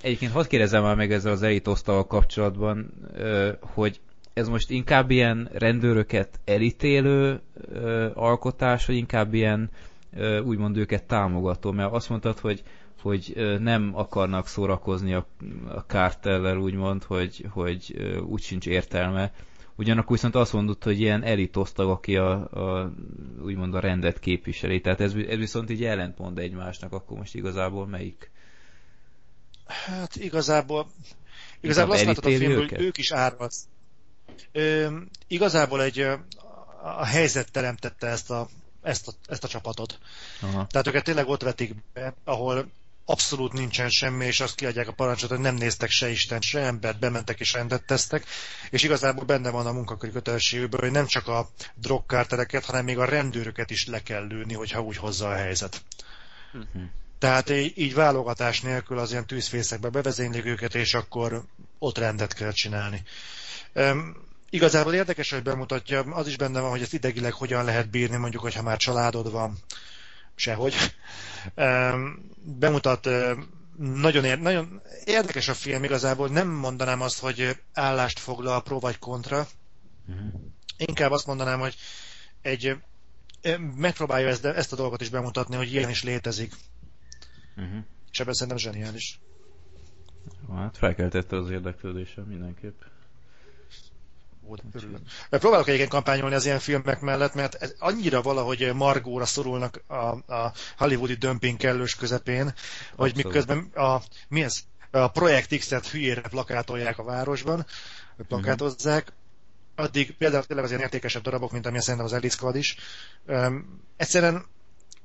[0.00, 2.92] Egyébként hadd kérdezem már meg ezzel az elitosztal kapcsolatban,
[3.60, 4.00] hogy
[4.34, 7.40] ez most inkább ilyen rendőröket elítélő
[7.72, 9.70] ö, alkotás, vagy inkább ilyen
[10.16, 12.62] ö, úgymond őket támogató, mert azt mondtad, hogy
[13.04, 15.26] hogy nem akarnak szórakozni a,
[15.68, 17.96] a kártellel, úgymond, hogy, hogy
[18.26, 19.32] úgy sincs értelme.
[19.76, 22.92] Ugyanakkor viszont azt mondod, hogy ilyen elitosztag, aki a, a,
[23.42, 24.80] úgymond a rendet képviseli.
[24.80, 28.30] Tehát ez, ez viszont így ellentmond egymásnak, akkor most igazából melyik?
[29.66, 30.86] Hát igazából,
[31.60, 32.76] igazából azt látod a filmből, őket?
[32.76, 33.54] hogy ők is árvat.
[34.52, 34.96] Ö,
[35.26, 36.06] igazából egy
[36.82, 38.48] a helyzet teremtette ezt a,
[38.82, 39.98] ezt a, ezt a csapatot.
[40.40, 40.66] Aha.
[40.66, 42.70] Tehát őket tényleg ott vetik be, ahol
[43.04, 46.98] abszolút nincsen semmi, és azt kiadják a parancsot, hogy nem néztek se Isten, se embert,
[46.98, 48.24] bementek és rendet tesztek,
[48.70, 53.04] és igazából benne van a munkaköri kötelességükből, hogy nem csak a drogkártereket, hanem még a
[53.04, 55.82] rendőröket is le kell lőni, hogyha úgy hozza a helyzet.
[56.52, 56.82] Mhm.
[57.18, 61.44] Tehát így, így válogatás nélkül az ilyen tűzfészekbe bevezénylik őket, és akkor
[61.78, 63.02] ott rendet kell csinálni.
[63.74, 64.23] Um,
[64.54, 68.42] igazából érdekes, hogy bemutatja, az is benne van, hogy ezt idegileg hogyan lehet bírni, mondjuk,
[68.42, 69.58] hogyha már családod van,
[70.34, 70.74] sehogy.
[72.42, 73.08] Bemutat
[73.76, 78.98] nagyon, ér, nagyon érdekes a film igazából, nem mondanám azt, hogy állást foglal pro vagy
[78.98, 79.46] kontra,
[80.06, 80.26] Mhm.
[80.76, 81.76] inkább azt mondanám, hogy
[82.42, 82.76] egy
[83.76, 86.52] megpróbálja ezt, ezt a dolgot is bemutatni, hogy ilyen is létezik.
[87.56, 87.78] Mhm.
[88.12, 89.20] És ebben szerintem zseniális.
[90.54, 92.80] Hát felkeltette az érdeklődésem mindenképp.
[94.48, 95.00] De örülök.
[95.30, 100.52] Próbálok egyébként kampányolni az ilyen filmek mellett, mert ez annyira valahogy margóra szorulnak a, a
[100.76, 102.44] hollywoodi dömping kellős közepén,
[102.96, 103.24] hogy Abszolút.
[103.24, 104.54] miközben a, mi ez?
[104.90, 107.66] a Projekt X-et hülyére plakátolják a városban,
[108.28, 109.12] plakátozzák,
[109.74, 112.76] addig például tényleg az ilyen értékesebb darabok, mint amilyen szerintem az Elite Squad is,
[113.26, 114.44] öm, egyszerűen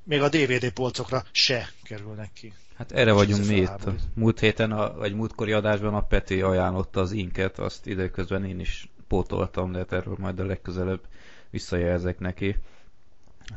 [0.03, 2.53] még a DVD polcokra se kerülnek ki.
[2.75, 3.89] Hát erre vagyunk mi itt.
[4.13, 8.89] Múlt héten, a, vagy múltkori adásban a Peti ajánlotta az inket, azt időközben én is
[9.09, 11.01] pótoltam, de hát erről majd a legközelebb
[11.49, 12.55] visszajelzek neki.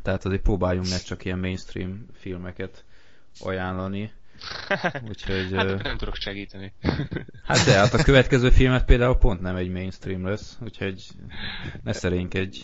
[0.01, 2.85] Tehát azért próbáljunk meg csak ilyen mainstream filmeket
[3.39, 4.11] ajánlani.
[5.09, 5.53] Úgyhogy...
[5.55, 6.73] Hát nem tudok segíteni.
[7.43, 11.07] Hát de, hát a következő filmet például pont nem egy mainstream lesz, úgyhogy
[11.83, 12.59] ne szerénkedj.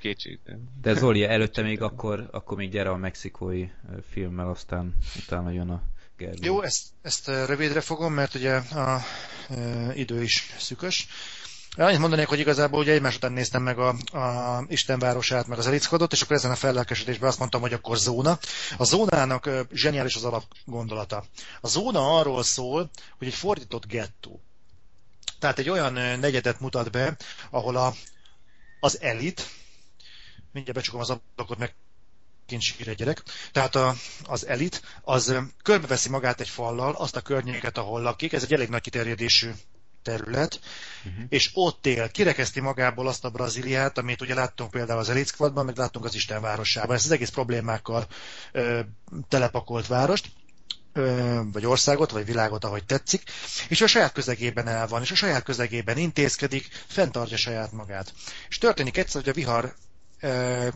[0.00, 0.68] Kétségtelen.
[0.80, 3.68] De Zoli, előtte még akkor, akkor még gyere a mexikói
[4.10, 5.82] filmmel, aztán utána jön a
[6.16, 6.46] Gergő.
[6.46, 9.00] Jó, ezt, ezt rövidre fogom, mert ugye a
[9.48, 11.06] e, idő is szükös.
[11.76, 13.88] Annyit mondanék, hogy igazából ugye egymás után néztem meg a,
[14.18, 18.38] a Istenvárosát, meg az Elickadot, és akkor ezen a fellelkesedésben azt mondtam, hogy akkor zóna.
[18.76, 21.24] A zónának zseniális az alapgondolata.
[21.60, 24.40] A zóna arról szól, hogy egy fordított gettó.
[25.38, 27.16] Tehát egy olyan negyedet mutat be,
[27.50, 27.94] ahol a,
[28.80, 29.46] az elit,
[30.52, 31.74] mindjárt becsukom az ablakot, meg
[32.46, 33.22] kint sír egy gyerek.
[33.52, 38.42] Tehát a, az elit, az körbeveszi magát egy fallal, azt a környéket, ahol lakik, ez
[38.42, 39.50] egy elég nagy kiterjedésű
[40.08, 40.60] terület,
[41.04, 41.24] uh-huh.
[41.28, 45.64] és ott él, kirekeszti magából azt a Brazíliát, amit ugye láttunk például az Elite Squadban,
[45.64, 46.96] meg láttunk az Isten városában.
[46.96, 48.06] Ez az egész problémákkal
[48.52, 48.80] ö,
[49.28, 50.26] telepakolt várost,
[50.92, 53.22] ö, vagy országot, vagy világot, ahogy tetszik,
[53.68, 58.12] és a saját közegében el van, és a saját közegében intézkedik, fenntartja saját magát.
[58.48, 59.74] És történik egyszer, hogy a vihar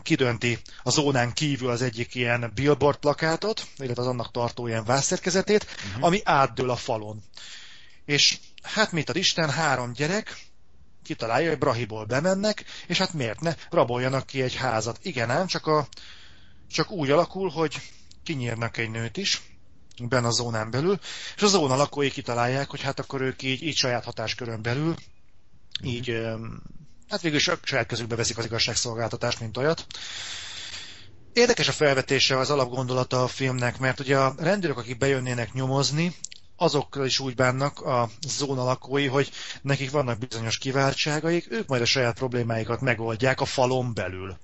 [0.03, 5.65] kidönti a zónán kívül az egyik ilyen billboard plakátot, illetve az annak tartó ilyen vászszerkezetét,
[5.87, 6.03] uh-huh.
[6.03, 7.23] ami átdől a falon.
[8.05, 10.37] És hát mit ad Isten, három gyerek,
[11.03, 14.99] kitalálja, hogy Brahiból bemennek, és hát miért ne, raboljanak ki egy házat.
[15.01, 15.87] Igen ám, csak, a,
[16.71, 17.81] csak úgy alakul, hogy
[18.23, 19.41] kinyírnak egy nőt is,
[20.01, 20.99] benne a zónán belül,
[21.35, 24.95] és a zóna lakói kitalálják, hogy hát akkor ők így, így saját hatáskörön belül,
[25.83, 26.61] így, öm,
[27.09, 29.85] hát végül is a saját közükbe veszik az igazságszolgáltatást, mint olyat.
[31.33, 36.15] Érdekes a felvetése, az alapgondolata a filmnek, mert ugye a rendőrök, akik bejönnének nyomozni,
[36.55, 39.29] azokkal is úgy bánnak a zóna lakói, hogy
[39.61, 44.37] nekik vannak bizonyos kiváltságaik, ők majd a saját problémáikat megoldják a falon belül.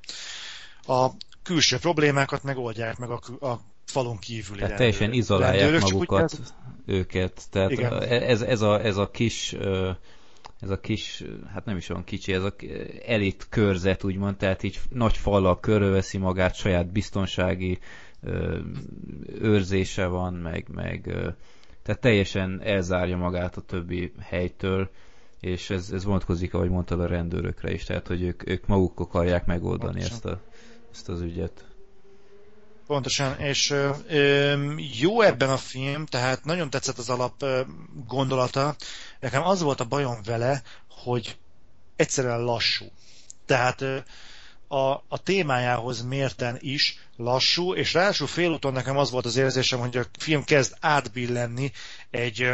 [0.87, 1.09] A
[1.43, 6.53] külső problémákat megoldják meg a, a falon kívüli Tehát teljesen izolálják Rendőrök, magukat, úgy-
[6.85, 7.43] őket.
[7.49, 8.01] Tehát Igen.
[8.03, 9.55] ez, ez, a, ez a kis
[10.61, 11.23] ez a kis,
[11.53, 12.53] hát nem is olyan kicsi, ez a
[13.05, 17.79] elit körzet, úgymond, tehát így nagy fallal körülveszi magát, saját biztonsági
[19.41, 21.15] őrzése van, meg, meg
[21.89, 24.89] tehát teljesen elzárja magát a többi helytől,
[25.39, 29.45] és ez, ez vonatkozik, ahogy mondtad, a rendőrökre is, tehát hogy ők, ők maguk akarják
[29.45, 30.15] megoldani Pontosan.
[30.15, 30.41] ezt, a,
[30.91, 31.65] ezt az ügyet.
[32.87, 37.61] Pontosan, és ö, ö, jó ebben a film, tehát nagyon tetszett az alap ö,
[38.07, 38.75] gondolata.
[39.19, 41.37] Nekem az volt a bajom vele, hogy
[41.95, 42.85] egyszerűen lassú.
[43.45, 43.97] Tehát ö,
[44.71, 49.97] a, a témájához mérten is lassú, és ráadásul félúton nekem az volt az érzésem, hogy
[49.97, 51.71] a film kezd átbillenni
[52.09, 52.51] egy,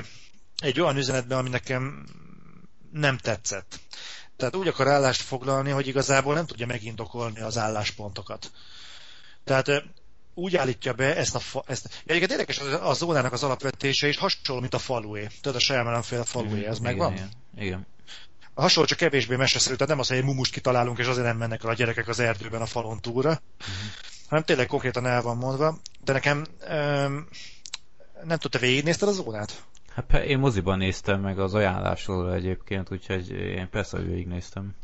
[0.57, 2.05] egy olyan üzenetben, ami nekem
[2.91, 3.79] nem tetszett.
[4.37, 8.51] Tehát úgy akar állást foglalni, hogy igazából nem tudja megindokolni az álláspontokat.
[9.43, 9.83] Tehát
[10.33, 11.39] úgy állítja be ezt a...
[11.39, 15.27] Fa, ezt, egyébként érdekes, a, a zónának az alapvetése is hasonló, mint a falué.
[15.41, 17.13] Tudod, a Shyamalan féle falué, ez megvan?
[17.13, 17.87] Igen, igen.
[18.61, 21.63] Hasonló csak kevésbé meseszerű, tehát nem az, hogy egy mumust kitalálunk, és azért nem mennek
[21.63, 23.75] el a gyerekek az erdőben a falon túlra, uh-huh.
[24.27, 25.77] hanem tényleg konkrétan el van mondva.
[26.03, 27.27] De nekem öm,
[28.23, 29.63] nem tudta, végignézted a zónát?
[29.95, 34.75] Hát pe- én moziban néztem meg az ajánlásról egyébként, úgyhogy én persze, végignéztem.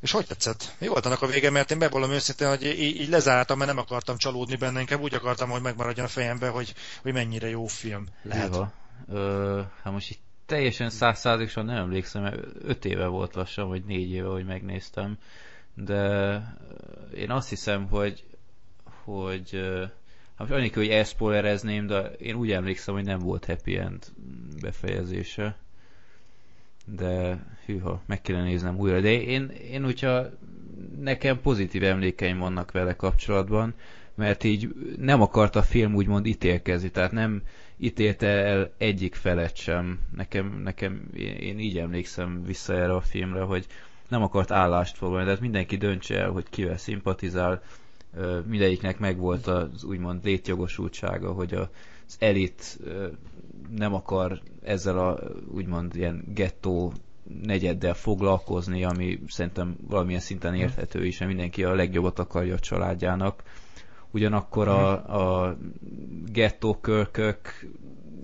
[0.00, 0.74] És hogy tetszett?
[0.78, 3.78] Mi volt annak a vége, mert én bevallom őszintén, hogy így, így lezártam, mert nem
[3.78, 8.06] akartam csalódni benne, inkább úgy akartam, hogy megmaradjon a fejembe, hogy, hogy mennyire jó film
[8.22, 8.48] lehet.
[8.48, 8.72] Hűha.
[9.08, 14.10] Ö, hát most itt teljesen százszázalékosan nem emlékszem, mert öt éve volt lassan, vagy négy
[14.10, 15.18] éve, hogy megnéztem,
[15.74, 16.40] de
[17.14, 18.24] én azt hiszem, hogy
[19.04, 19.60] hogy
[20.38, 24.04] hát annélkül, hogy elszpoilerezném, de én úgy emlékszem, hogy nem volt happy end
[24.60, 25.56] befejezése.
[26.84, 29.00] De hűha, meg kéne néznem újra.
[29.00, 30.26] De én, én hogyha
[31.00, 33.74] nekem pozitív emlékeim vannak vele kapcsolatban,
[34.14, 37.42] mert így nem akart a film úgymond ítélkezni, tehát nem
[37.78, 39.98] ítélte el egyik felet sem.
[40.16, 43.66] Nekem, nekem én, így emlékszem vissza erre a filmre, hogy
[44.08, 47.62] nem akart állást foglalni, tehát mindenki döntse el, hogy kivel szimpatizál,
[48.46, 51.68] mindegyiknek megvolt az úgymond létjogosultsága, hogy az
[52.18, 52.78] elit
[53.76, 55.18] nem akar ezzel a
[55.54, 56.92] úgymond ilyen gettó
[57.42, 63.42] negyeddel foglalkozni, ami szerintem valamilyen szinten érthető is, mert mindenki a legjobbat akarja a családjának.
[64.16, 65.56] Ugyanakkor a, a
[66.32, 67.66] gettó körkök,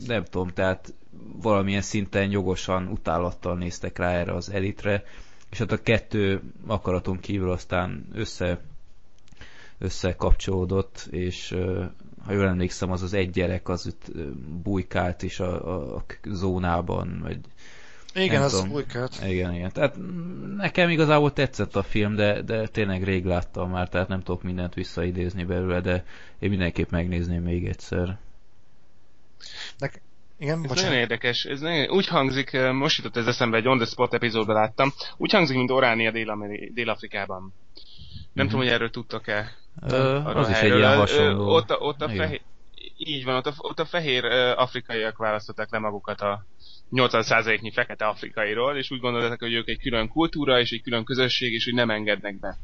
[0.07, 0.95] nem tudom, tehát
[1.43, 5.05] valamilyen szinten jogosan utálattal néztek rá erre az elitre,
[5.51, 8.61] és hát a kettő akaraton kívül aztán össze
[9.79, 11.57] összekapcsolódott, és
[12.25, 14.13] ha jól emlékszem, az az egy gyerek az itt
[14.63, 17.39] bujkált is a, a, a zónában, vagy
[18.15, 18.71] Igen, Nem az tudom.
[18.75, 19.19] új költ.
[19.27, 19.73] igen, igen.
[19.73, 19.95] Tehát
[20.57, 24.75] nekem igazából tetszett a film, de, de tényleg rég láttam már, tehát nem tudok mindent
[24.75, 26.05] visszaidézni belőle, de
[26.39, 28.19] én mindenképp megnézném még egyszer.
[29.79, 30.01] Nek-
[30.39, 30.99] igen, Ez nagyon bocsánat.
[30.99, 31.45] érdekes.
[31.45, 34.93] Ez nagyon, úgy hangzik, eh, most jutott ez eszembe, egy On the Spot epizódban láttam,
[35.17, 36.11] úgy hangzik, mint Oránia
[36.75, 37.41] Dél-Afrikában.
[38.33, 38.55] Nem Mhm.
[38.55, 39.51] tudom, hogy erről tudtok-e.
[39.89, 41.55] Ö, az a is egy ilyen Ö, hasonló.
[41.55, 42.41] Ott a, ott a fehér...
[42.97, 46.45] Így van, ott a, ott a fehér ö, afrikaiak választották le magukat a
[46.93, 51.53] 80%-nyi fekete afrikairól, és úgy gondolták, hogy ők egy külön kultúra és egy külön közösség,
[51.53, 52.59] és hogy nem engednek be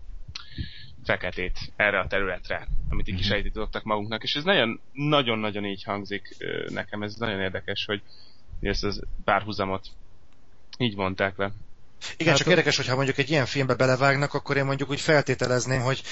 [1.04, 3.22] feketét erre a területre, amit így Mhm.
[3.22, 6.36] kisejtítottak magunknak, és ez nagyon, nagyon-nagyon így hangzik
[6.68, 8.02] nekem, ez nagyon érdekes, hogy
[8.60, 9.86] ezt az párhuzamot
[10.78, 11.50] így mondták le.
[12.16, 15.80] Igen, Hát csak érdekes, hogyha mondjuk egy ilyen filmbe belevágnak, akkor én mondjuk úgy feltételezném,
[15.80, 16.02] hogy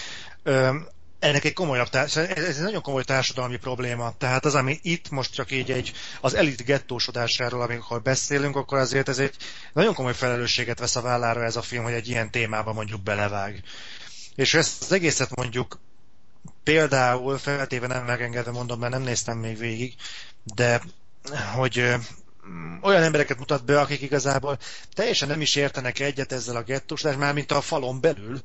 [0.42, 0.76] ö,
[1.18, 4.14] ennek egy komolyabb, ez ez egy nagyon komoly társadalmi probléma.
[4.18, 9.08] Tehát az, ami itt most csak így egy, az elit gettósodásáról, amikor beszélünk, akkor azért
[9.08, 9.34] ez egy
[9.72, 13.62] nagyon komoly felelősséget vesz a vállára ez a film, hogy egy ilyen témába mondjuk belevág.
[14.34, 15.78] És ezt az egészet mondjuk
[16.62, 19.94] például, feltéve nem megengedve mondom, mert nem néztem még végig,
[20.54, 20.80] de
[21.54, 21.94] hogy
[22.80, 24.58] olyan embereket mutat be, akik igazából
[24.94, 28.42] teljesen nem is értenek egyet ezzel a gettósodás, már mint a falon belül,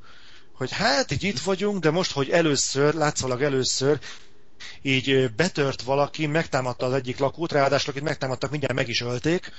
[0.61, 3.99] hogy hát így itt vagyunk, de most, hogy először, látszólag először,
[4.81, 9.51] így betört valaki, megtámadta az egyik lakót, ráadásul akit megtámadtak, mindjárt meg is ölték,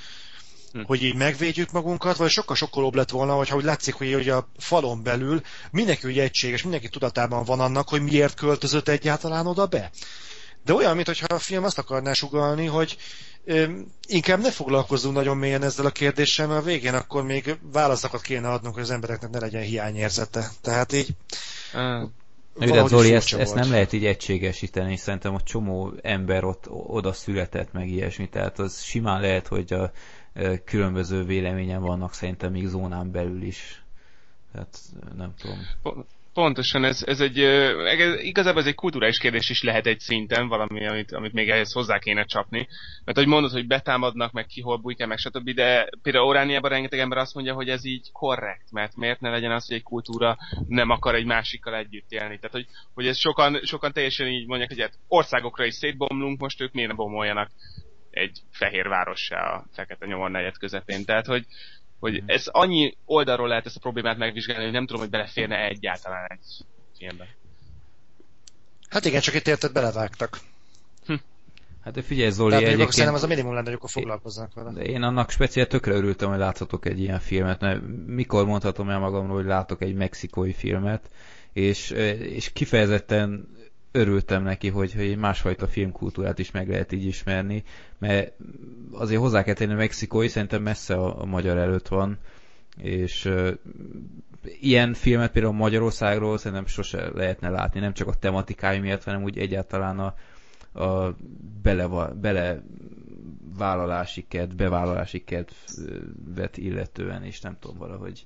[0.73, 0.81] Hm.
[0.87, 4.49] hogy így megvédjük magunkat, vagy sokkal sokkolóbb lett volna, hogyha úgy látszik, hogy ugye a
[4.57, 9.91] falon belül mindenki ugye egységes, mindenki tudatában van annak, hogy miért költözött egyáltalán oda be.
[10.65, 12.97] De olyan, mintha a film azt akarná sugalni, hogy
[14.06, 18.48] inkább ne foglalkozzunk nagyon mélyen ezzel a kérdéssel, mert a végén akkor még válaszokat kéne
[18.48, 20.48] adnunk, hogy az embereknek ne legyen hiányérzete.
[20.60, 21.09] Tehát így
[21.74, 22.10] Uh,
[22.59, 27.73] De Zoli, ezt, ezt nem lehet így egységesíteni, szerintem a csomó ember ott oda született
[27.73, 29.93] meg ilyesmi, tehát az simán lehet, hogy a,
[30.64, 33.82] különböző véleményen vannak szerintem még zónán belül is.
[34.52, 34.78] Tehát
[35.16, 35.59] nem tudom.
[36.34, 40.48] Po- Pontosan, ez, ez egy, ez, igazából ez egy kulturális kérdés is lehet egy szinten,
[40.48, 42.68] valami, amit, amit még ehhez hozzá kéne csapni.
[43.04, 46.98] Mert hogy mondod, hogy betámadnak, meg ki hol bújkál, meg stb., de például Orániában rengeteg
[46.98, 50.36] ember azt mondja, hogy ez így korrekt, mert miért ne legyen az, hogy egy kultúra
[50.68, 52.36] nem akar egy másikkal együtt élni.
[52.36, 56.60] Tehát, hogy, hogy ez sokan, sokan teljesen így mondják, hogy hát országokra is szétbomlunk, most
[56.60, 57.50] ők miért ne bomoljanak
[58.10, 61.04] egy fehér várossá a fekete nyomor negyed közepén.
[61.04, 61.46] Tehát, hogy,
[62.03, 66.27] hogy ez annyi oldalról lehet ezt a problémát megvizsgálni, hogy nem tudom, hogy beleférne egyáltalán
[66.29, 66.65] egy
[66.99, 67.29] filmbe.
[68.89, 70.39] Hát igen, csak itt érted, belevágtak.
[71.85, 72.91] Hát de figyelj Zoli, még egyébként...
[72.91, 74.73] szerintem az a minimum lenne, hogy akkor foglalkozzanak vele.
[74.73, 78.99] De én annak speciál tökre örültem, hogy láthatok egy ilyen filmet, mert mikor mondhatom el
[78.99, 81.11] magamról, hogy látok egy mexikói filmet,
[81.53, 83.49] és, és kifejezetten
[83.93, 87.62] örültem neki, hogy, hogy másfajta filmkultúrát is meg lehet így ismerni,
[87.98, 88.32] mert
[88.93, 92.19] azért hozzá kell tenni, mexikói szerintem messze a, a magyar előtt van,
[92.77, 93.51] és uh,
[94.60, 99.39] ilyen filmet például Magyarországról szerintem sose lehetne látni, nem csak a tematikája miatt, hanem úgy
[99.39, 100.14] egyáltalán a,
[100.85, 101.16] a
[101.62, 101.86] bele,
[102.20, 102.62] bele
[104.28, 108.24] kedv, bevállalási kedvet illetően, és nem tudom valahogy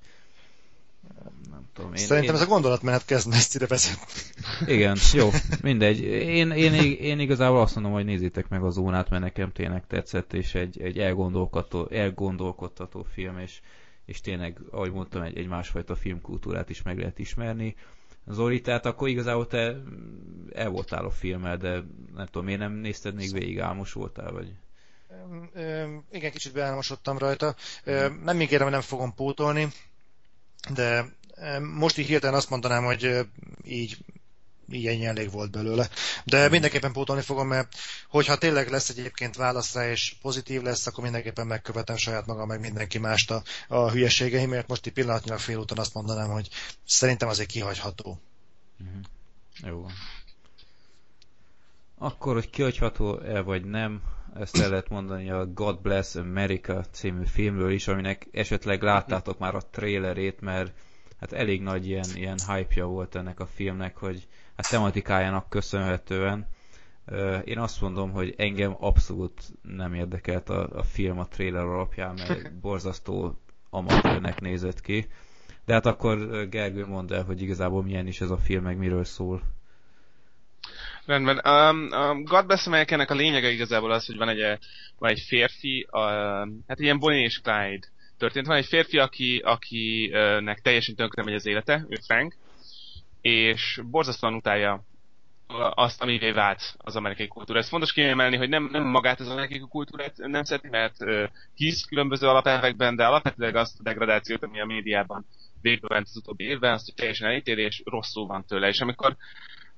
[1.51, 1.95] nem tudom.
[1.95, 2.41] Én, Szerintem én...
[2.41, 4.13] ez a gondolatmenet kezd messzire vezetni.
[4.67, 5.31] Igen, jó,
[5.63, 6.01] mindegy.
[6.01, 10.33] Én, én, én igazából azt mondom, hogy nézzétek meg a zónát, mert nekem tényleg tetszett,
[10.33, 13.61] és egy, egy elgondolkodtató, elgondolkodtató film, és,
[14.05, 17.75] és tényleg, ahogy mondtam, egy, egy másfajta filmkultúrát is meg lehet ismerni.
[18.29, 19.77] Zoli, tehát akkor igazából te
[20.55, 21.71] el voltál a filmmel, de
[22.15, 24.53] nem tudom, miért nem nézted még végig, álmos voltál, vagy?
[26.11, 27.55] Igen, kicsit beálmosodtam rajta.
[28.25, 29.69] Nem ígérem, hogy nem fogom pótolni,
[30.69, 31.05] de
[31.75, 33.27] most így hirtelen azt mondanám, hogy
[33.65, 33.99] így
[34.71, 35.89] így ennyi elég volt belőle.
[36.25, 37.75] De mindenképpen pótolni fogom, mert
[38.09, 42.61] hogyha tényleg lesz egyébként válasz rá, és pozitív lesz, akkor mindenképpen megkövetem saját magam, meg
[42.61, 44.69] mindenki mást a, a hülyeségeimért.
[44.69, 46.49] Most így pillanatnyilag félúton azt mondanám, hogy
[46.87, 48.21] szerintem azért kihagyható.
[48.81, 49.03] Uh-huh.
[49.63, 49.87] Jó.
[51.99, 54.03] Akkor, hogy kihagyható-e vagy nem,
[54.35, 59.55] ezt el lehet mondani a God Bless America című filmről is, aminek esetleg láttátok már
[59.55, 60.73] a trailerét, mert
[61.21, 66.47] hát elég nagy ilyen, ilyen hype-ja volt ennek a filmnek, hogy hát tematikájának köszönhetően.
[67.45, 72.55] Én azt mondom, hogy engem abszolút nem érdekelt a, a film a trailer alapján, mert
[72.61, 73.39] borzasztó
[73.71, 75.07] amatőrnek nézett ki.
[75.65, 79.05] De hát akkor Gergő mondd el, hogy igazából milyen is ez a film, meg miről
[79.05, 79.43] szól.
[81.07, 81.41] Rendben.
[81.45, 84.59] Um, a God Bless America-nek a lényege igazából az, hogy van egy,
[84.99, 86.03] van egy férfi, uh,
[86.67, 87.87] hát ilyen Bonnie és Clyde
[88.19, 88.47] történt.
[88.47, 92.37] Van egy férfi, aki, akinek teljesen tönkre megy az élete, ő Frank,
[93.21, 94.85] és borzasztóan utálja
[95.75, 97.59] azt, amivé vált az amerikai kultúra.
[97.59, 101.23] Ez fontos kiemelni, hogy nem, nem magát az amerikai kultúrát nem szereti, mert uh,
[101.55, 105.27] hisz különböző alapelvekben, de alapvetően azt a degradációt, ami a médiában
[105.61, 108.69] végbe ment az utóbbi évben, azt teljesen elítéli, és rosszul van tőle.
[108.69, 109.17] És amikor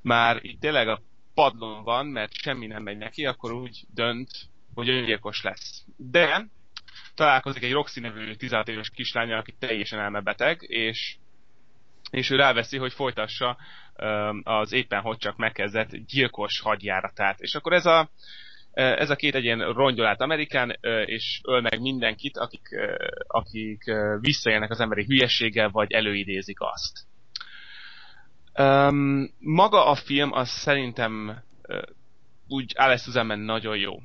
[0.03, 1.01] már itt tényleg a
[1.39, 4.31] padlón van, mert semmi nem megy neki, akkor úgy dönt,
[4.75, 5.85] hogy öngyilkos lesz.
[5.97, 6.47] De
[7.15, 11.17] találkozik egy Roxy nevű 16 éves kislánya, aki teljesen elmebeteg, és,
[12.11, 13.57] és ő ráveszi, hogy folytassa
[14.43, 17.41] az éppen hogy csak megkezdett gyilkos hadjáratát.
[17.41, 18.11] És akkor ez a,
[18.73, 22.69] ez a két egy ilyen rongyol át Amerikán, és öl meg mindenkit, akik,
[23.27, 23.83] akik
[24.21, 27.08] visszaélnek az emberi hülyességgel, vagy előidézik azt.
[28.59, 31.83] Um, maga a film az szerintem uh,
[32.49, 33.95] úgy Alice Susanman nagyon jó.
[33.95, 34.03] Uh,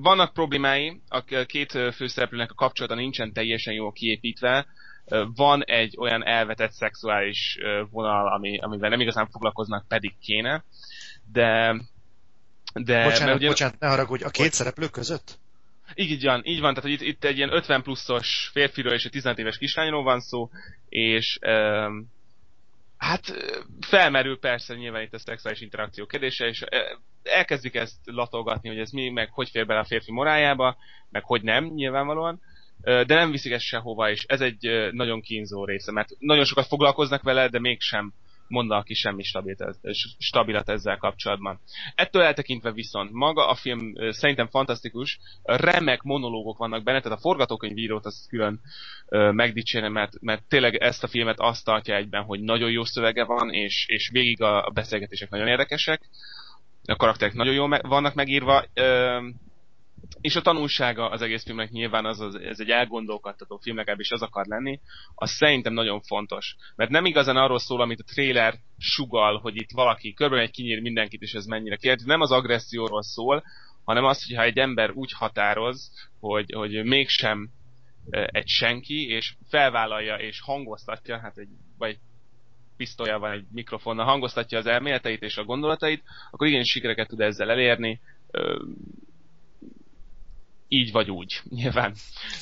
[0.00, 4.66] vannak problémái, a két főszereplőnek a kapcsolata nincsen teljesen jól kiépítve,
[5.04, 10.64] uh, van egy olyan elvetett szexuális uh, vonal, ami, amivel nem igazán foglalkoznak, pedig kéne,
[11.32, 11.76] de...
[12.74, 15.38] de bocsánat, ugye, bocsánat, ne haragudj, a két szereplő között?
[15.94, 19.10] Így van, így van, tehát hogy itt, itt egy ilyen 50 pluszos férfiről és egy
[19.10, 20.50] 15 éves kislányról van szó,
[20.88, 22.10] és um,
[23.02, 23.34] Hát
[23.80, 26.64] felmerül persze nyilván itt a szexuális interakció kérdése, és
[27.22, 30.76] elkezdik ezt latolgatni, hogy ez mi, meg hogy fér bele a férfi morájába,
[31.10, 32.40] meg hogy nem, nyilvánvalóan,
[32.82, 37.22] de nem viszik ezt sehova, és ez egy nagyon kínzó része, mert nagyon sokat foglalkoznak
[37.22, 38.12] vele, de mégsem
[38.52, 39.78] mondanak ki semmi stabilat,
[40.18, 41.60] stabilat ezzel kapcsolatban.
[41.94, 48.06] Ettől eltekintve viszont maga a film szerintem fantasztikus, remek monológok vannak benne, tehát a forgatókönyvírót
[48.06, 48.60] azt külön
[49.32, 53.52] megdicsérni, mert, mert tényleg ezt a filmet azt tartja egyben, hogy nagyon jó szövege van,
[53.52, 56.00] és, és végig a beszélgetések nagyon érdekesek,
[56.84, 58.64] a karakterek nagyon jól me- vannak megírva,
[60.20, 64.22] és a tanulsága az egész filmnek nyilván az, az ez egy elgondolkodtató film, legalábbis az
[64.22, 64.80] akar lenni,
[65.14, 66.56] az szerintem nagyon fontos.
[66.76, 70.80] Mert nem igazán arról szól, amit a trailer sugal, hogy itt valaki körben egy kinyír
[70.80, 72.04] mindenkit, és ez mennyire kérdez.
[72.04, 73.42] Nem az agresszióról szól,
[73.84, 77.50] hanem az, hogy ha egy ember úgy határoz, hogy, hogy mégsem
[78.10, 81.48] egy senki, és felvállalja és hangoztatja, hát egy,
[81.78, 81.98] vagy
[82.76, 87.50] pisztolya van egy mikrofonnal, hangoztatja az elméleteit és a gondolatait, akkor igen sikereket tud ezzel
[87.50, 88.00] elérni,
[90.72, 91.94] így vagy úgy, nyilván.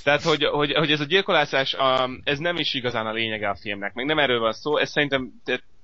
[0.05, 3.57] Tehát, hogy, hogy, hogy ez a gyilkolászás, a, ez nem is igazán a lényege a
[3.57, 5.33] filmnek, meg nem erről van szó, ez szerintem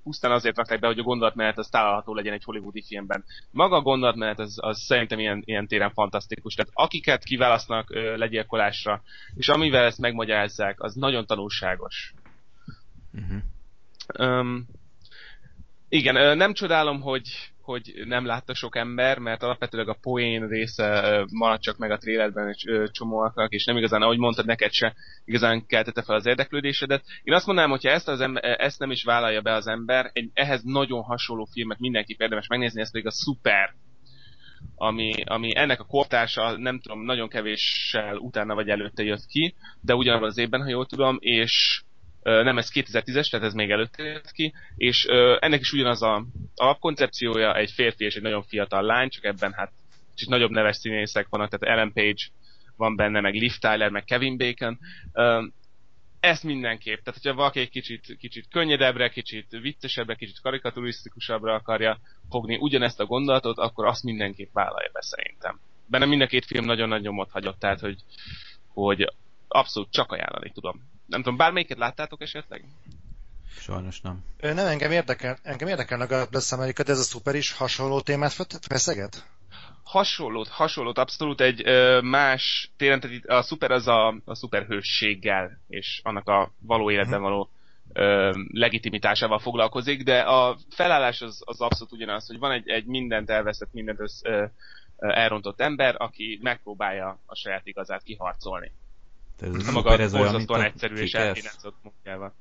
[0.02, 3.24] pusztán azért rakták be, hogy a gondolatmenet az található legyen egy hollywoodi filmben.
[3.50, 6.54] Maga a gondolatmenet az, az szerintem ilyen, ilyen téren fantasztikus.
[6.54, 9.02] Tehát akiket kiválasztanak ö, legyilkolásra,
[9.34, 12.14] és amivel ezt megmagyarázzák, az nagyon tanulságos.
[13.12, 14.38] Uh-huh.
[14.38, 14.66] Um,
[15.88, 21.62] igen, nem csodálom, hogy, hogy nem látta sok ember, mert alapvetőleg a poén része maradt
[21.62, 24.94] csak meg a trailerben egy csomóaknak, és nem igazán, ahogy mondtad, neked se
[25.24, 27.04] igazán keltette fel az érdeklődésedet.
[27.22, 30.30] Én azt mondanám, hogyha ezt, az ember, ezt nem is vállalja be az ember, egy
[30.34, 33.74] ehhez nagyon hasonló filmet mindenki érdemes megnézni, ez pedig a Super
[34.74, 39.94] ami, ami ennek a kortársa, nem tudom, nagyon kevéssel utána vagy előtte jött ki, de
[39.94, 41.82] ugyanabban az évben, ha jól tudom, és
[42.26, 45.04] nem ez 2010-es, tehát ez még előtte jött ki, és
[45.38, 46.24] ennek is ugyanaz a
[46.54, 49.72] alapkoncepciója, egy férfi és egy nagyon fiatal lány, csak ebben hát
[50.14, 52.22] kicsit nagyobb neves színészek vannak, tehát Ellen Page
[52.76, 54.78] van benne, meg Liv Tyler, meg Kevin Bacon.
[56.20, 61.98] Ezt mindenképp, tehát hogyha valaki egy kicsit, kicsit könnyedebbre, kicsit viccesebbre, kicsit karikaturisztikusabbra akarja
[62.30, 65.60] fogni ugyanezt a gondolatot, akkor azt mindenképp vállalja be szerintem.
[65.86, 67.96] Benne mind a két film nagyon nagy nyomot hagyott, tehát hogy,
[68.68, 69.12] hogy
[69.48, 70.95] abszolút csak ajánlani tudom.
[71.06, 72.64] Nem tudom, bármelyiket láttátok esetleg?
[73.58, 74.24] Sajnos nem.
[74.40, 78.00] Nem, engem érdekel, engem érdekel a God Bless America, de ez a szuper is hasonló
[78.00, 78.32] témát
[78.68, 79.26] feszeget?
[79.82, 85.60] Hasonlót, hasonlót, abszolút egy ö, más téren, tehát itt a szuper az a, a szuperhősséggel,
[85.68, 87.50] és annak a való életben való
[87.92, 93.30] ö, legitimitásával foglalkozik, de a felállás az, az abszolút ugyanaz, hogy van egy, egy mindent
[93.30, 94.44] elveszett, mindent össz, ö,
[94.96, 98.72] elrontott ember, aki megpróbálja a saját igazát kiharcolni.
[99.36, 102.34] Tehát ez a maga ez olyan, mint a egyszerű és elkínázott munkával.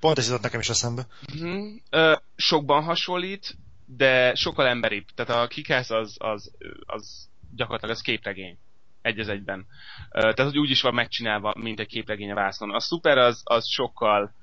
[0.00, 1.06] Pont ez jutott nekem is eszembe.
[1.34, 1.64] Uh-huh.
[1.90, 3.56] Ö, sokban hasonlít,
[3.86, 5.04] de sokkal emberibb.
[5.14, 6.50] Tehát a Kikász az, az,
[6.86, 8.58] az gyakorlatilag az képregény.
[9.02, 9.66] Egy az egyben.
[10.10, 12.70] Tehát, hogy úgy is van megcsinálva, mint egy képregény a vászon.
[12.70, 14.34] A szuper az, az sokkal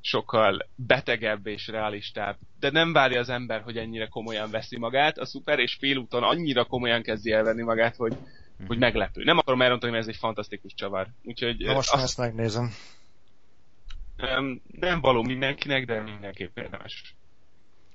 [0.00, 2.36] sokkal betegebb és realistább.
[2.60, 5.18] De nem várja az ember, hogy ennyire komolyan veszi magát.
[5.18, 8.16] A szuper és félúton annyira komolyan kezdi elvenni magát, hogy,
[8.66, 8.78] hogy mhm.
[8.78, 9.24] meglepő.
[9.24, 11.06] Nem akarom elrontani, mert ez egy fantasztikus csavar.
[11.24, 12.70] Úgyhogy Na most azt, ezt megnézem.
[14.16, 17.14] Nem, nem való mindenkinek, de mindenképp érdemes.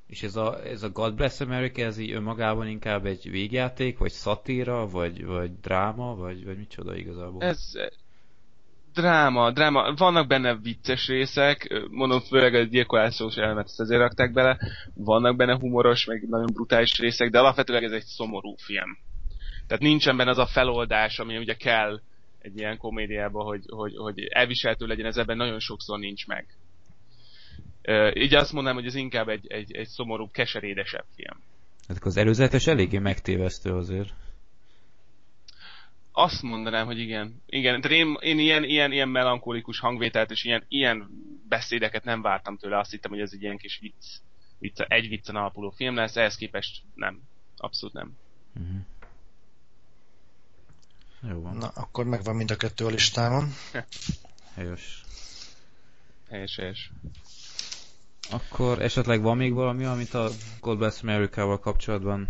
[0.07, 4.11] És ez a, ez a God Bless America, ez így önmagában inkább egy végjáték, vagy
[4.11, 7.41] szatíra, vagy, vagy dráma, vagy, vagy micsoda igazából?
[7.41, 7.72] Ez
[8.94, 9.94] dráma, dráma.
[9.94, 14.57] Vannak benne vicces részek, mondom, főleg a gyilkolásos elemet ezt ezért rakták bele.
[14.94, 18.98] Vannak benne humoros, meg nagyon brutális részek, de alapvetően ez egy szomorú film.
[19.68, 22.02] Tehát nincsen benne az a feloldás, ami ugye kell
[22.40, 26.45] egy ilyen komédiában, hogy, hogy, hogy elviselhető legyen, ez ebben nagyon sokszor nincs meg.
[27.88, 31.40] Uh, így azt mondanám, hogy ez inkább egy, egy, egy szomorú, keserédesebb film.
[31.88, 34.14] Hát az előzetes eléggé megtévesztő azért.
[36.11, 37.41] Azt mondanám, hogy igen.
[37.45, 41.10] Igen, tehát én, én ilyen, ilyen, ilyen melankolikus hangvételt és ilyen, ilyen
[41.49, 42.80] beszédeket nem vártam tőle.
[42.80, 44.06] Azt hittem, hogy ez egy ilyen kis vicc,
[44.60, 47.22] vicc egy viccen alapuló film lesz, ehhez képest nem.
[47.57, 48.18] Abszolút nem.
[48.56, 48.77] Uh-huh.
[51.30, 51.58] Jó van.
[51.58, 53.54] Na, akkor megvan mind a kettő a listámon.
[54.56, 55.04] Helyes.
[56.30, 56.91] Helyes, helyes.
[58.32, 60.30] Akkor esetleg van még valami, amit a
[60.60, 62.28] God Bless America-val kapcsolatban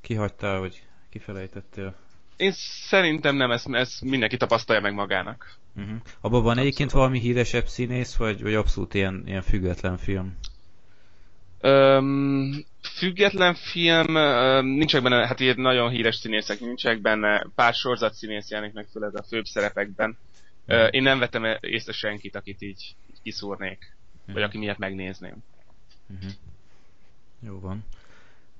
[0.00, 1.94] kihagytál, vagy kifelejtettél?
[2.36, 2.52] Én
[2.88, 5.54] szerintem nem, ezt, ezt mindenki tapasztalja meg magának.
[5.76, 5.96] Uh-huh.
[6.20, 10.36] Abban van egyébként valami híresebb színész, vagy, vagy abszolút ilyen, ilyen független film?
[11.60, 18.14] Öm, független film, öm, nincsenek benne, hát ilyen nagyon híres színészek nincsenek benne, pár sorozat
[18.14, 20.18] színész jelenik meg főleg a főbb szerepekben.
[20.68, 20.88] Uh-huh.
[20.90, 23.96] én nem vettem észre senkit, akit így, kiszúrnék,
[24.32, 25.36] vagy aki miatt megnézném.
[26.10, 26.30] Uh-huh.
[27.46, 27.84] Jó van.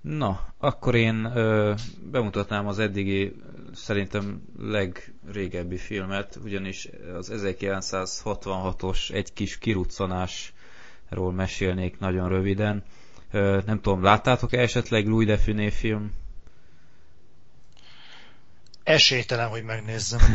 [0.00, 1.74] Na, akkor én ö,
[2.10, 3.32] bemutatnám az eddigi
[3.72, 9.58] szerintem legrégebbi filmet, ugyanis az 1966-os Egy kis
[11.10, 12.84] kiruccanásról mesélnék nagyon röviden.
[13.66, 16.12] Nem tudom, láttátok-e esetleg Louis Define film?
[18.82, 20.20] Esélytelen, hogy megnézzem.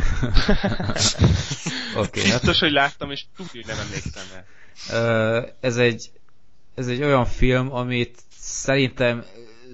[1.96, 2.40] Oké, okay, hát...
[2.40, 4.24] Biztos, hogy láttam, és tudja, hogy nem emlékszem
[4.88, 5.56] el.
[5.60, 6.10] Ez egy,
[6.74, 9.24] ez egy olyan film, amit szerintem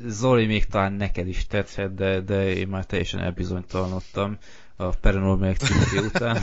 [0.06, 4.38] Zoli még talán neked is tetszett, de, de én már teljesen elbizonytalanodtam
[4.82, 6.42] a Paranormal Activity után.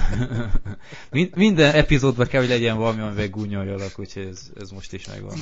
[1.12, 5.38] Min- minden epizódban kell, hogy legyen valami, amivel gúnyoljalak, úgyhogy ez, ez most is megvan.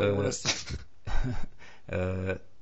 [0.00, 0.22] Jó,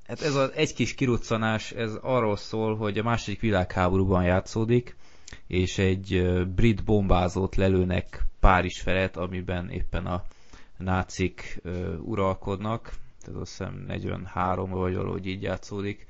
[0.07, 4.95] Hát ez az egy kis kiruccanás, ez arról szól, hogy a második világháborúban játszódik,
[5.47, 10.23] és egy brit bombázót lelőnek Párizs felett, amiben éppen a
[10.77, 11.61] nácik
[12.01, 12.93] uralkodnak,
[13.23, 16.07] tehát azt hiszem 43 vagy valahogy így játszódik,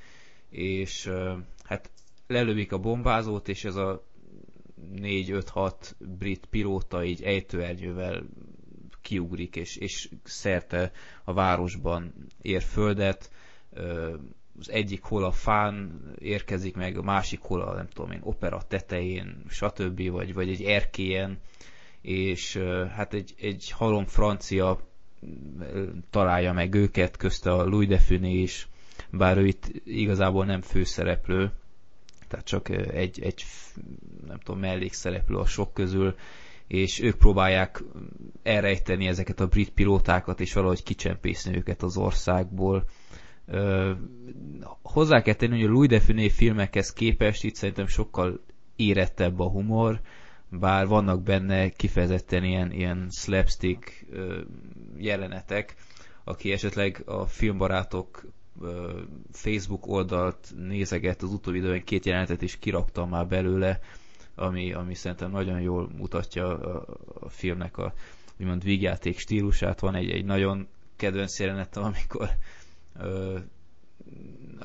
[0.50, 1.12] és
[2.28, 4.04] lelövik a bombázót, és ez a
[4.96, 8.24] 4-5-6 brit pilóta így ejtőernyővel
[9.02, 10.92] kiugrik, és, és szerte
[11.24, 13.32] a városban ér földet.
[14.60, 18.62] Az egyik hol a fán érkezik meg, a másik hol a, nem tudom én, opera
[18.68, 20.10] tetején, stb.
[20.10, 21.40] vagy, vagy egy erkélyen,
[22.02, 22.58] és
[22.96, 24.80] hát egy, egy halom francia
[26.10, 28.68] találja meg őket, közte a Louis de Funé is,
[29.12, 31.52] bár ő itt igazából nem főszereplő,
[32.36, 33.44] tehát csak egy, egy
[34.28, 36.16] nem tudom, mellékszereplő a sok közül,
[36.68, 37.84] és ők próbálják
[38.44, 42.86] elrejteni ezeket a brit pilótákat, és valahogy kicsempészni őket az országból.
[43.46, 43.92] Ö,
[44.82, 48.40] hozzá kell tenni, hogy a Louis de Funé filmekhez képest itt szerintem sokkal
[48.76, 50.02] érettebb a humor,
[50.50, 54.42] bár vannak benne kifejezetten ilyen, ilyen slapstick ö,
[54.98, 55.76] jelenetek,
[56.24, 58.26] aki esetleg a filmbarátok
[59.32, 63.80] Facebook oldalt nézeget az utóbbi időben két jelenetet is kiraktam már belőle,
[64.36, 66.86] ami, ami szerintem nagyon jól mutatja a,
[67.20, 67.94] a filmnek a
[68.40, 69.80] úgymond vígjáték stílusát.
[69.80, 72.30] Van egy, egy nagyon kedvenc jelenet, amikor
[73.00, 73.38] ö,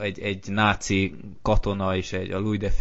[0.01, 2.73] egy, egy náci katona és egy, a Louis de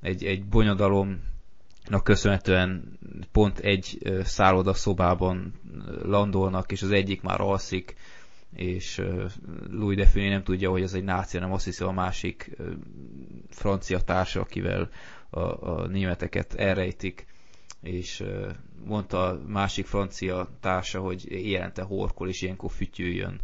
[0.00, 2.98] egy, egy bonyodalomnak köszönhetően
[3.32, 5.54] pont egy szálloda szobában
[6.02, 7.94] landolnak, és az egyik már alszik,
[8.56, 9.02] és
[9.70, 12.56] Louis de Funé nem tudja, hogy ez egy náci, hanem azt hiszi a másik
[13.50, 14.88] francia társa, akivel
[15.30, 17.26] a, a németeket elrejtik,
[17.82, 18.24] és
[18.84, 23.40] mondta a másik francia társa, hogy éjjelente horkol, és ilyenkor fütyüljön.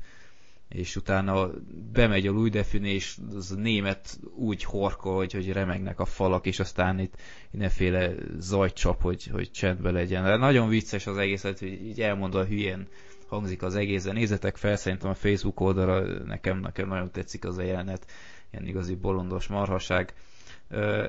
[0.69, 1.51] És utána
[1.93, 6.05] bemegy a Louis de Funé, és az a német úgy horkol, hogy, hogy remegnek a
[6.05, 7.15] falak, és aztán itt
[7.51, 10.25] mindenféle zajt csap, hogy, hogy csendbe legyen.
[10.25, 12.89] De nagyon vicces az egész, hogy így elmondva hülyén
[13.33, 17.63] hangzik az egész, nézzetek fel, szerintem a Facebook oldalra nekem, nekem nagyon tetszik az a
[17.63, 18.07] jelenet,
[18.51, 20.15] ilyen igazi bolondos marhaság.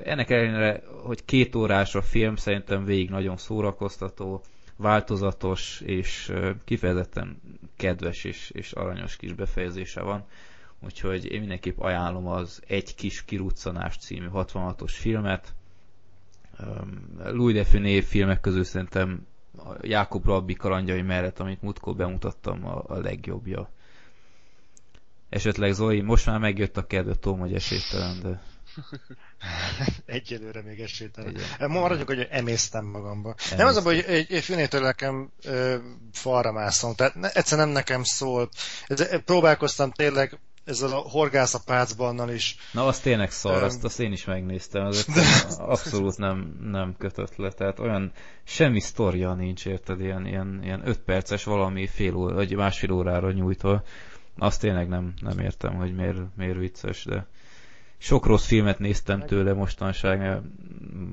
[0.04, 4.42] Ennek ellenére, hogy két órás a film, szerintem végig nagyon szórakoztató,
[4.76, 6.32] változatos és
[6.64, 7.40] kifejezetten
[7.76, 10.24] kedves és, és aranyos kis befejezése van.
[10.80, 15.54] Úgyhogy én mindenképp ajánlom az Egy kis kiruccanás című 66-os filmet.
[17.24, 19.26] Louis de filmek közül szerintem
[19.64, 23.70] a Jákob Rabbi kalandjai mellett, amit múltkor bemutattam, a, a legjobbja.
[25.28, 28.42] Esetleg Zoli, most már megjött a kedve, tudom, hogy esélytelen, de
[30.06, 31.30] Egyelőre még esélytelen.
[31.30, 31.70] Igen.
[31.70, 33.34] Ma maradjunk, hogy emésztem magamba.
[33.56, 35.76] Nem az a baj, hogy egy, egy fünétől nekem ö,
[36.12, 38.48] falra mászom, tehát ne, egyszer nem nekem szól.
[38.86, 42.56] Ez, próbálkoztam tényleg ezzel a horgász a pácbannal is.
[42.72, 43.64] Na, az tényleg szar, Öm.
[43.64, 45.06] azt, azt én is megnéztem, az
[45.58, 48.12] abszolút nem, nem kötött le, tehát olyan
[48.44, 53.32] semmi sztoria nincs, érted, ilyen, ilyen, ilyen öt perces valami fél óra, vagy másfél órára
[53.32, 53.82] nyújtva,
[54.38, 57.26] azt tényleg nem, nem értem, hogy miért, miért vicces, de
[57.98, 60.40] sok rossz filmet néztem tőle mostanság,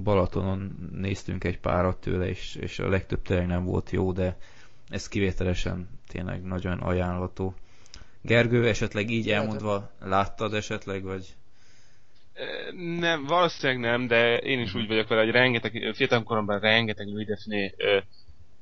[0.04, 4.38] Balatonon néztünk egy párat tőle, és, és a legtöbb tényleg nem volt jó, de
[4.90, 7.54] ez kivételesen tényleg nagyon ajánlható.
[8.22, 11.26] Gergő, esetleg így elmondva láttad esetleg, vagy?
[13.00, 17.28] Nem, valószínűleg nem, de én is úgy vagyok vele, hogy rengeteg, fiatal koromban rengeteg Louis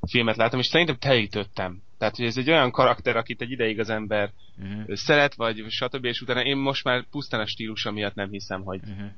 [0.08, 1.82] filmet láttam, és szerintem telítődtem.
[1.98, 4.32] Tehát, hogy ez egy olyan karakter, akit egy ideig az ember
[4.64, 4.96] Uh-huh.
[4.96, 6.06] szeret, vagy stb.
[6.06, 9.10] És utána én most már pusztán a stílusa miatt nem hiszem, hogy, Uh-huh.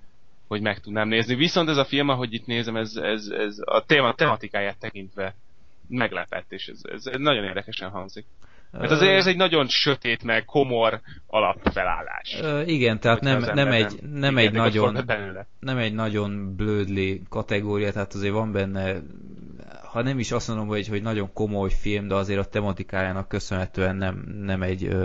[0.47, 1.35] hogy meg tudnám nézni.
[1.35, 5.35] Viszont ez a film, ahogy itt nézem, ez, ez, ez a téma, tematikáját tekintve
[5.88, 8.26] meglepett, és ez, ez nagyon érdekesen hangzik.
[8.72, 12.39] Mert azért ez egy nagyon sötét, meg komor alapfelállás.
[12.41, 14.98] Ö, igen, tehát nem, nem egy, nem egy igen, nagyon,
[15.60, 18.95] nem egy nagyon blödli kategória, tehát azért van benne,
[19.84, 23.95] ha nem is azt mondom, hogy, hogy nagyon komoly film, de azért a tematikájának köszönhetően
[23.95, 24.95] nem, nem egy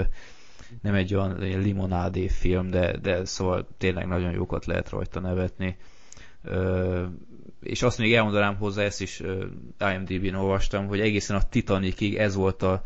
[0.82, 5.76] nem egy olyan limonádé film, de, de szóval tényleg nagyon jókat lehet rajta nevetni.
[6.42, 7.04] Ö,
[7.62, 9.22] és azt még elmondanám hozzá, ezt is
[9.78, 12.82] IMDb-n olvastam, hogy egészen a Titanicig ez volt a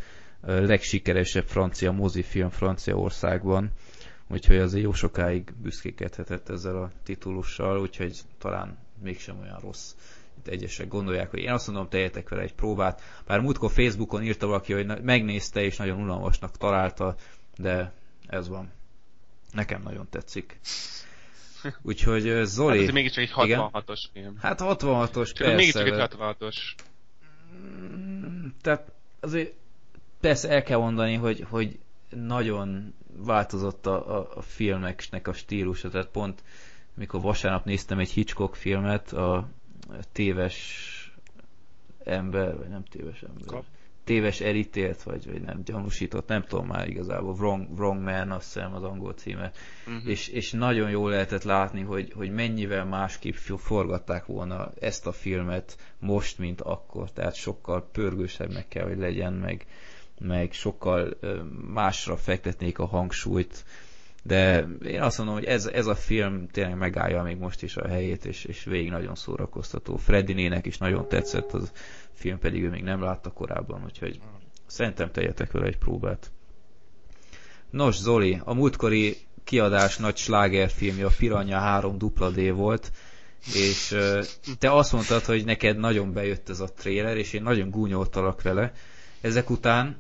[0.47, 3.71] legsikeresebb francia mozifilm Franciaországban,
[4.29, 9.95] úgyhogy azért jó sokáig büszkékedhetett ezzel a titulussal, úgyhogy talán mégsem olyan rossz.
[10.39, 13.03] Itt egyesek gondolják, hogy én azt mondom, tegyetek vele egy próbát.
[13.27, 17.15] Bár múltkor Facebookon írta valaki, hogy megnézte és nagyon unalmasnak találta,
[17.57, 17.93] de
[18.27, 18.73] Ez van.
[19.53, 20.59] Nekem nagyon tetszik.
[21.83, 22.79] Úgyhogy Zoli...
[22.79, 23.71] Hát ez mégiscsak egy Igen?
[23.73, 24.37] 66-os film.
[24.39, 25.55] Hát 66-os, Csak persze.
[25.55, 26.57] mégiscsak egy de- 66-os.
[27.55, 29.55] Mm, Tehát azért
[30.21, 31.79] persze el kell mondani, hogy, hogy
[32.11, 36.43] nagyon változott a, a, a filmeknek a stílusa, tehát pont
[36.95, 39.49] mikor vasárnap néztem egy Hitchcock filmet, a
[40.13, 40.95] téves
[42.05, 43.65] ember, vagy nem téves ember, Kap.
[44.05, 48.75] téves elítélt, vagy, vagy nem gyanúsított, nem tudom már igazából, Wrong, Wrong Man, azt hiszem
[48.75, 49.51] az angol címe,
[49.87, 50.09] Uh-huh.
[50.11, 55.77] és, és nagyon jól lehetett látni, hogy, hogy mennyivel másképp forgatták volna ezt a filmet
[55.99, 59.67] most, mint akkor, tehát sokkal pörgősebbnek kell, hogy legyen, meg,
[60.21, 61.19] meg sokkal
[61.73, 63.65] másra fektetnék a hangsúlyt,
[64.23, 67.89] de én azt mondom, hogy ez, ez a film tényleg megállja még most is a
[67.89, 69.97] helyét, és, és végig nagyon szórakoztató.
[69.97, 71.73] Freddinének is nagyon tetszett, az
[72.13, 74.21] film pedig ő még nem látta korábban, úgyhogy
[74.67, 76.31] szerintem tegyetek vele egy próbát.
[77.71, 82.93] Nos, Zoli, a múltkori kiadás nagy slágerfilmje a Piranha 3 dupla D volt,
[83.55, 83.97] és
[84.59, 88.73] te azt mondtad, hogy neked nagyon bejött ez a trailer, és én nagyon gúnyoltalak vele.
[89.21, 89.97] Ezek után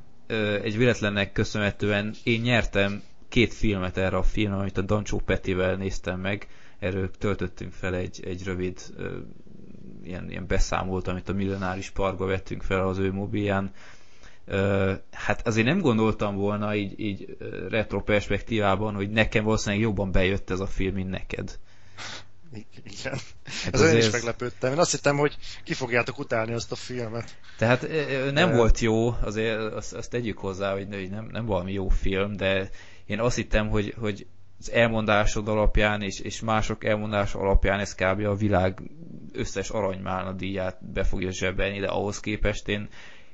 [0.62, 6.20] egy véletlennek köszönhetően én nyertem két filmet erre a filmre, amit a Dancsó Petivel néztem
[6.20, 6.48] meg.
[6.78, 9.16] Erről töltöttünk fel egy, egy rövid ö,
[10.05, 13.70] ilyen, ilyen beszámolt, amit a Millenáris Parkba vettünk fel az ő mobilján.
[14.44, 17.36] Ö, hát azért nem gondoltam volna így, így
[17.69, 21.59] retro perspektívában, hogy nekem valószínűleg jobban bejött ez a film, mint neked.
[22.52, 23.18] Igen.
[23.44, 24.72] Hát Ez én is azért- meglepődtem.
[24.72, 27.39] Én azt hittem, hogy ki fogjátok utálni azt a filmet.
[27.59, 27.89] Tehát
[28.32, 28.56] nem Ö.
[28.56, 32.70] volt jó, azért azt, azt tegyük hozzá, hogy nem, nem valami jó film, de
[33.06, 34.27] én azt hittem, hogy, hogy
[34.59, 38.20] az elmondásod alapján és, és mások elmondása alapján ez kb.
[38.27, 38.82] a világ
[39.32, 42.89] összes aranymálna díját be fogja zsebelni, de ahhoz képest én,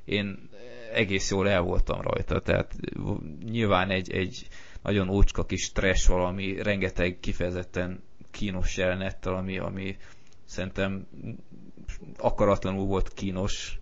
[0.05, 0.48] én
[0.93, 2.74] egész jól el voltam rajta, tehát
[3.44, 4.48] nyilván egy, egy
[4.82, 8.02] nagyon ócska kis trash valami, rengeteg kifejezetten
[8.37, 9.97] kínos jelenettel, ami, ami
[10.45, 11.07] szerintem
[12.19, 13.79] akaratlanul volt kínos,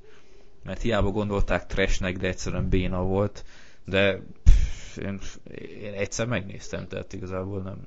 [0.63, 3.45] mert hiába gondolták trashnek, de egyszerűen béna volt,
[3.85, 5.21] de pff, én,
[5.83, 7.79] én egyszer megnéztem, tehát igazából nem,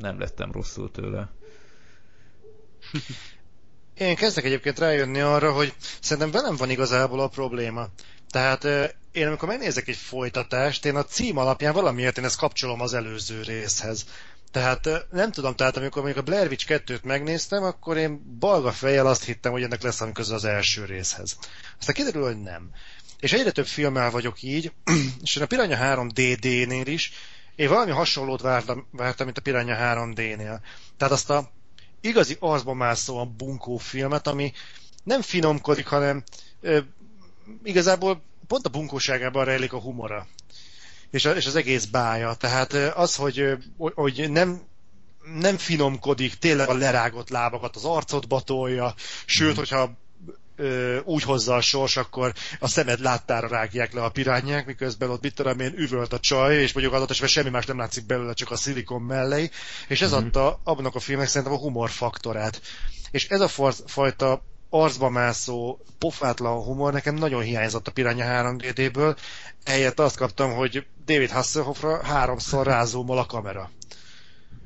[0.00, 1.28] nem lettem rosszul tőle.
[3.98, 7.86] Én kezdek egyébként rájönni arra, hogy szerintem velem van igazából a probléma.
[8.30, 8.64] Tehát
[9.12, 13.42] én amikor megnézek egy folytatást, én a cím alapján valamiért én ezt kapcsolom az előző
[13.42, 14.06] részhez.
[14.54, 19.06] Tehát nem tudom, tehát amikor mondjuk a Blair Witch 2-t megnéztem, akkor én balga fejjel
[19.06, 21.38] azt hittem, hogy ennek lesz valami köze az első részhez.
[21.78, 22.70] Aztán kiderül, hogy nem.
[23.20, 24.72] És egyre több filmmel vagyok így,
[25.22, 27.12] és én a Piranha 3 DD-nél is,
[27.56, 30.58] én valami hasonlót vártam, vártam mint a Piranha 3D-nél.
[30.96, 31.50] Tehát azt a
[32.00, 34.52] igazi arcba mászóan bunkó filmet, ami
[35.04, 36.22] nem finomkodik, hanem
[36.60, 36.78] ö,
[37.62, 40.26] igazából pont a bunkóságában rejlik a humora.
[41.14, 42.34] És, és az egész bája.
[42.34, 43.44] Tehát az, hogy,
[43.76, 44.60] hogy nem
[45.40, 48.94] nem finomkodik, tényleg a lerágott lábakat az arcodba tolja,
[49.26, 49.90] sőt, hogyha
[50.56, 55.22] ö, úgy hozza a sors, akkor a szemed láttára rágják le a pirányák, miközben ott
[55.22, 58.32] mit tudom én üvölt a csaj, és mondjuk adott esetben semmi más nem látszik belőle,
[58.32, 59.50] csak a szilikon mellé,
[59.88, 60.24] és ez Mhm.
[60.24, 62.60] adta abban a filmnek szerintem a humor faktorát.
[63.10, 69.16] És ez a for- fajta arcba mászó, pofátlan humor nekem nagyon hiányzott a Piranha 3D-ből,
[69.64, 73.70] helyett azt kaptam, hogy David Hasselhoffra háromszor rázómol a kamera.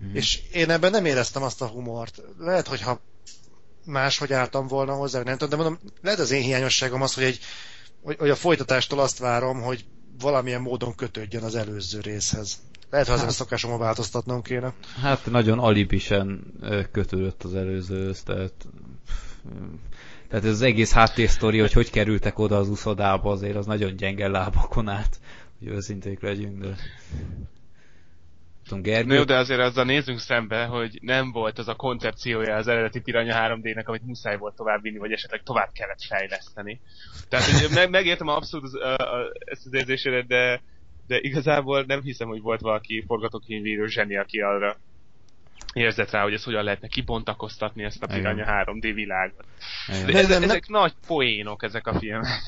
[0.00, 0.16] Mhm.
[0.16, 2.22] És én ebben nem éreztem azt a humort.
[2.38, 3.00] Lehet, hogyha
[3.84, 7.38] máshogy álltam volna hozzá, nem tudom, de mondom, lehet az én hiányosságom az, hogy, egy,
[8.02, 9.84] hogy, hogy a folytatástól azt várom, hogy
[10.18, 12.58] valamilyen módon kötődjön az előző részhez.
[12.90, 14.72] Lehet, hogy ezen a szokásomon változtatnom kéne.
[15.02, 16.54] Hát nagyon alibisen
[16.92, 18.52] kötődött az előzőhöz, tehát
[20.28, 24.28] tehát ez az egész háttérsztori, hogy hogy kerültek oda az uszodába, azért az nagyon gyenge
[24.28, 25.20] lábakon át,
[25.58, 26.76] hogy őszinték legyünk, de...
[28.68, 32.56] Tudom, Na Gergő, jó, de azért azzal nézzünk szembe, hogy nem volt az a koncepciója
[32.56, 36.80] az eredeti Piranha 3D-nek, amit muszáj volt továbbvinni, vagy esetleg tovább kellett fejleszteni.
[37.28, 40.60] Tehát hogy meg, megértem abszolút az, a, a, ezt az érzésedet, de,
[41.06, 44.76] de igazából nem hiszem, hogy volt valaki forgatókönyvíró zseni, aki arra
[45.72, 48.18] érzett rá, hogy ezt hogyan lehetne kibontakoztatni ezt a Igen.
[48.18, 49.44] Piranha 3D világot.
[49.88, 50.06] Igen.
[50.06, 52.40] De De ezek, ezek nagy poénok, ezek a filmek.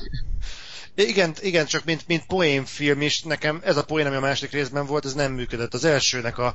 [1.07, 4.85] Igen, igen, csak mint, mint poénfilm is, nekem ez a poén, ami a második részben
[4.85, 5.73] volt, ez nem működött.
[5.73, 6.53] Az elsőnek a...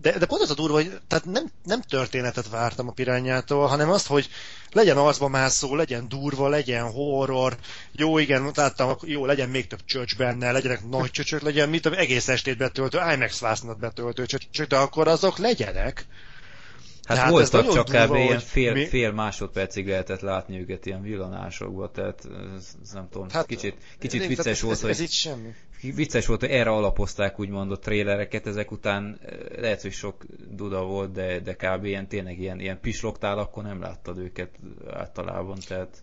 [0.00, 3.90] De, de pont az a durva, hogy tehát nem, nem történetet vártam a pirányától, hanem
[3.90, 4.28] azt, hogy
[4.72, 7.56] legyen arcba mászó, legyen durva, legyen horror,
[7.92, 11.98] jó, igen, láttam, jó, legyen még több csöcs benne, legyenek nagy csöcsök, legyen mit tudom,
[11.98, 16.06] egész estét betöltő, IMAX vásznat betöltő csöcsök, de akkor azok legyenek.
[17.06, 18.14] Hát ez voltak csak kb.
[18.14, 23.08] ilyen hogy fél, mi- fél másodpercig lehetett látni őket ilyen villanásokba, tehát ez, ez nem
[23.10, 25.54] tudom, Hát, kicsit, kicsit Én- vicces volt, ez, hogy ez, ez itt semmi.
[25.80, 30.82] vicces volt, hogy erre alapozták úgymond a trélereket, ezek után eh, lehet, hogy sok duda
[30.82, 31.84] volt, de, de kb.
[31.84, 34.50] ilyen tényleg ilyen, ilyen pisloktál, akkor nem láttad őket
[34.92, 36.02] általában, tehát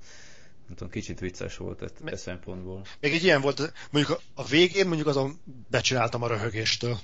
[0.68, 2.82] nem tudom, kicsit vicces volt e, e szempontból.
[3.00, 5.40] Még egy ilyen volt, mondjuk a, a végén mondjuk azon
[5.70, 6.98] becsináltam a röhögéstől.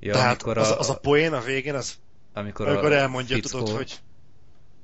[0.00, 1.94] Ja, Tehát az, a, az a poén a végén, az
[2.34, 4.00] amikor, amikor elmondja, fickó, tudod, hogy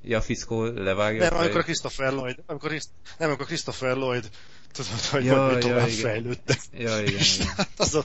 [0.03, 1.23] Ja, Fiszkó levágja.
[1.29, 1.63] nem, amikor a.
[1.63, 2.71] Christopher Lloyd, amikor,
[3.19, 4.31] nem, amikor Christopher Lloyd
[4.73, 6.01] tudod, hogy Ja, mi ja, tovább igen.
[6.01, 6.59] fejlődtek.
[6.73, 7.47] Ja, igen, igen.
[7.57, 8.05] hát azon,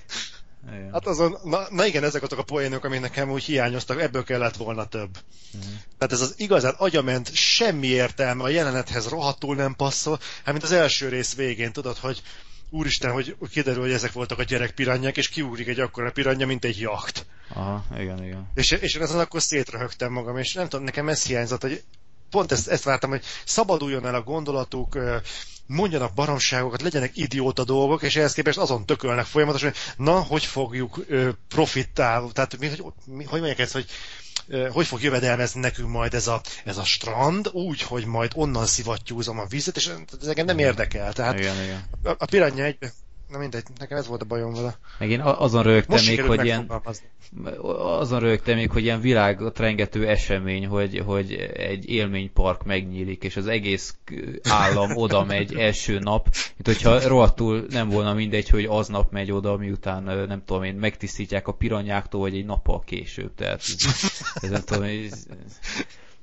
[0.71, 0.91] igen.
[0.91, 4.55] hát azon na, na, igen, ezek azok a poénok, amik nekem úgy hiányoztak, ebből kellett
[4.55, 5.17] volna több.
[5.51, 5.63] Mhm.
[5.97, 10.71] Tehát ez az igazán agyament, semmi értelme, a jelenethez rohadtul nem passzol, hát mint az
[10.71, 12.21] első rész végén, tudod, hogy
[12.69, 16.65] úristen, hogy kiderül, hogy ezek voltak a gyerek piranyák, és kiugrik egy akkora piranya, mint
[16.65, 17.25] egy jacht.
[17.53, 18.51] Aha, igen, igen.
[18.55, 21.83] És, és ezen akkor szétröhögtem magam, és nem tudom, nekem ez hiányzott, hogy
[22.29, 24.97] pont ezt, ezt vártam, hogy szabaduljon el a gondolatuk,
[25.67, 31.05] mondjanak baromságokat, legyenek idióta dolgok, és ehhez képest azon tökölnek folyamatosan, hogy na, hogy fogjuk
[31.07, 33.85] ö, profittál, tehát mi, hogy, mi, hogy mondják ezt, hogy
[34.71, 39.39] hogy fog jövedelmezni nekünk majd ez a, ez a strand, úgy, hogy majd onnan szivattyúzom
[39.39, 39.91] a vizet, és
[40.21, 41.13] ez engem nem érdekel.
[41.13, 41.83] Tehát igen, igen.
[42.03, 42.93] a, a piranya egybe,
[43.29, 44.77] na mindegy, nekem ez volt a bajom vele.
[44.99, 46.71] Meg én azon rögtem még, hogy ilyen,
[47.83, 53.47] azon rögtem még, hogy ilyen világot rengető esemény, hogy, hogy egy élménypark megnyílik, és az
[53.47, 53.95] egész
[54.49, 59.57] állam oda megy első nap, mint hogyha rohadtul nem volna mindegy, hogy aznap megy oda,
[59.57, 63.61] miután nem tudom én, megtisztítják a piranyáktól, vagy egy nappal később, tehát
[64.41, 65.27] ez nem tudom, ez,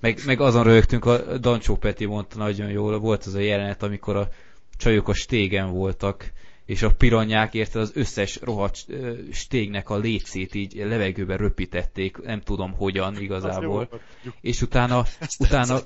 [0.00, 4.16] meg, meg azon rögtünk, a Dancsó Peti mondta nagyon jól, volt az a jelenet, amikor
[4.16, 4.28] a
[4.76, 6.32] csajok a stégen voltak,
[6.66, 8.86] és a piranyák érted az összes rohadt
[9.32, 13.88] stégnek a lécét így levegőbe röpítették, nem tudom hogyan igazából,
[14.40, 15.04] és utána,
[15.38, 15.78] utána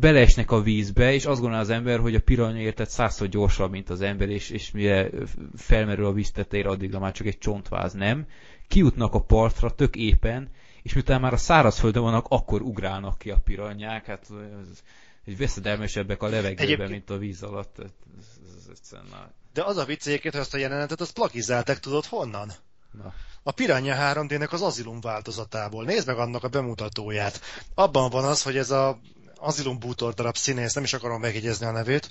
[0.00, 3.90] beleesnek a vízbe, és azt gondolja az ember, hogy a piranya érted százszor gyorsabb, mint
[3.90, 5.10] az ember, és, és mire
[5.56, 8.26] felmerül a víztetére, addigra már csak egy csontváz, nem?
[8.68, 10.50] Kijutnak a partra tök éppen,
[10.82, 14.26] és miután már a szárazföldön vannak, akkor ugrálnak ki a piranyák, hát
[14.70, 14.82] ez,
[15.24, 17.78] egy veszedelmesebbek a levegőben, Egyébként- mint a víz alatt.
[17.78, 21.12] Ez, ez, ez egyszerűen, na, De az a vicc egyébként, hogy azt a jelenetet, azt
[21.12, 22.52] plagizálták, tudod honnan?
[22.90, 23.14] na.
[23.42, 25.84] A Piranha 3D-nek az Azilum változatából.
[25.84, 27.40] Nézd meg annak a bemutatóját.
[27.74, 29.00] Abban van az, hogy ez a
[29.34, 32.08] Azilum bútor darab színész, nem is akarom megjegyezni a nevét,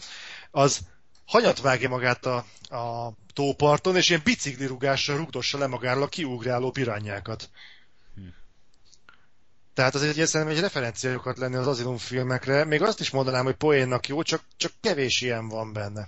[0.52, 0.80] az
[1.26, 2.46] hanyat vágja magát a,
[2.76, 7.50] a tóparton, és ilyen biciklirúgással rugdossa le magáról a kiugráló piranyákat.
[9.80, 12.66] Tehát az egy, szerintem egy referenciájukat lenni az Azilum filmekre.
[12.66, 16.08] Még azt is mondanám, hogy poénnak jó, csak, csak kevés ilyen van benne.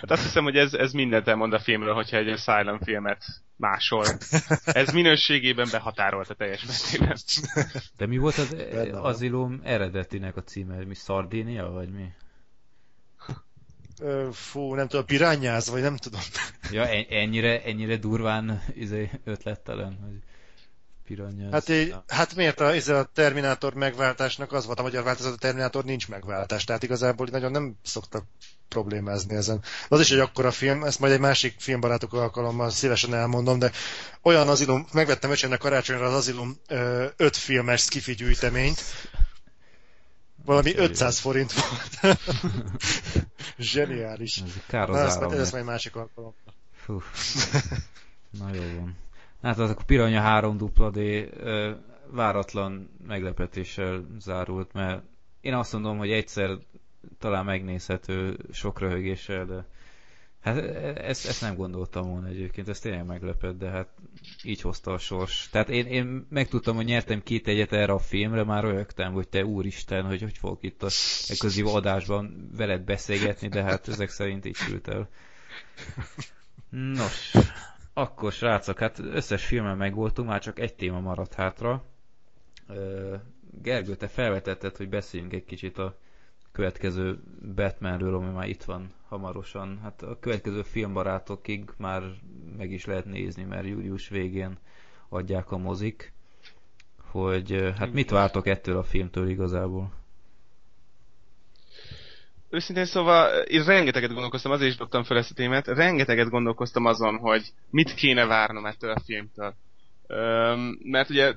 [0.00, 3.24] Hát azt hiszem, hogy ez, ez mindent elmond a filmről, hogyha egy Asylum filmet
[3.56, 4.04] másol.
[4.64, 7.16] Ez minőségében behatárolt a teljes mértékben.
[7.96, 8.56] De mi volt az
[8.90, 8.94] van.
[8.94, 10.84] Azilum eredetinek a címe?
[10.84, 12.08] Mi Szardénia, vagy mi?
[14.32, 16.20] Fú, nem tudom, pirányáz, vagy nem tudom.
[16.70, 20.18] Ja, en- ennyire, ennyire durván izé, ötlettelen, hogy
[21.04, 21.50] piranya.
[21.50, 25.36] Hát, így, hát miért a, ez a Terminátor megváltásnak az volt a magyar változat, a
[25.36, 28.24] Terminátor nincs megváltás, tehát igazából nagyon nem szoktak
[28.68, 29.62] problémázni ezen.
[29.88, 33.70] Az is egy akkora film, ezt majd egy másik filmbarátok alkalommal szívesen elmondom, de
[34.22, 38.80] olyan azilum, megvettem öcsémnek karácsonyra az azilum ö, öt filmes skifi gyűjteményt,
[40.44, 40.82] valami jó.
[40.82, 42.18] 500 forint volt.
[43.58, 44.36] Zseniális.
[44.36, 45.48] Ez kár Na, az ezt, áram.
[45.50, 46.34] majd- másik alkalom.
[46.84, 47.02] Fú.
[48.38, 48.96] Na jó van.
[49.42, 51.70] Hát az a Piranya 3 D ö,
[52.10, 55.02] váratlan meglepetéssel zárult, mert
[55.40, 56.50] én azt mondom, hogy egyszer
[57.18, 59.66] talán megnézhető sok röhögéssel, de
[60.40, 60.56] hát
[60.98, 63.88] ezt, ezt nem gondoltam volna egyébként, ez tényleg meglepett, de hát
[64.42, 65.48] így hozta a sors.
[65.50, 69.44] Tehát én, én megtudtam, hogy nyertem két egyet erre a filmre, már röhögtem, hogy te
[69.44, 70.88] úristen, hogy hogy fogok itt a
[71.38, 75.08] közé adásban veled beszélgetni, de hát ezek szerint így sült el.
[76.68, 77.32] Nos,
[77.92, 81.84] akkor srácok, hát összes filmen megvoltunk, már csak egy téma maradt hátra.
[83.62, 85.98] Gergő, te felvetetted, hogy beszéljünk egy kicsit a
[86.52, 87.18] következő
[87.54, 89.78] Batmanről, ami már itt van hamarosan.
[89.82, 92.02] Hát a következő filmbarátokig már
[92.56, 94.58] meg is lehet nézni, mert július végén
[95.08, 96.12] adják a mozik.
[97.10, 99.92] Hogy hát mit vártok ettől a filmtől igazából?
[102.52, 107.18] Őszintén szóval én rengeteget gondolkoztam, azért is dobtam fel ezt a témát, rengeteget gondolkoztam azon,
[107.18, 109.54] hogy mit kéne várnom ettől a filmtől.
[110.06, 111.34] Öm, mert ugye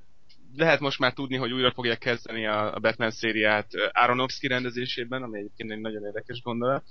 [0.55, 5.23] lehet most már tudni, hogy újra fogják kezdeni a, a Batman szériát ö, Aronofsky rendezésében,
[5.23, 6.83] ami egyébként egy nagyon érdekes gondolat.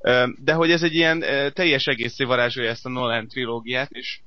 [0.00, 4.20] Öm, de hogy ez egy ilyen ö, teljes egészé varázsolja ezt a Nolan trilógiát, és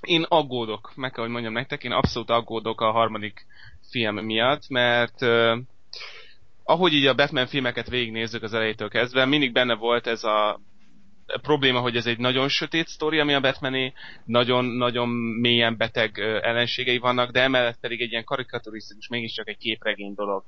[0.00, 3.46] én aggódok, meg kell, hogy mondjam nektek, én abszolút aggódok a harmadik
[3.90, 5.56] film miatt, mert ö,
[6.66, 10.60] ahogy így a Batman filmeket végignézzük az elejétől kezdve, mindig benne volt ez a
[11.42, 13.92] probléma, hogy ez egy nagyon sötét sztori, ami a Batmané,
[14.24, 15.08] nagyon-nagyon
[15.40, 20.44] mélyen beteg ellenségei vannak, de emellett pedig egy ilyen karikaturisztikus, mégiscsak egy képregény dolog.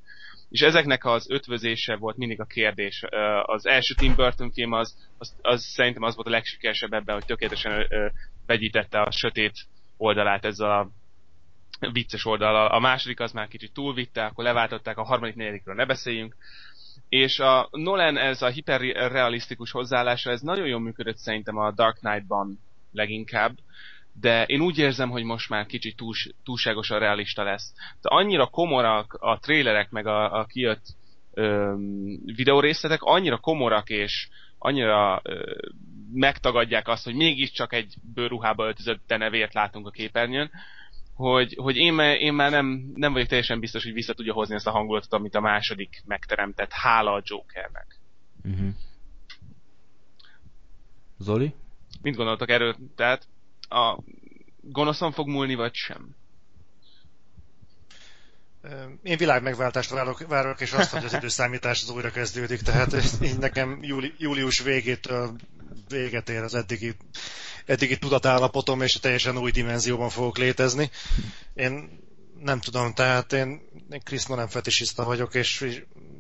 [0.51, 3.05] És ezeknek az ötvözése volt mindig a kérdés.
[3.43, 7.25] Az első Tim Burton film az, az, az szerintem az volt a legsikeresebb ebben, hogy
[7.25, 7.87] tökéletesen
[8.47, 9.53] vegyítette a sötét
[9.97, 10.91] oldalát ezzel a
[11.93, 12.67] vicces oldalal.
[12.67, 16.37] A második az már kicsit túlvitte, akkor leváltották, a harmadik, negyedikről ne beszéljünk.
[17.09, 22.59] És a Nolan ez a hiperrealisztikus hozzáállása, ez nagyon jól működött szerintem a Dark Knight-ban
[22.93, 23.57] leginkább,
[24.21, 27.73] de én úgy érzem, hogy most már kicsit túls, túlságosan realista lesz.
[28.01, 30.87] De annyira komorak a trélerek, meg a, a kijött
[31.35, 31.81] öm,
[32.25, 34.29] videórészletek, annyira komorak és
[34.59, 35.55] annyira ö,
[36.13, 40.51] megtagadják azt, hogy mégiscsak egy bőrruhába öltözött denevért látunk a képernyőn,
[41.19, 44.55] hogy, hogy én, már, én már nem, nem vagyok teljesen biztos, hogy vissza tudja hozni
[44.55, 47.99] ezt a hangulatot, amit a második megteremtett, hála a Jokernek.
[48.45, 48.69] Uh-huh.
[51.19, 51.55] Zoli?
[52.03, 52.77] Mit gondoltak erről?
[52.97, 53.29] Tehát
[53.69, 53.99] a
[54.61, 56.17] gonoszon fog múlni, vagy sem?
[59.03, 63.39] Én világ megváltást várok, várok, és azt, hogy az időszámítás az újra kezdődik, tehát így
[63.39, 65.37] nekem júli, július végétől
[65.89, 66.95] véget ér az eddigi,
[67.69, 70.91] eddigi tudatállapotom, és teljesen új dimenzióban fogok létezni.
[71.55, 72.01] Én
[72.41, 75.75] nem tudom, tehát én, én Chris Nolan fetisista vagyok, és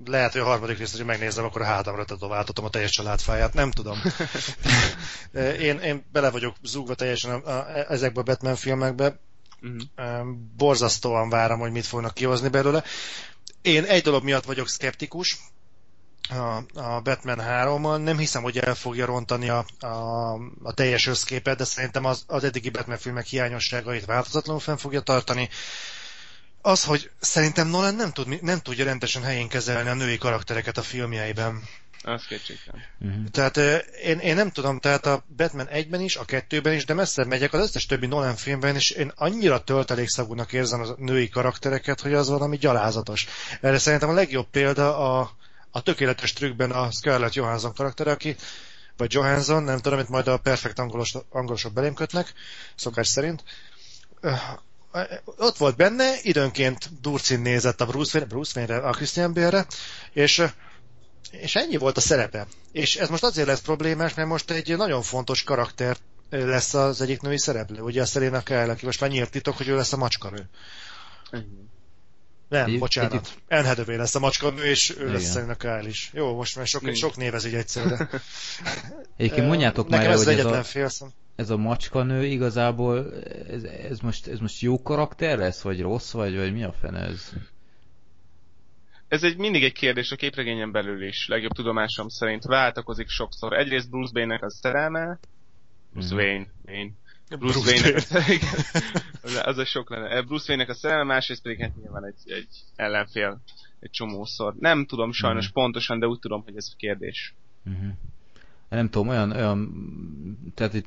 [0.04, 3.70] lehet, hogy a harmadik részt, hogy megnézem, akkor a hátamra tetováltatom a teljes családfáját, nem
[3.70, 4.02] tudom.
[5.68, 9.20] én, én bele vagyok zúgva teljesen a, a, ezekbe a Batman filmekbe,
[9.62, 10.26] Uh-huh.
[10.56, 12.84] Borzasztóan várom, hogy mit fognak kihozni belőle.
[13.62, 15.38] Én egy dolog miatt vagyok szkeptikus,
[16.28, 18.02] a, a Batman 3-mal.
[18.02, 20.32] Nem hiszem, hogy el fogja rontani a, a,
[20.62, 25.48] a teljes összképet, de szerintem az, az eddigi Batman filmek hiányosságait változatlanul fenn fogja tartani.
[26.62, 30.82] Az, hogy szerintem Nolan nem, tud, nem tudja rendesen helyén kezelni a női karaktereket a
[30.82, 31.62] filmjeiben.
[32.02, 32.82] Az kétségtelen.
[33.00, 33.28] Uh-huh.
[33.30, 33.56] Tehát
[34.02, 37.52] én, én nem tudom, tehát a Batman 1-ben is, a 2-ben is, de messze megyek
[37.52, 42.28] az összes többi Nolan filmben, és én annyira töltelékszagúnak érzem a női karaktereket, hogy az
[42.28, 43.26] valami gyalázatos.
[43.60, 45.36] Erre szerintem a legjobb példa a,
[45.78, 48.36] a tökéletes trükkben a Scarlett Johansson karaktere, aki
[48.96, 52.32] vagy Johansson, nem tudom, amit majd a perfekt angolos, angolosok belém kötnek,
[52.74, 53.42] szokás szerint.
[55.24, 59.66] Ott volt benne, időnként durcin nézett a Bruce Wayne, Bruce Wayne-re, a Christian Bale-re,
[60.12, 60.44] és
[61.30, 62.46] és ennyi volt a szerepe.
[62.72, 65.96] És ez most azért lesz problémás, mert most egy nagyon fontos karakter
[66.30, 67.80] lesz az egyik női szereplő.
[67.80, 70.48] Ugye a Selena Kyle, aki most már nyílt titok, hogy ő lesz a macskanő.
[72.48, 73.12] Nem, Egy- bocsánat.
[73.12, 75.32] egy- Anne Hathaway lesz a macskanő, és ő lesz Igen.
[75.32, 76.10] Selena Kyle is.
[76.12, 78.08] Jó, most már sok, sok név ez így egyszerre.
[79.16, 81.08] Egyébként mondjátok Nekem már, ez hogy ez a, félszem.
[81.36, 83.14] ez a macskanő igazából,
[83.48, 86.98] ez, ez, most, ez most jó karakter lesz, vagy rossz, vagy, vagy mi a fene
[87.00, 87.32] ez?
[89.08, 93.52] Ez egy mindig egy kérdés a képregényen belül is, legjobb tudomásom szerint váltakozik sokszor.
[93.52, 95.18] Egyrészt Bruce Wayne-nek az szerelme,
[95.92, 96.24] Bruce Mhm.
[96.24, 96.90] Wayne, Wayne.
[97.36, 99.42] Bruce, Bruce Wayne-nek Igen.
[99.50, 100.22] az a sok lenne.
[100.22, 103.40] Bruce Wayne-nek a szerelme, másrészt pedig hát nyilván egy, egy ellenfél
[103.80, 104.54] egy csomószor.
[104.58, 105.54] Nem tudom sajnos Mhm.
[105.54, 107.34] pontosan, de úgy tudom, hogy ez a kérdés.
[107.66, 107.88] Uh-huh.
[108.68, 109.72] Nem tudom, olyan, olyan,
[110.54, 110.86] tehát itt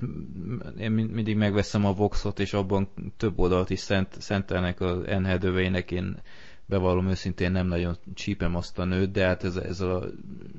[0.80, 5.30] én min- mindig megveszem a Voxot, és abban több oldalt is szent, szentelnek az Anne
[5.30, 6.22] Hathaway-nek, én
[6.66, 10.04] bevallom őszintén nem nagyon csípem azt a nőt, de hát ez, ez a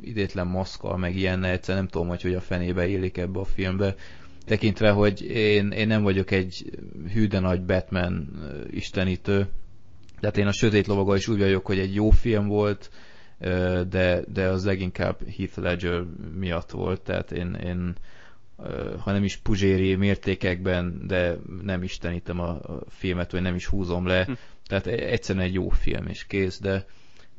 [0.00, 3.94] idétlen maszkal, meg ilyen egyszer nem tudom, hogy hogy a fenébe illik ebbe a filmbe,
[4.44, 6.78] tekintve, hogy én, én nem vagyok egy
[7.12, 8.28] hűde nagy Batman
[8.70, 9.46] istenítő,
[10.20, 12.90] tehát én a Sötét Lovaga is úgy vagyok, hogy egy jó film volt,
[13.88, 16.04] de, de az leginkább Heath Ledger
[16.38, 17.94] miatt volt, tehát én, én
[18.98, 24.24] ha nem is puzséri mértékekben, de nem istenítem a, filmet, vagy nem is húzom le,
[24.24, 24.32] Hm.
[24.66, 26.84] tehát e- egyszerűen egy jó film, és kész, de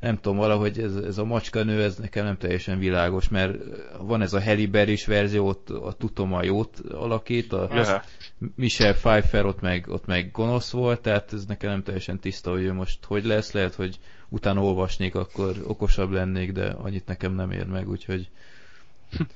[0.04, 3.56] nem tudom, valahogy ez, ez a macskanő, ez nekem nem teljesen világos, mert
[3.98, 5.70] van ez a Halle Berry-s verzió, ott,
[6.16, 8.04] a jót alakít, a Ja.
[8.54, 12.62] Michelle Pfeiffer ott meg, ott meg gonosz volt, tehát ez nekem nem teljesen tiszta, hogy
[12.62, 13.98] ő most hogy lesz, lehet, hogy
[14.28, 18.28] utána olvasnék, akkor okosabb lennék, de annyit nekem nem ér meg, úgyhogy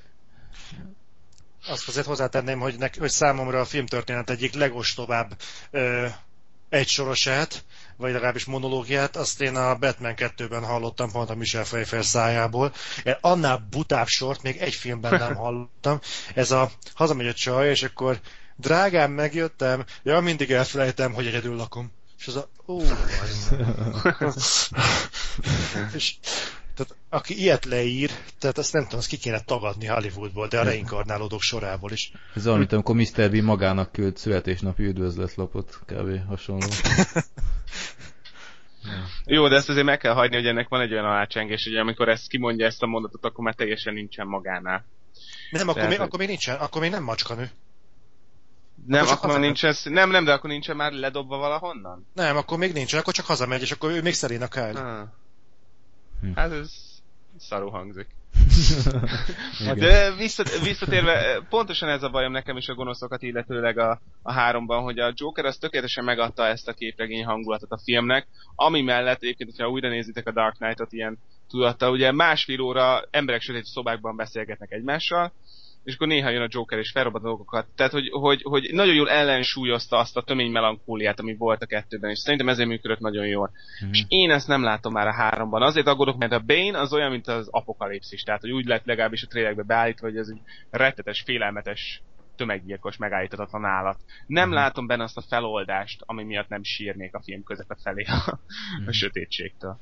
[1.68, 5.36] Azt azért hozzátenném, hogy, nek, hogy számomra a filmtörténet egyik legostobább
[5.70, 6.06] ö,
[6.68, 7.64] egy sorosát,
[7.98, 12.72] vagy legalábbis monológiát, azt én a Batman 2-ben hallottam pont a Michel Pfeiffer szájából.
[13.20, 16.00] Annál butább sort még egy filmben nem hallottam.
[16.34, 18.20] Ez a hazamegy a csaj, és akkor
[18.56, 21.92] drágám, megjöttem, ja, mindig elfelejtem, hogy egyedül lakom.
[22.18, 22.80] És az a, ó,
[25.94, 26.14] és
[26.78, 30.62] tehát aki ilyet leír, tehát azt nem tudom, azt ki kéne tagadni Hollywoodból, de a
[30.62, 32.12] reinkarnálódók sorából is.
[32.34, 33.30] ez olyan, mint amikor Mr.
[33.30, 36.26] Bean magának küld születésnapi üdvözletlapot, kb.
[36.26, 36.66] hasonló.
[39.24, 42.08] Jó, de ezt azért meg kell hagyni, hogy ennek van egy olyan alácsengés, hogy amikor
[42.08, 44.84] ezt kimondja ezt a mondatot, akkor már teljesen nincsen magánál.
[45.50, 47.50] Nem, akkor, Tehát, még, akkor még nincsen, akkor még nem macskanő.
[48.86, 49.40] Nem, akkor már hazamegy.
[49.40, 52.06] nincsen, nem, nem, de akkor nincsen már ledobva valahonnan?
[52.14, 54.80] Nem, akkor még nincsen, akkor csak hazamegy, és akkor ő még szerén a Kyle.
[54.80, 55.08] Ah.
[56.20, 56.32] Hm.
[56.34, 56.72] Hát ez
[57.38, 58.06] szarú hangzik.
[59.74, 64.82] De visszat, visszatérve, pontosan ez a bajom nekem is a gonoszokat, illetőleg a, a háromban,
[64.82, 69.50] hogy a Joker az tökéletesen megadta ezt a képregény hangulatot a filmnek, ami mellett egyébként,
[69.50, 71.18] hogyha újra nézitek a Dark Knight-ot ilyen
[71.48, 75.32] tudattal, ugye másfél óra emberek sötét szobákban beszélgetnek egymással,
[75.88, 77.66] és akkor néha jön a Joker és felrobbat a dolgokat.
[77.76, 82.10] Tehát, hogy, hogy, hogy nagyon jól ellensúlyozta azt a tömény melankóliát, ami volt a kettőben,
[82.10, 83.50] és szerintem ezért működött nagyon jól.
[83.80, 83.90] Mhm.
[83.92, 85.62] És én ezt nem látom már a háromban.
[85.62, 88.22] Azért aggódok, mert a Bane az olyan, mint az apokalipszis.
[88.22, 90.40] Tehát, hogy úgy lett legalábbis a trailerbe beállítva, hogy ez egy
[90.70, 92.02] rettetes, félelmetes
[92.36, 93.98] tömeggyilkos, megállíthatatlan állat.
[94.26, 94.56] Nem Mhm.
[94.56, 98.38] látom benne azt a feloldást, ami miatt nem sírnék a film közepe felé a,
[98.78, 98.88] Mhm.
[98.88, 99.78] a sötétségtől.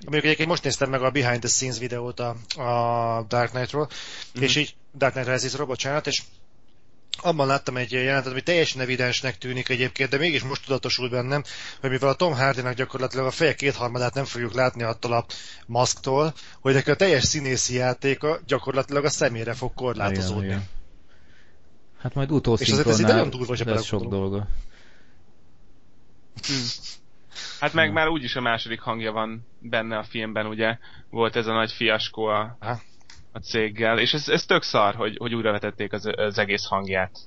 [0.00, 3.88] Mondjuk egyébként most néztem meg a Behind the Scenes videót a, a Dark Knight-ról,
[4.34, 4.42] Mhm.
[4.42, 6.22] és így Dark Knight Rises-ról, bocsánat, és
[7.22, 11.42] abban láttam egy jelenetet, ami teljesen evidensnek tűnik egyébként, de mégis most tudatosult bennem,
[11.80, 15.26] hogy mivel a Tom Hardynak gyakorlatilag a feje kétharmadát nem fogjuk látni attól a
[15.66, 20.44] maszktól, hogy neki a teljes színészi játéka gyakorlatilag a szemére fog korlátozódni.
[20.44, 20.68] Igen, igen.
[21.98, 24.48] Hát majd És azért ez így utószinkronnál lesz sok dolga.
[27.60, 27.94] Hát meg Hmm.
[27.94, 30.78] már úgyis a második hangja van benne a filmben, ugye?
[31.10, 32.80] Volt ez a nagy fiaskó a, Aha.
[33.32, 37.18] a céggel, és ez, ez tök szar, hogy, hogy újra vetették az, az egész hangját.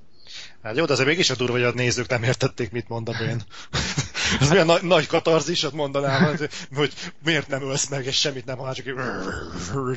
[0.64, 3.42] Hát jó, de azért mégis a durva, hogy a nézők nem értették, mit mondok én.
[4.40, 6.94] Ez olyan nagy, nagy katarzisat mondanám, hogy, hogy
[7.24, 8.94] miért nem ölsz meg, és semmit nem hall, csak így,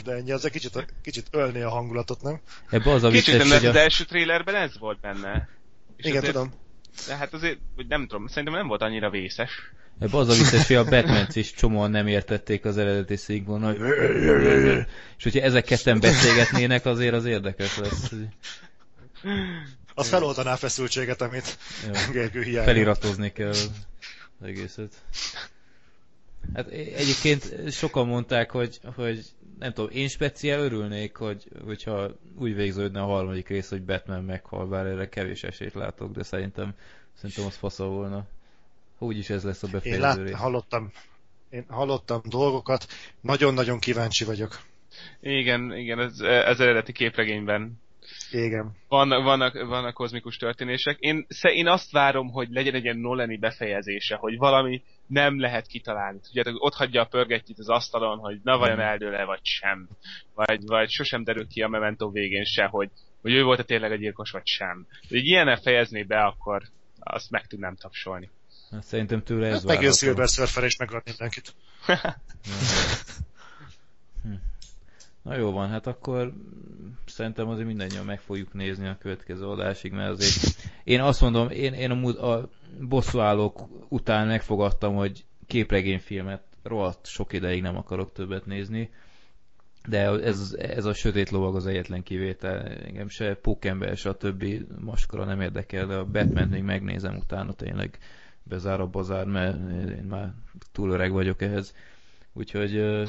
[0.05, 2.41] de ennyi, az egy kicsit, kicsit ölné a hangulatot, nem?
[2.71, 3.79] Ebbe az a Kicsit vicces, nem, hogy de az a...
[3.79, 5.49] első trailerben ez volt benne.
[5.97, 6.53] És Igen, azért, tudom.
[7.07, 9.51] De hát azért, hogy nem tudom, szerintem nem volt annyira vészes.
[10.01, 13.79] Ebbe az a vicces, hogy a batman is csomóan nem értették az eredeti szinkron, hogy...
[15.17, 18.13] És hogyha ezek ketten beszélgetnének, azért az érdekes lesz.
[19.95, 22.13] Az feloldaná a feszültséget, amit Jó.
[22.13, 22.65] Gergő hiány.
[22.65, 23.71] Feliratozni kell az
[24.45, 24.95] egészet.
[26.55, 29.25] Hát egyébként sokan mondták, hogy, hogy
[29.59, 34.67] nem tudom, én speciál örülnék, hogy, hogyha úgy végződne a harmadik rész, hogy Batman meghal,
[34.67, 36.75] bár erre kevés esélyt látok, de szerintem,
[37.15, 38.27] szerintem az fasza volna.
[39.03, 40.33] Úgyis ez lesz a Én befejező lát, rész.
[40.33, 40.93] hallottam,
[41.51, 42.87] én hallottam dolgokat,
[43.21, 44.61] nagyon-nagyon kíváncsi vagyok.
[45.21, 47.81] Igen, igen, ez, ez eredeti képregényben
[48.31, 48.77] Igen.
[48.89, 50.97] vannak, vannak, vannak kozmikus történések.
[50.99, 56.21] Én, én azt várom, hogy legyen egy ilyen Nolani befejezése, hogy valami nem lehet kitalálni.
[56.21, 59.89] Tudjátok, ott hagyja a pörgettyit az asztalon, hogy na vajon eldől-e vagy sem.
[60.35, 62.91] Vagy, vagy sosem derül ki a Memento végén se, hogy,
[63.23, 64.87] hogy ő volt-e tényleg a gyilkos vagy sem.
[65.09, 66.63] De ilyennel fejezné be, akkor
[66.99, 68.31] azt meg tudnám tapsolni.
[68.71, 69.91] Hát szerintem tőle ez Hát várható.
[69.93, 71.55] Silver Surfer és megad mindenkit.
[74.23, 74.33] Hm.
[75.23, 76.33] Na jó van, hát akkor
[77.07, 81.73] szerintem azért mindannyian meg fogjuk nézni a következő adásig, mert azért én azt mondom, én,
[81.73, 82.49] én a, a
[82.81, 88.91] bosszúállók után megfogadtam, hogy képregényfilmet rohadt sok ideig nem akarok többet nézni,
[89.89, 92.67] de ez, ez a sötét lovag az egyetlen kivétel.
[92.67, 97.53] Engem se Pókember, se a többi maskara nem érdekel, de a batman még megnézem utána
[97.53, 97.99] tényleg
[98.51, 99.57] bezár a bazár, mert
[99.91, 100.33] én már
[100.73, 101.75] túl öreg vagyok ehhez.
[102.33, 103.05] Úgyhogy ö,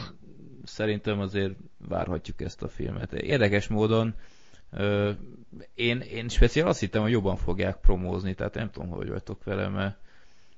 [0.64, 1.54] szerintem azért
[1.88, 3.14] várhatjuk ezt a filmet.
[3.14, 4.16] Érdekes módon
[4.72, 5.12] ö,
[5.74, 9.68] én, én speciál azt hittem, hogy jobban fogják promózni, tehát nem tudom, hogy vagytok vele,
[9.68, 9.98] mert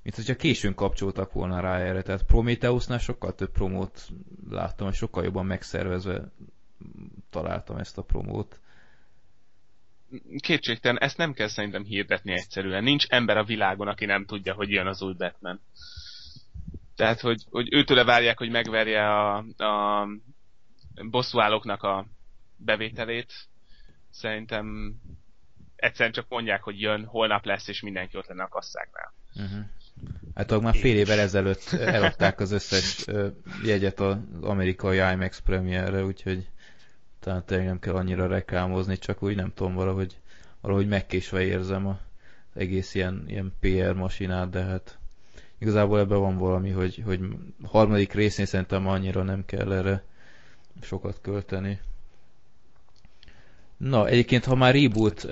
[0.02, 4.08] mint hogyha későn kapcsoltak volna rá erre, tehát Prometheusnál sokkal több promót
[4.50, 6.30] láttam, és sokkal jobban megszervezve
[7.30, 8.60] találtam ezt a promót.
[10.38, 12.82] Kétségtelen, ezt nem kell szerintem hirdetni egyszerűen.
[12.82, 15.60] Nincs ember a világon, aki nem tudja, hogy jön az új Batman.
[16.96, 20.06] Tehát, hogy, hogy őtőle várják, hogy megverje a, a
[21.10, 22.06] bosszúállóknak a
[22.56, 23.32] bevételét.
[24.10, 24.94] Szerintem
[25.76, 29.12] egyszerűen csak mondják, hogy jön, holnap lesz, és mindenki ott lenne a kasszáknál.
[29.34, 29.64] Uh-huh.
[30.34, 33.04] Hát már fél évvel ezelőtt eladták az összes
[33.64, 36.48] jegyet az amerikai IMAX premierre, úgyhogy
[37.24, 40.16] talán tényleg nem kell annyira reklámozni, csak úgy nem tudom, valahogy,
[40.60, 41.96] valahogy megkésve érzem az
[42.54, 44.98] egész ilyen, ilyen PR masinát, de hát
[45.58, 47.20] igazából ebben van valami, hogy, hogy
[47.62, 50.02] harmadik részén szerintem annyira nem kell erre
[50.82, 51.80] sokat költeni.
[53.76, 55.26] Na, egyébként, ha már reboot,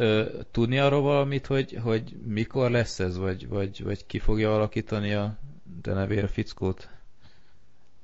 [0.50, 5.38] tudni arról valamit, hogy, hogy mikor lesz ez, vagy, vagy, vagy ki fogja alakítani a
[5.82, 6.88] denevér fickót?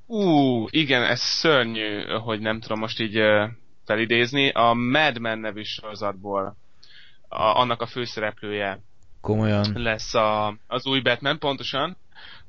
[0.07, 3.21] Ú, igen, ez szörnyű, hogy nem tudom most így
[3.89, 4.51] felidézni.
[4.51, 6.57] A Mad Men nevű sorozatból
[7.29, 8.81] a, annak a főszereplője
[9.21, 9.73] Komolyan?
[9.75, 11.97] lesz a, az új Batman, pontosan.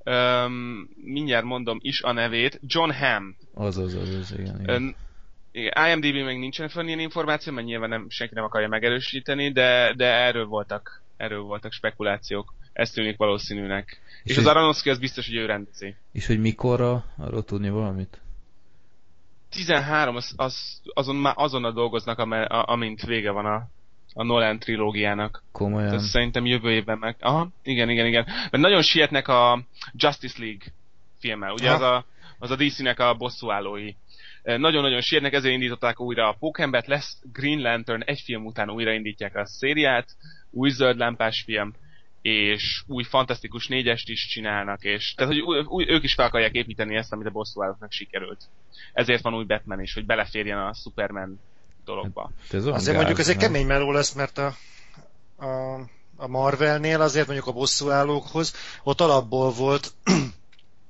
[0.04, 2.60] Öm, mindjárt mondom is a nevét.
[2.64, 3.30] John Hamm.
[3.54, 4.60] Az, az, az, az igen.
[4.62, 4.76] igen.
[4.76, 4.96] Ön,
[5.88, 10.06] IMDb még nincsen fönn ilyen információ, mert nyilván nem, senki nem akarja megerősíteni, de, de
[10.06, 12.54] erről voltak, erről voltak spekulációk.
[12.74, 14.02] Ez tűnik valószínűnek.
[14.24, 15.96] És, És az Aronofsky az biztos, hogy ő rendezi.
[16.12, 18.22] És hogy mikorra, arról tudni valamit?
[19.50, 22.20] 13, az, az, azon már azonnal dolgoznak,
[22.50, 23.68] amint vége van a,
[24.14, 25.44] a Nolan trilógiának.
[25.52, 25.94] Komolyan?
[25.94, 27.16] Ez szerintem jövő évben meg...
[27.20, 28.26] Aha, igen, igen, igen.
[28.26, 29.64] Mert nagyon sietnek a
[29.94, 30.66] Justice League
[31.20, 31.52] filmmel.
[31.52, 31.96] Ugye az Aha.
[31.96, 32.06] a,
[32.40, 33.94] az a DC-nek a bosszúállói.
[34.44, 38.92] Eh, Nagyon-nagyon sietnek, ezért indították újra a Pókembert, lesz Green Lantern, egy film után újra
[38.92, 40.16] indítják a szériát,
[40.52, 41.74] új zöld lámpás film,
[42.22, 46.54] és új fantasztikus négyest is csinálnak, és tehát, hogy új, új, ők is fel akarják
[46.54, 48.42] építeni ezt, amit a bosszúállóknak sikerült.
[48.94, 51.40] Ezért van új Batman is, hogy beleférjen a Superman
[51.86, 52.32] dologba.
[52.50, 54.56] Te ez olyan Azért gáz, mondjuk ez egy kemény meló lesz, mert a,
[55.38, 55.74] a,
[56.16, 59.94] a Marvelnél azért mondjuk a bosszúállókhoz, ott alapból volt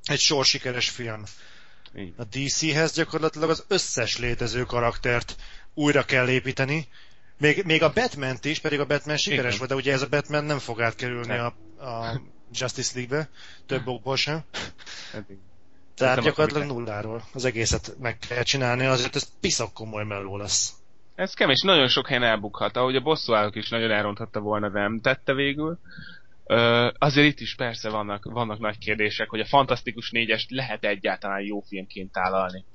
[0.04, 1.24] egy sor sikeres film.
[1.96, 2.14] Így.
[2.18, 5.36] A DC-hez gyakorlatilag az összes létező karaktert
[5.74, 6.88] újra kell építeni,
[7.40, 9.58] még, még a batman is, pedig a Batman sikeres Igen.
[9.58, 11.54] volt, de ugye ez a Batman nem fog átkerülni Nem.
[11.78, 12.22] a, a
[12.52, 13.30] Justice League-be,
[13.66, 14.44] több okból sem.
[15.14, 15.38] Eddig.
[15.96, 20.74] Tehát nem gyakorlatilag nulláról az egészet meg kell csinálni, azért ez piszak komoly meló lesz.
[21.16, 25.00] Ez kemény, nagyon sok helyen elbukhat, ahogy a bosszúállók is nagyon elronthatta volna, de nem
[25.02, 25.80] tette végül.
[26.46, 31.42] Ö, azért itt is persze vannak, vannak nagy kérdések, hogy a Fantasztikus négyest lehet egyáltalán
[31.42, 32.66] jó filmként tálalni.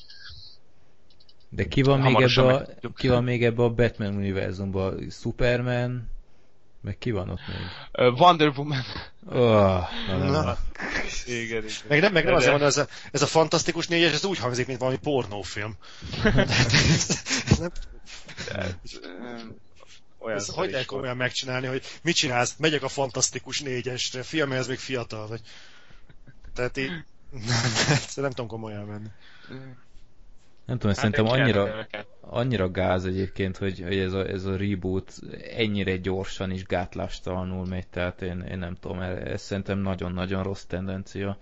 [1.54, 2.66] De ki van, még ebbe a,
[2.96, 5.10] ki van még ebbe a Batman univerzumban?
[5.10, 6.08] Superman?
[6.80, 7.56] Meg ki van ott még?
[7.92, 8.82] Ö, Wonder Woman.
[9.26, 9.34] Oh,
[10.08, 10.42] na, na, Na.
[10.42, 10.58] na.
[11.26, 11.70] Igen, igen.
[11.88, 14.66] Meg nem, meg nem azért van, ez a, ez a fantasztikus négyes, ez úgy hangzik,
[14.66, 15.76] mint valami pornófilm.
[16.24, 17.70] Ez, ez nem,
[20.18, 24.66] Olyan ez hogy lehet komolyan megcsinálni, hogy mit csinálsz, megyek a fantasztikus négyesre, fiam, ez
[24.66, 25.40] még fiatal vagy.
[26.54, 26.90] Tehát így,
[28.14, 29.08] nem tudom komolyan venni.
[30.64, 31.86] Nem tudom, Hát szerintem annyira,
[32.20, 35.12] annyira gáz egyébként, hogy, hogy ez, a, ez a reboot
[35.56, 41.38] ennyire gyorsan is gátlástalanul megy, tehát én, én nem tudom, ez, szerintem nagyon-nagyon rossz tendencia.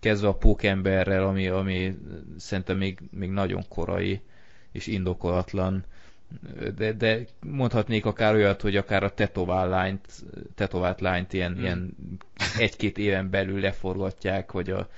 [0.00, 1.96] Kezdve a pókemberrel, ami, ami
[2.38, 4.20] szerintem még, még nagyon korai
[4.72, 5.84] és indokolatlan,
[6.76, 10.06] de, de mondhatnék akár olyat, hogy akár a tetovál lányt,
[10.54, 11.62] tetovált lányt ilyen, Hmm.
[11.62, 11.96] ilyen
[12.58, 14.88] egy-két éven belül leforgatják, a, a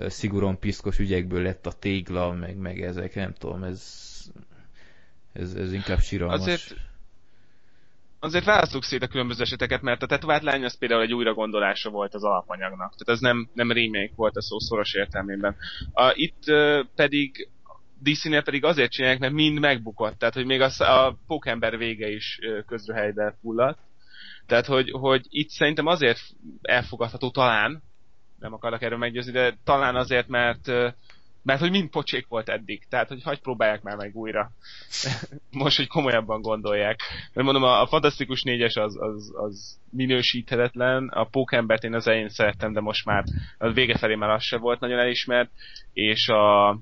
[0.00, 4.02] szigorúan piszkos ügyekből lett a tégla, meg, meg ezek, nem tudom, ez,
[5.32, 6.40] ez, ez inkább siralmas.
[6.40, 6.74] Azért,
[8.18, 11.90] azért választjuk szét a különböző eseteket, mert a tetovált lány az például egy újra gondolása
[11.90, 12.90] volt az alapanyagnak.
[12.90, 15.56] Tehát ez nem, nem remake volt a szó szoros értelmében.
[15.92, 16.44] A, itt
[16.94, 17.48] pedig
[18.02, 20.18] DC-nél pedig azért csinálják, mert mind megbukott.
[20.18, 23.78] Tehát, hogy még az, a pókember vége is ö, közrehelybe fulladt.
[24.46, 26.20] Tehát, hogy, hogy itt szerintem azért
[26.62, 27.82] elfogadható talán,
[28.44, 30.70] nem akarok erről meggyőzni, de talán azért, mert
[31.42, 32.82] mert hogy mind pocsék volt eddig.
[32.88, 34.50] Tehát, hogy hagyj próbálják már meg újra.
[35.62, 37.00] Most, hogy komolyabban gondolják.
[37.32, 41.08] Mert mondom, a, a Fantasztikus négyes az, az, az minősíthetetlen.
[41.08, 43.24] A Pókembert én az elején szerettem, de most már
[43.58, 45.50] a vége felé már az se volt nagyon elismert.
[45.92, 46.78] És a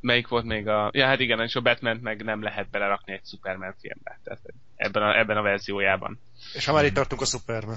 [0.00, 0.90] melyik volt még a...
[0.92, 4.20] Ja, hát igen, és a batman meg nem lehet belerakni egy Superman filmbe.
[4.24, 4.40] Tehát
[4.76, 6.18] ebben a, ebben a verziójában.
[6.54, 7.76] És ha már itt tartunk a Superman.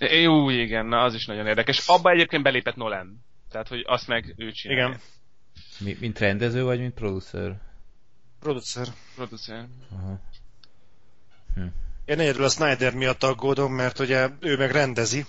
[0.00, 1.88] Jó, igen, na az is nagyon érdekes.
[1.88, 3.24] Abba egyébként belépett Nolan.
[3.50, 4.86] Tehát, hogy azt meg ő csinálja.
[4.86, 5.00] Igen.
[5.78, 7.60] Mi, mint rendező vagy, mint producer?
[8.40, 8.86] Producer.
[9.14, 9.66] Producer.
[9.92, 10.20] Aha.
[12.04, 15.26] Én egyedül a Snyder miatt aggódom, mert ugye ő meg rendezi,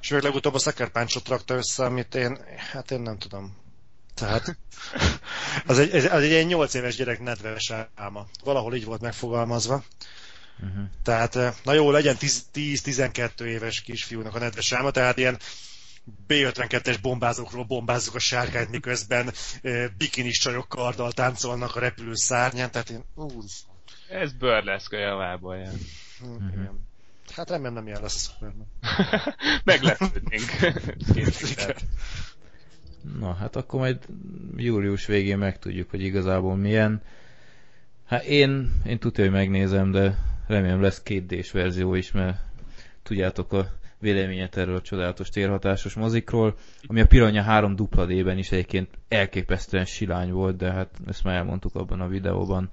[0.00, 2.38] és ő legutóbb a Sucker Punch-ot rakta össze, amit én,
[2.72, 3.56] hát én nem tudom.
[4.14, 4.56] Tehát,
[5.66, 8.26] az egy, az egy ilyen 8 éves gyerek nedves álma.
[8.44, 9.82] Valahol így volt megfogalmazva.
[10.62, 10.84] Uh-huh.
[11.02, 12.16] Tehát, eh, na jó, legyen
[12.52, 15.38] 10-12 éves kisfiúnak a nedves álma, tehát ilyen
[16.26, 19.32] B-52-es bombázókról bombázzuk a sárkányt, miközben
[19.62, 23.28] eh, bikinis csajok karddal táncolnak a repülő szárnyán, tehát én, ú,
[24.08, 25.78] Ez burleszke javából jön.
[26.20, 26.86] hm, igen.
[27.32, 28.66] Hát remélem nem ilyen lesz a Superman.
[29.64, 30.50] Meglepődnénk.
[33.20, 33.98] Na, hát akkor majd
[34.56, 37.02] július végén megtudjuk, hogy igazából milyen.
[38.06, 42.38] Hát én, én tudja, hogy megnézem, de remélem lesz két d verzió is, mert
[43.02, 43.68] tudjátok a
[43.98, 46.56] véleményet erről a csodálatos térhatásos mozikról,
[46.86, 51.36] ami a Piranha 3 dupla D-ben is egyébként elképesztően silány volt, de hát ezt már
[51.36, 52.70] elmondtuk abban a videóban,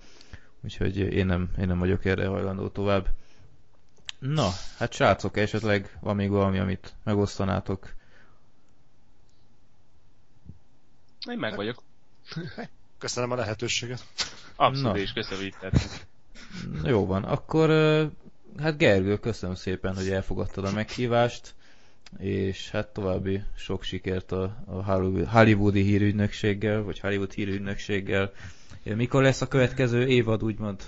[0.63, 3.07] úgyhogy én nem, én nem vagyok erre hajlandó tovább.
[4.19, 7.93] Na, hát srácok, esetleg van még valami, amit megosztanátok?
[11.29, 11.83] Én meg vagyok.
[12.97, 14.05] Köszönöm a lehetőséget.
[14.55, 14.99] Abszolút Na.
[14.99, 16.10] is köszönöm, hogy itt.
[16.83, 17.69] Jó van, akkor
[18.59, 21.53] hát Gergő, köszönöm szépen, hogy elfogadtad a meghívást,
[22.19, 28.31] és hát további sok sikert a, a Hollywood- hollywoodi hírügynökséggel, vagy Hollywood hírügynökséggel,
[28.83, 30.81] Mikor lesz a következő évad, úgymond?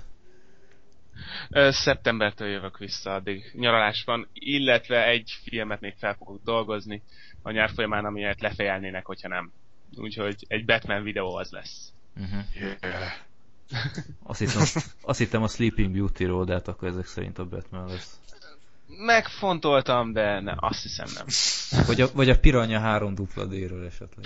[1.69, 7.01] Szeptembertől jövök vissza, addig nyaralás van, illetve egy filmet még fel fogok dolgozni
[7.41, 9.51] a nyár folyamán, amilyet lefejelnének, hogyha nem.
[9.95, 11.93] Úgyhogy egy Batman videó az lesz.
[12.15, 12.43] Uh-huh.
[12.81, 13.11] Yeah.
[14.23, 14.63] Azt, hittem,
[15.01, 18.17] azt hittem a Sleeping Beauty-ról, de hát akkor ezek szerint a Batman lesz.
[18.87, 21.25] Megfontoltam, de ne, azt hiszem nem.
[21.85, 24.25] Vagy a, vagy a Piranha 3 dupla D-ről esetleg.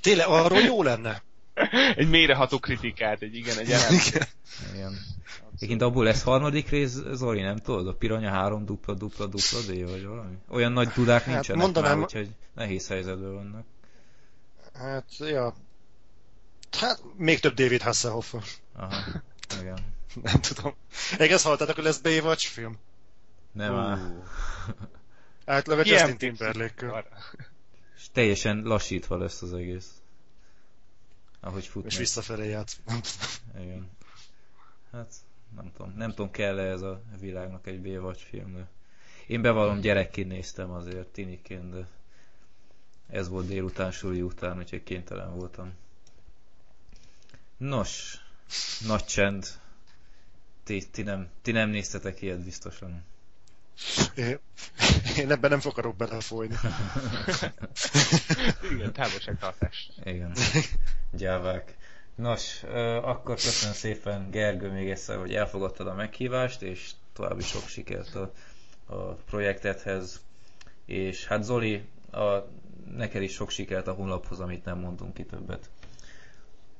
[0.00, 1.22] Tényleg, arról jó lenne.
[1.96, 3.94] Egy mélyreható kritikát, egy igen, egy elem.
[4.08, 4.26] Igen.
[4.74, 4.98] Igen.
[5.54, 7.88] Egyébként abból lesz harmadik rész, Zoli, nem tudod?
[7.88, 10.34] A Piranha 3 dupla dupla dupla D, vagy valami?
[10.48, 13.64] Olyan nagy tudák Hát nincsenek mondanám- már, úgyhogy nehéz helyzetben vannak.
[14.74, 15.54] Hát, ja.
[16.70, 18.34] Hát, még több David Hasselhoff.
[18.72, 19.22] Aha,
[19.60, 19.78] igen.
[20.22, 20.74] Nem tudom.
[21.18, 22.78] Egész hallottátok, hogy lesz Baywatch film?
[23.52, 23.98] Nem a
[25.44, 27.04] Ilyen Justin timberlake.
[27.96, 29.90] És teljesen lassítva lesz az egész.
[31.40, 31.86] Ahogy fut.
[31.86, 32.80] És visszafelé játsz.
[33.60, 33.90] Igen.
[34.92, 35.14] Hát,
[35.56, 35.94] nem tudom.
[35.96, 38.68] Nem tudom, kell-e ez a világnak egy Baywatch film, de...
[39.26, 41.86] Én bevallom, gyerekként néztem azért, tiniként, de
[43.08, 45.72] ez volt délután, suli után, úgyhogy kénytelen voltam.
[47.60, 48.20] Nos,
[48.86, 49.46] nagy csend.
[50.64, 53.04] Ti, ti, nem, ti nem néztetek ilyet biztosan.
[54.14, 54.38] Én,
[55.16, 56.54] én ebben nem akarok belefolyni.
[58.72, 59.90] Igen, távolságtartás.
[60.04, 60.32] Igen.
[61.10, 61.76] Gyávák.
[62.14, 62.62] Nos,
[63.02, 68.32] akkor köszönöm szépen Gergő még egyszer, hogy elfogadtad a meghívást, és további sok sikert a,
[68.86, 70.20] a projektethez.
[70.84, 72.28] És hát Zoli, a,
[72.96, 75.70] neked is sok sikert a honlaphoz, amit nem mondunk ki többet.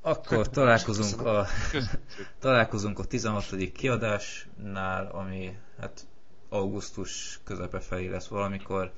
[0.01, 1.45] Akkor találkozunk a,
[2.39, 3.71] találkozunk a 16.
[3.73, 6.07] kiadásnál, ami hát
[6.49, 8.91] augusztus közepe felé lesz valamikor.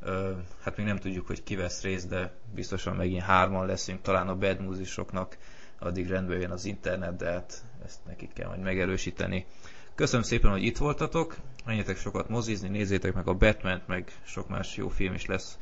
[0.00, 0.32] Ö,
[0.62, 4.36] hát még nem tudjuk, hogy ki vesz részt, de biztosan megint hárman leszünk, talán a
[4.36, 5.36] Bad Musicoknak
[5.78, 9.46] addig rendben jön az internet, de hát ezt nekik kell majd megerősíteni.
[9.94, 14.76] Köszönöm szépen, hogy itt voltatok, menjetek sokat mozizni, nézzétek meg a batman meg sok más
[14.76, 15.58] jó film is lesz.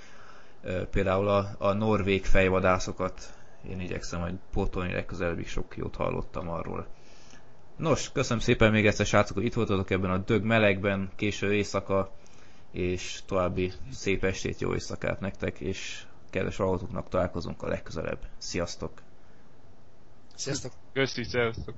[0.91, 3.35] Például a, a norvég fejvadászokat
[3.71, 6.87] én igyekszem majd pótolni legközelebb, sok jót hallottam arról.
[7.77, 12.11] Nos, köszönöm szépen még egyszer, srácok, hogy itt voltatok ebben a dög melegben, késő éjszaka,
[12.71, 18.19] és további szép estét, jó éjszakát nektek, és kedves hallgatóknak találkozunk a legközelebb.
[18.39, 19.03] Sziasztok!
[20.35, 20.73] Sziasztok!
[20.93, 21.75] Köszi, szevasztok.